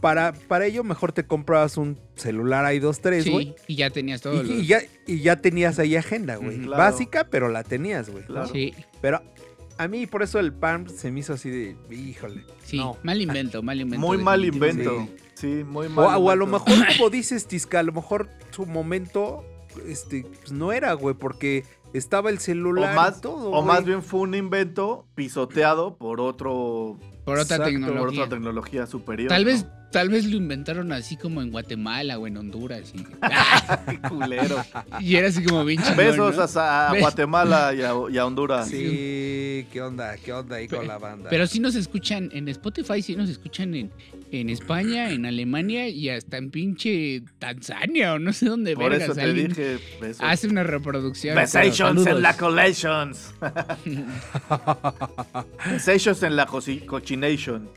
[0.00, 3.46] para, para ello mejor te comprabas un celular ahí dos, tres, güey.
[3.46, 4.42] sí, y ya tenías Y, todo.
[4.44, 6.58] y ya, y ya tenías ahí agenda, güey.
[6.58, 6.82] Claro.
[6.82, 8.24] Básica, pero la tenías, güey.
[8.24, 8.48] Claro.
[8.48, 9.22] Sí, Pero
[9.82, 12.44] a mí por eso el PAM se me hizo así de, híjole.
[12.64, 12.76] sí.
[12.78, 12.96] no.
[13.02, 14.06] Mal invento, mal invento.
[14.06, 15.08] Muy mal invento.
[15.34, 16.04] Sí, muy mal.
[16.04, 16.66] O, a- o a lo invento.
[16.70, 19.44] mejor, como dices, Tisca, a lo mejor su momento
[19.86, 23.84] este, pues, no era, güey, porque estaba el celular O más, y todo, o más
[23.84, 28.24] bien fue un invento pisoteado por otro Por otra Exacto, por por tecnología.
[28.24, 29.28] otra tecnología superior.
[29.28, 29.70] Tal vez, ¿no?
[29.90, 32.92] tal vez lo inventaron así como en Guatemala o en Honduras.
[32.94, 33.04] Y,
[33.90, 34.56] Qué culero.
[35.00, 36.60] y era así como bien chingón, Besos ¿no?
[36.62, 38.68] a, Guatemala y a, y a Honduras.
[38.68, 40.16] Sí, ¿qué onda?
[40.16, 41.30] ¿Qué onda ahí con la banda?
[41.30, 43.92] Pero sí nos escuchan en Spotify, sí nos escuchan en,
[44.32, 49.10] en España, en Alemania y hasta en pinche Tanzania o no sé dónde Por vergas.
[49.10, 50.20] eso te dije besos.
[50.24, 51.34] Hace una reproducción.
[51.36, 52.20] Besations en saludos.
[52.22, 53.34] la collections.
[55.70, 57.68] Besations en la coci- cochination.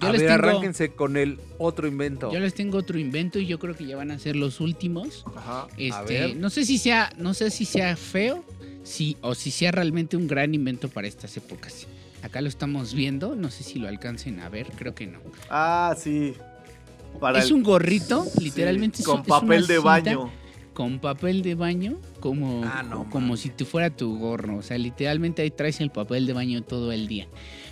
[0.00, 2.32] Yo a les ver, tengo- arránquense con el otro invento.
[2.32, 5.24] Yo les tengo otro invento y yo creo que ya van a ser los últimos.
[5.36, 5.68] Ajá.
[5.76, 6.36] Este, ver.
[6.36, 8.44] no sé si sea, no sé si sea feo,
[8.82, 11.86] sí, o si sea realmente un gran invento para estas épocas.
[12.28, 15.18] Acá lo estamos viendo, no sé si lo alcancen a ver, creo que no.
[15.50, 16.34] Ah, sí.
[17.18, 20.30] Para es el- un gorrito, literalmente con es papel de baño.
[20.74, 24.58] Con papel de baño, como, Ah, no como si tú fuera tu gorro.
[24.58, 27.26] O sea, literalmente ahí traes el papel de baño todo el día.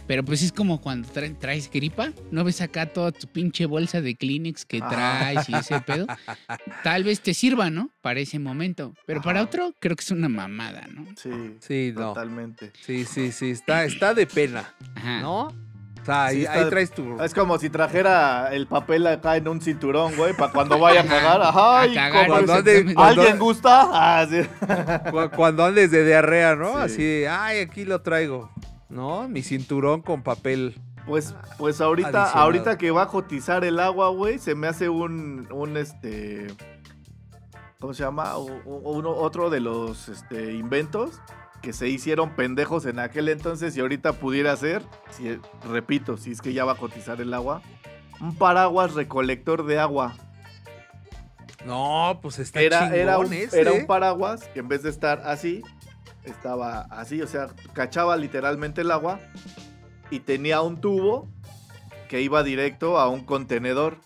[0.07, 4.01] Pero pues es como cuando tra- traes gripa, ¿no ves acá toda tu pinche bolsa
[4.01, 4.89] de Kleenex que Ah.
[4.89, 6.07] traes y ese pedo?
[6.85, 7.91] Tal vez te sirva, ¿no?
[8.03, 8.95] Para ese momento.
[9.07, 11.05] Pero para otro, creo que es una mamada, ¿no?
[11.17, 12.09] Sí, Sí, no.
[12.15, 12.73] totalmente.
[12.85, 15.21] Sí, sí, sí, está, está de pena, Ajá.
[15.23, 15.49] ¿no?
[15.49, 17.21] O sea, ahí, Sí, ahí traes tu...
[17.21, 21.05] Es como si trajera el papel acá en un cinturón, güey, para cuando vaya a
[21.05, 21.43] cagar.
[21.43, 23.89] Ajá, A y cagar, Cuando ande- ¿Alguien gusta?
[23.93, 24.43] Ah, sí.
[25.35, 26.75] Cuando andes de diarrea, ¿no?
[26.75, 26.95] Sí.
[26.95, 28.53] Así ay, aquí lo traigo.
[28.89, 29.29] ¿No?
[29.29, 30.81] Mi cinturón con papel.
[31.07, 32.39] Pues, pues ahorita, Adicionado.
[32.45, 36.49] ahorita que va a cotizar el agua, güey, se me hace un, un este,
[37.81, 38.37] ¿cómo se llama?
[38.39, 41.21] U- uno- otro de los este, inventos
[41.63, 46.41] que se hicieron pendejos en aquel entonces y ahorita pudiera ser, si, repito, si es
[46.43, 47.63] que ya va a cotizar el agua,
[48.21, 50.15] un paraguas recolector de agua.
[51.65, 53.61] No, pues está Era, chingón era, un, ese.
[53.61, 55.63] era un paraguas que en vez de estar así,
[56.27, 59.21] estaba así, o sea, cachaba literalmente el agua
[60.11, 61.29] y tenía un tubo
[62.09, 63.99] que iba directo a un contenedor.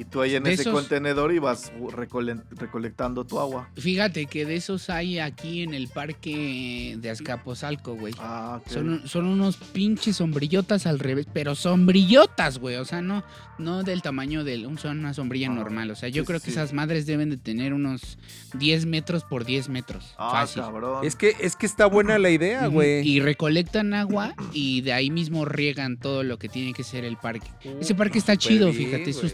[0.00, 3.68] Y tú ahí en De ese esos- contenedor ibas recole- recolectando tu agua.
[3.76, 8.14] Fíjate que de esos hay aquí en el parque de Azcapotzalco, güey.
[8.18, 8.68] Ah, ok.
[8.72, 12.76] Son, son unos pinches sombrillotas al revés, pero sombrillotas, güey.
[12.76, 13.22] O sea, no,
[13.58, 15.90] no del tamaño de un- son una sombrilla Ah, normal.
[15.90, 16.52] O sea, yo sí, creo que sí.
[16.52, 18.16] esas madres deben de tener unos
[18.54, 20.14] 10 metros por 10 metros.
[20.16, 20.62] Ah, fácil.
[20.62, 21.04] cabrón.
[21.04, 23.06] Es que, es que está buena la idea, güey.
[23.06, 27.16] Y recolectan agua y de ahí mismo riegan todo lo que tiene que ser el
[27.18, 27.48] parque.
[27.80, 29.26] Ese parque está Súper chido, bien, fíjate, es güey.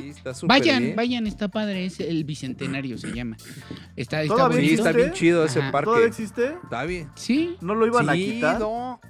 [0.00, 0.96] Sí, súper Vayan, bien.
[0.96, 3.36] vayan, está padre, es el bicentenario se llama.
[3.96, 4.82] Está, está ¿Todavía Sí, bonito.
[4.88, 5.70] está bien chido ese Ajá.
[5.70, 6.06] ¿Todavía parque.
[6.08, 6.44] existe?
[6.62, 7.08] Está bien.
[7.14, 8.58] Sí, ¿No lo iban a quitar?
[8.60, 9.00] No,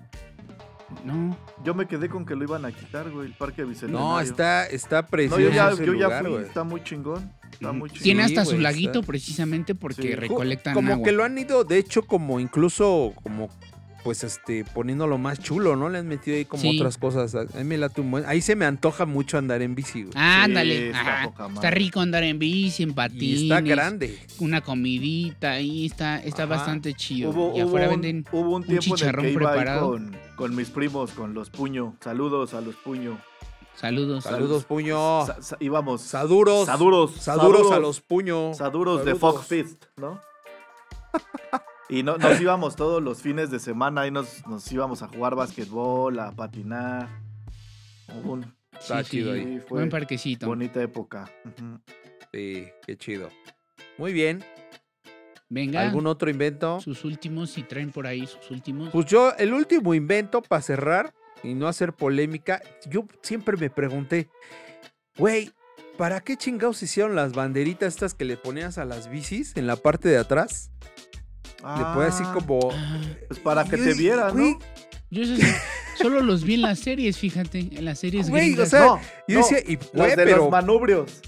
[1.04, 1.36] no.
[1.64, 4.08] Yo me quedé con que lo iban a quitar, güey, el parque bicentenario.
[4.08, 6.44] no, está, está No, precioso yo ya, ese yo ya lugar, fui, güey.
[6.44, 7.32] está muy chingón.
[7.52, 8.02] Está muy chingón.
[8.02, 10.14] Tiene Sí, hasta su laguito está- precisamente porque Sí.
[10.14, 11.04] recolectan como agua.
[11.04, 13.48] que lo han ido, de hecho, como incluso como
[14.02, 15.88] pues este poniéndolo más chulo, ¿no?
[15.88, 16.78] Le han metido ahí como Sí.
[16.78, 17.34] otras cosas.
[17.34, 20.12] A mí me late un buen- Ahí se me antoja mucho andar en bici, güey.
[20.16, 21.24] Ándale, está ajá.
[21.28, 21.54] poca madre.
[21.54, 23.42] está rico andar en bici, en Y patines.
[23.42, 24.18] está grande.
[24.38, 26.56] Una comidita ahí, está, está Ajá.
[26.56, 27.30] bastante chido.
[27.30, 29.56] Hubo, y hubo afuera un, venden hubo un tiempo en el chicharrón que iba ahí
[29.58, 29.90] preparado.
[29.90, 31.96] con, con mis primos, con los puño.
[32.00, 33.18] Saludos a los puño.
[33.76, 34.24] saludos.
[34.24, 35.24] Saludos, puño.
[35.26, 36.02] Sa- sa- íbamos.
[36.02, 36.66] Saduros.
[36.66, 37.12] Saduros.
[37.16, 38.56] Saduros a los puños.
[38.58, 39.20] Saduros de Saludos.
[39.20, 40.20] Fog Fist, ¿no?
[41.90, 45.34] Y no, nos íbamos todos los fines de semana y nos, nos íbamos a jugar
[45.34, 47.08] basquetbol, a patinar.
[48.24, 49.60] Un- Está chido ahí.
[49.68, 50.46] Fue Buen parquecito.
[50.46, 51.30] bonita época.
[52.32, 53.28] Sí, qué chido.
[53.98, 54.42] Muy bien.
[55.48, 56.80] Venga, ¿Algún otro invento?
[56.80, 58.90] sus últimos, si traen por ahí sus últimos.
[58.90, 61.12] Pues yo, el último invento para cerrar
[61.42, 64.28] y no hacer polémica, yo siempre me pregunté,
[65.18, 65.50] güey,
[65.98, 69.74] ¿para qué chingados hicieron las banderitas estas que le ponías a las bicis en la
[69.74, 70.70] parte de atrás?
[71.62, 72.70] Le ponías así Ah, como...
[72.72, 74.58] Ah, Pues para que te vieran, ¿no?
[75.10, 75.42] yo eso sí-
[76.00, 78.68] Solo los vi en las series, fíjate, en las series Güey, gringas.
[78.68, 80.36] o sea, No, yo no, decía, y Los güey, de pero.
[80.38, 81.20] los manubrios.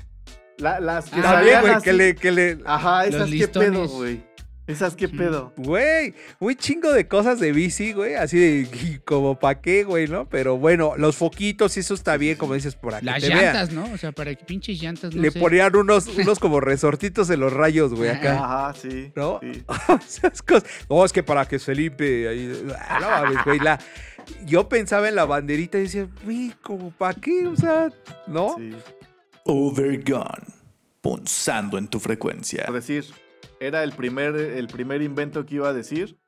[0.59, 1.85] La- las que Ah, salían güey, así.
[1.85, 2.59] que le, que le.
[2.65, 4.25] Ajá, esas qué pedo, güey.
[4.67, 5.53] Esas qué pedo.
[5.57, 8.15] Güey, un chingo de cosas de bici, güey.
[8.15, 10.29] Así de y como pa' qué, güey, ¿no?
[10.29, 13.05] Pero bueno, los foquitos, y eso está bien, como dices, por aquí.
[13.05, 13.41] Las te vean.
[13.41, 13.93] llantas, ¿no?
[13.93, 15.41] O sea, para que pinches llantas, no Le sé.
[15.41, 18.35] ponían unos, unos como resortitos en los rayos, güey, acá.
[18.35, 19.13] Ajá, sí.
[19.17, 19.41] ¿No?
[19.43, 19.65] sí.
[20.07, 20.65] Esas cosas.
[20.89, 22.29] No, es que para que se limpie.
[22.29, 23.59] Ahí, ah, no mames, güey.
[23.59, 23.81] La,
[24.47, 27.49] yo pensaba en la banderita y decía, güey, ¿como para qué?
[27.49, 27.91] O sea,
[28.29, 28.55] ¿no?
[28.57, 28.71] sí.
[29.45, 30.47] Overgone.
[31.01, 32.65] Punzando en tu frecuencia.
[32.67, 33.05] Por decir,
[33.67, 36.19] era el primer, el primer invento que iba a decir,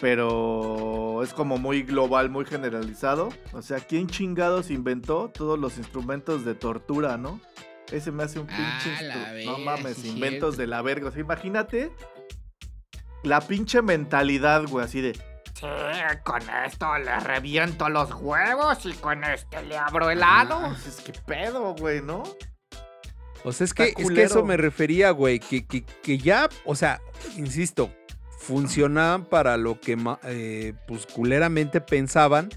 [0.00, 3.28] pero es como muy global, muy generalizado.
[3.52, 7.40] O sea, ¿quién chingados inventó todos los instrumentos de tortura, no?
[7.92, 9.02] Ese me hace un Ah, pinche.
[9.04, 11.08] la verga, no mames, sí, inventos de la verga.
[11.08, 11.92] O sea, imagínate
[13.22, 15.14] la pinche mentalidad, güey, así de.
[15.54, 15.66] Sí,
[16.24, 20.60] con esto le reviento los huevos y con este le abro el ano.
[20.60, 22.22] "No, pues es que pedo, güey, ¿no?
[23.44, 25.38] O sea, es que, es que eso me refería, güey.
[25.38, 27.00] Que, que, que ya, o sea,
[27.36, 27.90] insisto,
[28.38, 32.50] funcionaban para lo que, eh, pues, culeramente pensaban.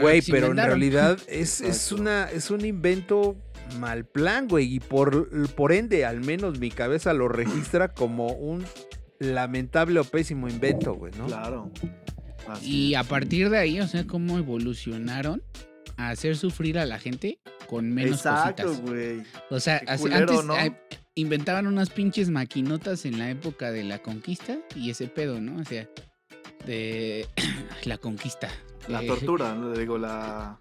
[0.00, 3.36] Güey, pero en realidad es, es, una, es un invento
[3.78, 4.74] mal plan, güey.
[4.74, 8.64] Y por, por ende, al menos mi cabeza lo registra como un
[9.18, 11.26] lamentable o pésimo invento, güey, ¿no?
[11.26, 11.70] Claro.
[12.48, 13.00] Así Y es.
[13.00, 15.42] a partir de ahí, o sea, cómo evolucionaron
[15.96, 18.90] a hacer sufrir a la gente con menos Exacto, cositas.
[18.90, 19.22] güey.
[19.50, 20.54] O sea, culero, antes ¿no?
[21.14, 25.60] inventaban unas pinches maquinotas en la época de la conquista y ese pedo, ¿no?
[25.60, 25.88] O sea,
[26.66, 27.26] de
[27.84, 28.48] la conquista.
[28.88, 29.72] La Eh, tortura, ¿no?
[29.76, 30.58] digo, la,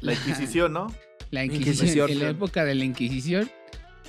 [0.00, 0.94] la Inquisición, ¿no?
[1.30, 1.74] La Inquisición.
[1.76, 2.10] Inquisición.
[2.10, 3.50] En la época de la Inquisición,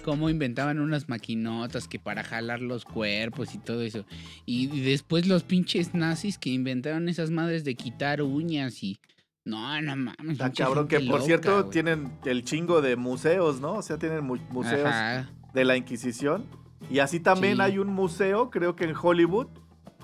[0.04, 4.06] cómo inventaban unas maquinotas que para jalar los cuerpos y todo eso.
[4.46, 9.00] Y después los pinches nazis que inventaron esas madres de quitar uñas y.
[9.46, 10.38] No, no mames.
[10.38, 13.74] Tan cabrón que, por loca, cierto, tienen el chingo de museos, ¿no?
[13.74, 15.30] O sea, tienen mu- museos Ajá.
[15.54, 16.46] de la Inquisición.
[16.90, 17.62] Y así también Sí.
[17.62, 19.48] hay un museo, creo que en Hollywood,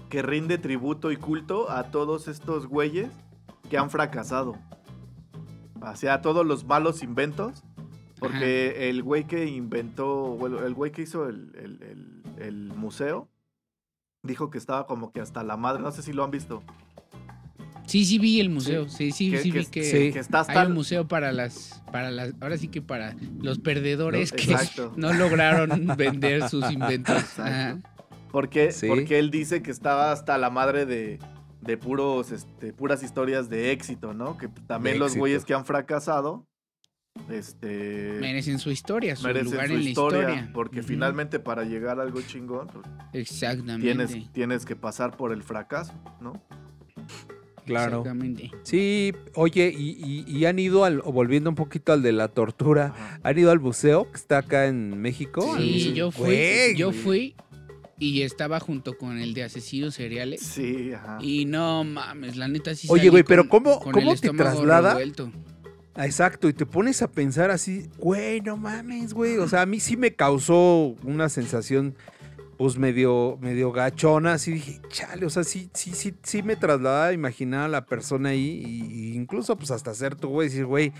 [0.09, 3.09] que rinde tributo y culto a todos estos güeyes
[3.69, 4.57] que han fracasado.
[5.81, 7.63] O sea, a todos los malos inventos.
[8.19, 13.29] Porque el güey que inventó, bueno, el güey que hizo el, el- el- el museo,
[14.23, 16.61] dijo que estaba como que hasta la madre, no sé si lo han visto.
[17.89, 18.87] Sí, sí vi el museo.
[18.87, 19.83] Sí, sí, que, sí que- vi que.
[19.83, 20.11] Sí.
[20.13, 23.57] que está hasta Hay un museo para las, para las, ahora sí que para los
[23.59, 24.93] perdedores No, que exacto.
[24.97, 27.23] no lograron vender sus inventos.
[28.31, 28.87] Porque, Sí.
[28.87, 31.17] porque él dice que estaba hasta la madre de,
[31.61, 34.37] de puros, este, puras historias de éxito, ¿no?
[34.37, 35.19] Que también De los éxito.
[35.21, 36.45] güeyes que han fracasado,
[37.29, 40.49] este, Merecen su historia, su merecen lugar su en la historia, historia.
[40.53, 43.81] porque finalmente para llegar a algo chingón, pues, Exactamente.
[43.81, 46.33] tienes, tienes que pasar por el fracaso, ¿no?
[47.69, 47.99] Claro.
[47.99, 48.51] Exactamente.
[48.63, 52.93] Sí, oye, y, y- y han ido al, volviendo un poquito al de la tortura,
[52.95, 53.19] Ajá.
[53.23, 55.55] han ido al museo que está acá en México.
[55.57, 57.35] Sí, yo fui, Güey, yo fui
[57.97, 60.41] y estaba junto con el de asesinos seriales.
[60.41, 61.17] Sí, ajá.
[61.21, 64.91] Y no mames, la neta sí Oye, güey, pero con- ¿cómo- con cómo te traslada?
[64.91, 65.31] revuelto.
[65.97, 69.37] Exacto, y te pones a pensar así, güey, no mames, güey.
[69.37, 71.93] O sea, a mí sí me causó una sensación,
[72.59, 74.33] pues medio, medio gachona.
[74.33, 77.85] Así dije, chale, o sea, sí, sí, sí, sí me trasladaba a imaginar a la
[77.85, 78.61] persona ahí.
[78.67, 80.91] Y, y incluso, pues hasta ser tú, güey, decir, güey,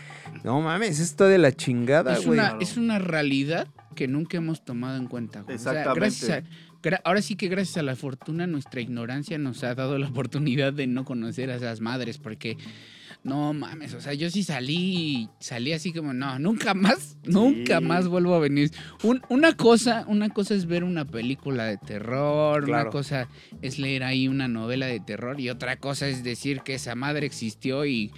[0.46, 2.40] no mames, esto de la chingada, Es güey.
[2.40, 2.62] una, Claro.
[2.62, 5.42] es una realidad que nunca hemos tomado en cuenta.
[5.42, 5.58] güey.
[5.58, 6.00] O sea, Exactamente.
[6.00, 9.98] gracias a- gra- ahora sí que gracias a la fortuna, nuestra ignorancia nos ha dado
[9.98, 12.56] la oportunidad de no conocer a esas madres, porque
[13.24, 18.08] no mames, o sea, yo sí salí, salí así como, no, nunca más, nunca más
[18.08, 18.72] vuelvo a venir.
[19.04, 22.84] Un- una cosa, una cosa es ver una película de terror, Claro.
[22.84, 23.28] una cosa
[23.62, 27.26] es leer ahí una novela de terror y otra cosa es decir que esa madre
[27.26, 28.12] existió y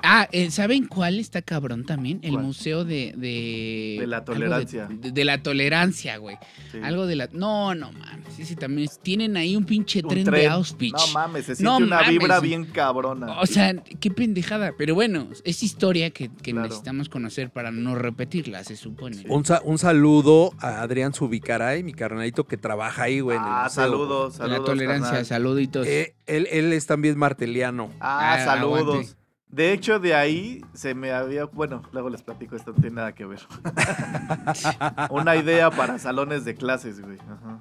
[0.00, 2.20] Ah, eh, ¿saben cuál está cabrón también?
[2.22, 2.44] El ¿Cuál?
[2.44, 3.14] museo de...
[3.16, 4.88] De, De la tolerancia.
[4.90, 6.36] De, de la tolerancia, güey.
[6.70, 6.78] Sí.
[6.82, 7.30] Algo de la...
[7.32, 8.34] No, no mames.
[8.36, 10.46] Sí, sí, también es- tienen ahí un pinche Un tren, de.
[10.48, 10.92] Auschwitz.
[10.92, 12.10] No mames, se siente No una mames.
[12.10, 13.40] vibra bien cabrona.
[13.40, 14.72] O sea, qué pendejada.
[14.76, 16.68] Pero bueno, es historia que, que Claro.
[16.68, 19.24] necesitamos conocer para no repetirla, se supone.
[19.28, 23.38] Un, sa- un saludo a Adrián Subicaray, mi carnalito que trabaja ahí, güey.
[23.40, 24.64] ah, museo, saludos, la saludos.
[24.66, 25.26] tolerancia, carnal.
[25.26, 25.86] saluditos.
[25.86, 27.90] Eh, él, él es también marteliano.
[28.00, 28.88] Ah, Ah, saludos.
[28.88, 29.16] aguante.
[29.48, 33.14] De hecho, de ahí se me había, bueno, luego les platico, esto no tiene nada
[33.14, 33.40] que ver.
[35.10, 37.16] Una idea para salones de clases, güey.
[37.20, 37.60] Ajá,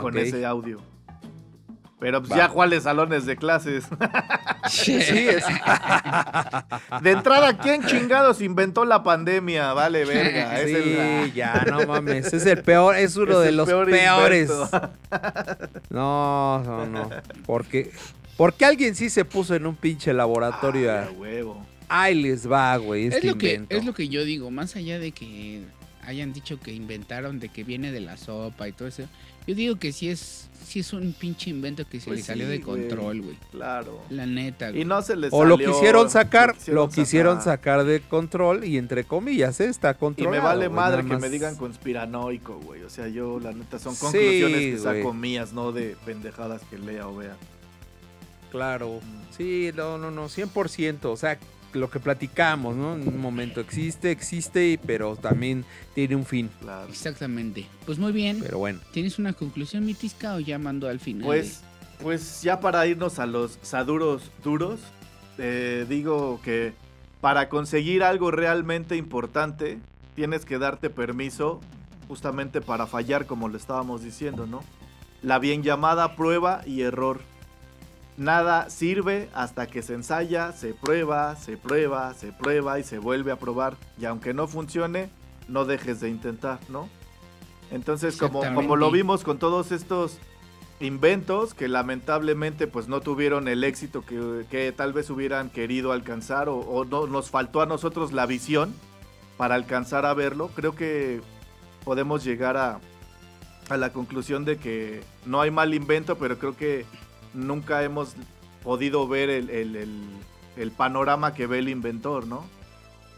[0.00, 0.78] Con ese audio.
[2.00, 2.36] Pero pues Va.
[2.36, 3.84] ya, ¿cuáles salones de clases?
[4.68, 5.44] Sí, es-
[7.02, 9.72] De entrada, ¿quién chingados inventó la pandemia?
[9.72, 10.60] Vale, verga.
[10.60, 12.32] Es sí, el, ya, no mames.
[12.32, 14.48] Es el peor, es uno es de los peor peores.
[14.50, 14.90] invento.
[15.88, 17.10] No, no, no.
[17.46, 17.90] Porque,
[18.36, 20.92] Porque alguien sí se puso en un pinche laboratorio.
[20.92, 21.66] Ay, a- huevo.
[21.88, 25.00] Ahí les va, güey, este es, lo que, es lo que yo digo, más allá
[25.00, 25.64] de que
[26.06, 29.02] hayan dicho que inventaron, de que viene de la sopa y todo eso,
[29.46, 32.46] yo digo que sí es, sí es un pinche invento que se Pues le salió
[32.46, 33.36] sí, de control, güey.
[33.50, 34.02] Claro.
[34.10, 34.82] La neta, güey.
[34.82, 38.78] Y no se les O lo quisieron sacar, lo quisieron quisieron sacar de control y
[38.78, 39.66] entre comillas, ¿eh?
[39.66, 40.36] está Y controlado.
[40.36, 42.82] me vale madre que más- me digan conspiranoico, güey.
[42.84, 46.78] O sea, yo, la neta, son Sí, conclusiones que saco mías, no de pendejadas que
[46.78, 47.36] lea o vea.
[48.50, 49.00] Claro.
[49.36, 51.10] Sí, no, no, no, 100%.
[51.12, 51.38] O sea,
[51.72, 52.94] lo que platicamos, ¿no?
[52.94, 55.64] En un momento existe, existe, pero también
[55.94, 56.50] tiene un fin.
[56.60, 56.88] Claro.
[56.88, 57.66] Exactamente.
[57.86, 58.38] Pues muy bien.
[58.40, 58.80] Pero bueno.
[58.92, 61.26] ¿Tienes una conclusión, Mitisca, o ya mandó al final?
[61.26, 61.60] Pues,
[62.02, 64.80] pues ya para irnos a los saduros duros,
[65.38, 66.72] eh, digo que
[67.20, 69.78] para conseguir algo realmente importante,
[70.14, 71.60] tienes que darte permiso
[72.08, 74.62] justamente para fallar, como lo estábamos diciendo, ¿no?
[75.22, 77.20] La bien llamada prueba y error.
[78.16, 83.32] Nada sirve hasta que se ensaya, se prueba, se prueba, se prueba y se vuelve
[83.32, 83.76] a probar.
[83.98, 85.10] Y aunque no funcione,
[85.48, 86.88] no dejes de intentar, ¿no?
[87.70, 90.18] Entonces, como, como lo vimos con todos estos
[90.80, 96.48] inventos que lamentablemente pues no tuvieron el éxito que, que tal vez hubieran querido alcanzar
[96.48, 98.74] o, o no, nos faltó a nosotros la visión
[99.36, 101.20] para alcanzar a verlo, creo que
[101.84, 102.80] podemos llegar a,
[103.68, 106.84] a la conclusión de que no hay mal invento, pero creo que
[107.34, 108.14] nunca hemos
[108.62, 110.08] podido ver el, el- el-
[110.56, 112.44] el panorama que ve el inventor, ¿no?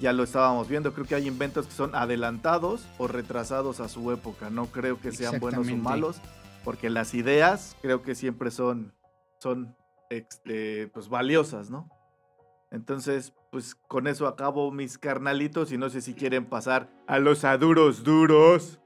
[0.01, 4.11] Ya lo estábamos viendo, creo que hay inventos que son adelantados o retrasados a su
[4.13, 6.21] época, no creo que sean buenos o malos,
[6.65, 8.93] porque las ideas creo que siempre son,
[9.39, 9.77] son
[10.11, 11.89] este, pues, valiosas, ¿no?
[12.71, 17.45] Entonces, pues con eso acabo mis carnalitos y no sé si quieren pasar a los
[17.45, 18.81] aduros duros.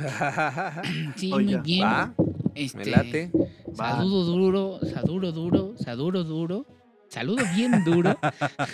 [1.16, 1.84] Sí, Oiga, muy bien.
[1.86, 2.14] Va,
[2.54, 3.30] Este, me late.
[3.78, 3.96] Va.
[3.96, 6.66] Saludo duro, saduro duro, saduro duro.
[7.08, 8.16] Saludo bien duro.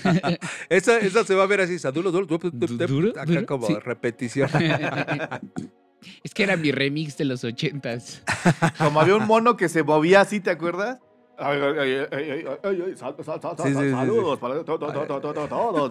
[0.69, 3.67] Esa, esa se va a ver así, duro, duro, duro, Du- duro, acá duro, como
[3.67, 3.75] sí.
[3.83, 4.51] repetición.
[6.23, 8.23] es que era mi remix de los ochentas.
[8.77, 11.01] Como había un mono que se movía así, ¿te acuerdas?
[11.39, 11.79] Ay, ay,
[12.13, 15.91] ay, ay, ay, saludos para to- to- to- to- to- to- todos.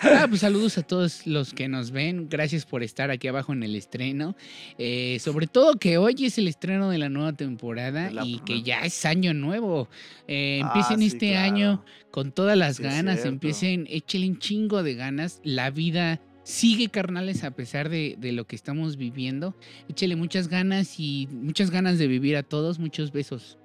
[0.00, 2.28] Ah, pues saludos a todos los que nos ven.
[2.28, 4.34] Gracias por estar aquí abajo en el estreno.
[4.78, 8.62] Eh, sobre todo que hoy es el estreno de la nueva temporada la y que
[8.62, 9.88] ya es año nuevo.
[10.26, 11.44] Eh, Ah, empiecen sí, este claro.
[11.54, 13.24] año con todas las Sí, ganas.
[13.24, 15.40] Empiecen, échenle un chingo de ganas.
[15.44, 19.54] La vida sigue, carnales, a pesar de, de lo que estamos viviendo.
[19.88, 22.78] Échele muchas ganas y muchas ganas de vivir a todos.
[22.78, 23.58] Muchos besos.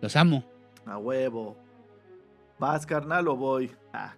[0.00, 0.44] Los amo.
[0.86, 1.56] A huevo.
[2.58, 3.70] ¿Vas, carnal, o voy?
[3.92, 4.14] Ah.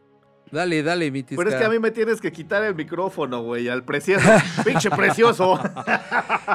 [0.52, 3.68] Dale, dale, mi Pero es que a mí me tienes que quitar el micrófono, güey,
[3.70, 4.28] al precioso.
[4.64, 5.58] ¡Pinche precioso!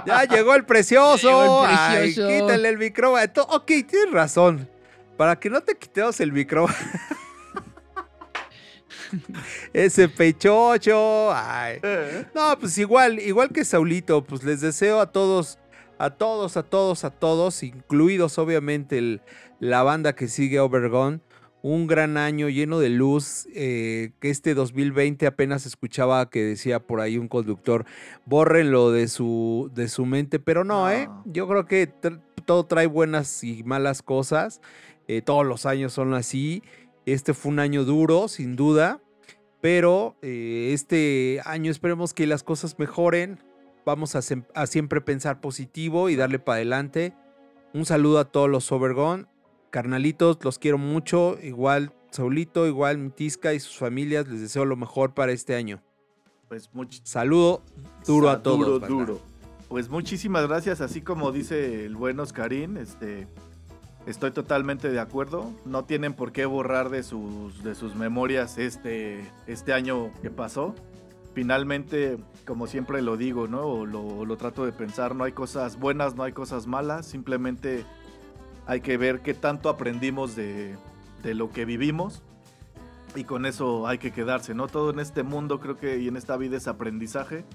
[0.05, 1.27] Ya llegó el precioso.
[1.27, 2.29] Llegó el Ay, precioso.
[2.29, 3.23] quítale el micrófono.
[3.49, 4.69] Ok, tienes razón.
[5.17, 6.77] Para que no te quitemos el micrófono.
[9.73, 11.31] Ese pechocho.
[11.33, 11.79] Ay.
[12.35, 15.57] No, pues igual, igual que Saulito, pues les deseo a todos,
[15.97, 19.21] a todos, a todos, a todos, incluidos obviamente el-
[19.59, 21.19] la banda que sigue Overgone,
[21.61, 27.01] un gran año lleno de luz, eh, que este 2020 apenas escuchaba que decía por
[27.01, 27.85] ahí un conductor,
[28.25, 31.09] bórrenlo de su, de su mente, pero no, ¿eh?
[31.25, 31.91] Yo creo que
[32.45, 34.61] todo trae buenas y malas cosas,
[35.07, 36.63] eh, todos los años son así,
[37.05, 39.01] este fue un año duro, sin duda,
[39.61, 43.39] pero eh, este año esperemos que las cosas mejoren.
[43.85, 44.19] Vamos a,
[44.53, 47.13] a siempre pensar positivo y darle para adelante.
[47.73, 49.25] Un saludo a todos los Overgone.
[49.69, 51.37] Carnalitos, los quiero mucho.
[51.41, 54.27] Igual Saulito, igual Mitisca y sus familias.
[54.27, 55.81] Les deseo lo mejor para este año.
[56.47, 57.61] Pues much- Saludo
[58.05, 58.59] duro a Sa- todos.
[58.59, 58.87] Duro, banda.
[58.87, 59.21] duro.
[59.67, 63.27] Pues muchísimas gracias, así como dice el buen Oscarín, este,
[64.05, 65.51] estoy totalmente de acuerdo.
[65.65, 70.73] No tienen por qué borrar de sus, de sus memorias este, este año que pasó.
[71.33, 73.61] Finalmente, como siempre lo digo, ¿no?
[73.63, 77.85] O lo, lo trato de pensar, no hay cosas buenas, no hay cosas malas, simplemente
[78.67, 80.75] hay que ver qué tanto aprendimos de,
[81.23, 82.21] de lo que vivimos
[83.15, 84.67] y con eso hay que quedarse, ¿no?
[84.67, 87.45] Todo en este mundo creo que y en esta vida es aprendizaje.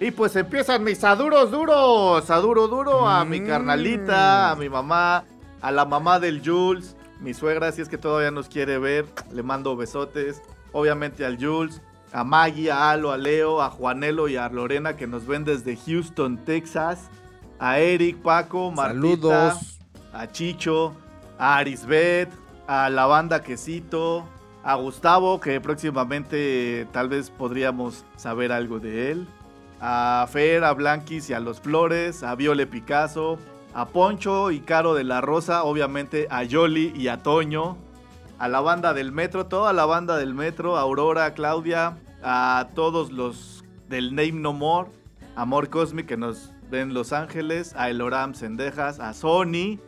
[0.00, 3.46] Y pues empiezan mis aduros duros, aduro duro a mi Mm.
[3.46, 5.24] carnalita, a mi mamá,
[5.60, 9.42] a la mamá del Jules, mi suegra, si es que todavía nos quiere ver, le
[9.42, 10.40] mando besotes,
[10.72, 11.80] obviamente al Jules,
[12.12, 15.76] a Maggie, a Alo, a Leo, a Juanelo y a Lorena que nos ven desde
[15.76, 17.08] Houston, Texas,
[17.58, 19.77] a Eric, Paco, Martita, Saludos.
[20.18, 20.94] A Chicho,
[21.38, 22.28] a Arisbet,
[22.66, 24.26] a la banda Quesito,
[24.64, 29.28] a Gustavo, que próximamente tal vez podríamos saber algo de él,
[29.80, 33.38] a Fer, a Blanquis y a los Flores, a Viole Picasso,
[33.74, 37.76] a Poncho y Caro de la Rosa, obviamente a Yoli y a Toño,
[38.40, 43.12] a la banda del metro, toda la banda del metro, a Aurora, Claudia, a todos
[43.12, 44.90] los del Name No More,
[45.36, 49.78] a Amor Cosmic que nos ven en Los Ángeles, a Eloram Sendejas, a Sony,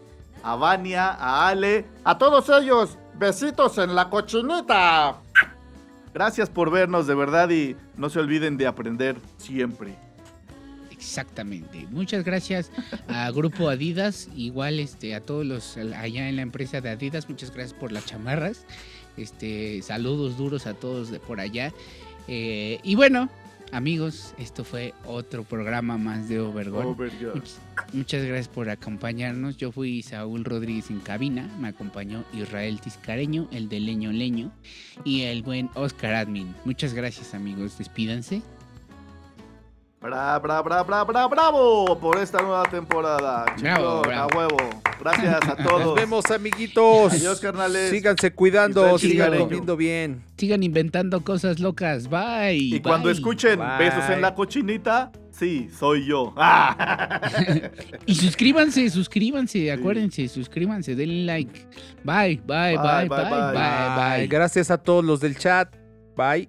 [0.43, 5.21] a Vania, a Ale, A todos ellos, besitos en la cochinita.
[6.13, 9.95] Gracias por vernos de verdad y no se olviden de aprender siempre.
[10.91, 11.87] Exactamente.
[11.91, 12.71] Muchas gracias
[13.09, 17.51] a Grupo Adidas, igual este a todos los allá en la empresa de Adidas, muchas
[17.53, 18.67] gracias por las chamarras.
[19.17, 21.73] Este, saludos duros a todos de por allá.
[22.29, 23.29] Eh, y bueno,
[23.73, 26.41] amigos, esto fue otro programa más de.
[27.35, 27.61] Muchas,
[27.93, 29.57] muchas gracias por acompañarnos.
[29.57, 34.53] Yo fui Saúl Rodríguez en cabina, me acompañó Israel Tiscareño, el de Leño Leño,
[35.05, 36.55] y el buen Oscar Admin.
[36.65, 38.43] Muchas gracias amigos, despídanse.
[40.01, 43.45] Bra, bra, bra, bra, bra, bravo por esta nueva temporada.
[43.61, 44.33] Bravo, bravo.
[44.33, 44.57] a huevo.
[44.99, 45.81] Gracias a todos.
[45.85, 47.13] Nos vemos, amiguitos.
[47.13, 47.91] Adiós, carnales.
[47.91, 49.45] Síganse cuidando, Israel sigan Tiscareño.
[49.45, 50.25] comiendo bien.
[50.39, 52.09] Sigan inventando cosas locas.
[52.09, 52.57] Bye.
[52.77, 53.79] Y cuando escuchen Bye.
[53.79, 56.33] besos en la cochinita, sí, soy yo.
[56.35, 57.21] Ah.
[58.07, 61.67] Y suscríbanse, suscríbanse, acuérdense, suscríbanse, denle like.
[62.05, 64.17] Bye, bye, bye, bye, Bye, bye, bye, bye.
[64.21, 64.27] Bye.
[64.29, 65.77] Gracias a todos los del chat.
[66.17, 66.49] Bye.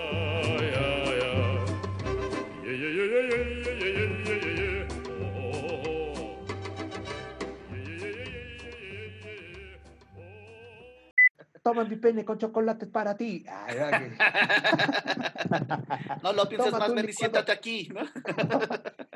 [11.71, 13.45] Toma mi pene con chocolates para ti.
[13.47, 14.11] Ay, ay,
[16.21, 18.01] No lo pienses Toma más, ven y siéntate aquí, ¿no?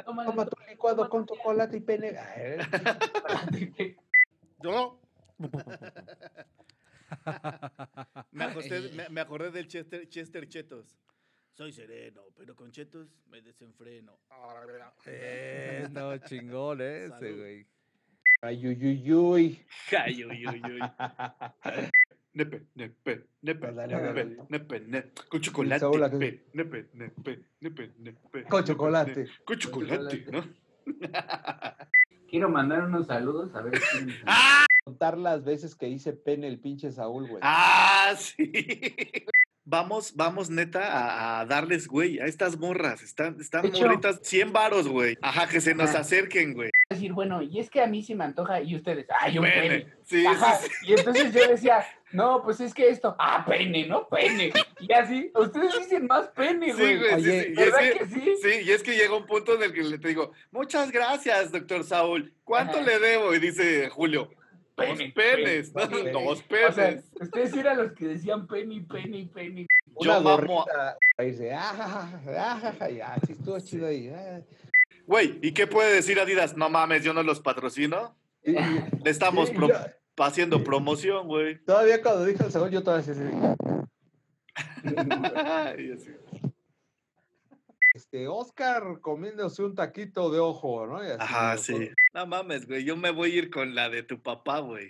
[0.05, 2.17] Toma tu licuado con chocolate y pene.
[2.17, 2.59] Ay,
[4.63, 5.01] Yo.
[8.31, 10.97] Me, acosté- me- me acordé del Chester, Chester Chetos.
[11.51, 14.17] Soy sereno, pero con Chetos me desenfreno.
[15.05, 17.67] Eh, no, chingón ese, güey.
[19.91, 20.45] Ay, uy,
[22.35, 24.37] Nepe, nepe, nepe, Dale, nepe, dale.
[24.49, 25.85] nepe, ne- con chocolate.
[25.87, 29.27] Nepe, nepe, nepe, nepe, nepe, Con nepe, chocolate.
[29.45, 30.43] Con chocolate, ¿no?
[32.29, 34.07] Quiero mandar unos saludos a ver si...
[34.85, 37.39] Contar las veces que hice pene el pinche Saúl, güey.
[37.41, 38.51] Ah, sí.
[39.67, 43.01] Vamos, vamos neta a, a darles, güey, a estas morras.
[43.01, 45.17] Están, están hecho- morritas, 100 varos, güey.
[45.23, 46.69] Ajá, que se nos acerquen, güey.
[46.91, 49.61] decir, bueno, y es que a mí se me antoja y ustedes, ay, un Pene.
[49.79, 49.93] pene.
[50.03, 50.69] Sí, sí, Ajá, sí.
[50.83, 51.83] Y entonces yo decía,
[52.15, 54.07] no, pues es que esto, ah, pene, ¿no?
[54.07, 54.51] Pene.
[54.79, 56.97] Y así, ustedes dicen más pene, Sí, güey.
[56.97, 57.47] güey, sí, Oye, sí.
[57.49, 58.33] Y es ¿Verdad que- que sí?
[58.41, 61.51] Sí, y es que llega un punto en el que le te digo, muchas gracias,
[61.51, 62.33] doctor Saúl.
[62.43, 62.85] ¿Cuánto Ajá.
[62.85, 63.33] le debo?
[63.33, 64.29] Y dice Julio,
[64.77, 65.97] dos Pene, penes, pene, ¿no?
[65.97, 66.11] pene.
[66.11, 67.05] dos O sea, penes.
[67.19, 69.67] ustedes eran los que decían pene, pene, pene.
[69.95, 70.97] Una yo mamo- gorrita.
[71.17, 74.09] Ahí dice, ah, ja, ja, ja, ja, ja, ya, sí estuvo chido ahí.
[74.09, 74.41] ah.
[75.07, 76.57] Güey, ¿y qué puede decir Adidas?
[76.57, 78.15] No mames, yo no los patrocino.
[78.43, 79.75] Le estamos sí, pro- yo-
[80.17, 81.63] haciendo promoción, güey.
[81.63, 83.13] todavía cuando dijo el Saúl, yo todavía
[85.93, 86.11] así.
[87.93, 91.03] este, Oscar comiéndose un taquito de ojo, ¿no?
[91.03, 91.89] Y así, Ajá, sí.
[92.13, 94.83] No mames, güey, yo me voy a ir con la de tu papá, güey.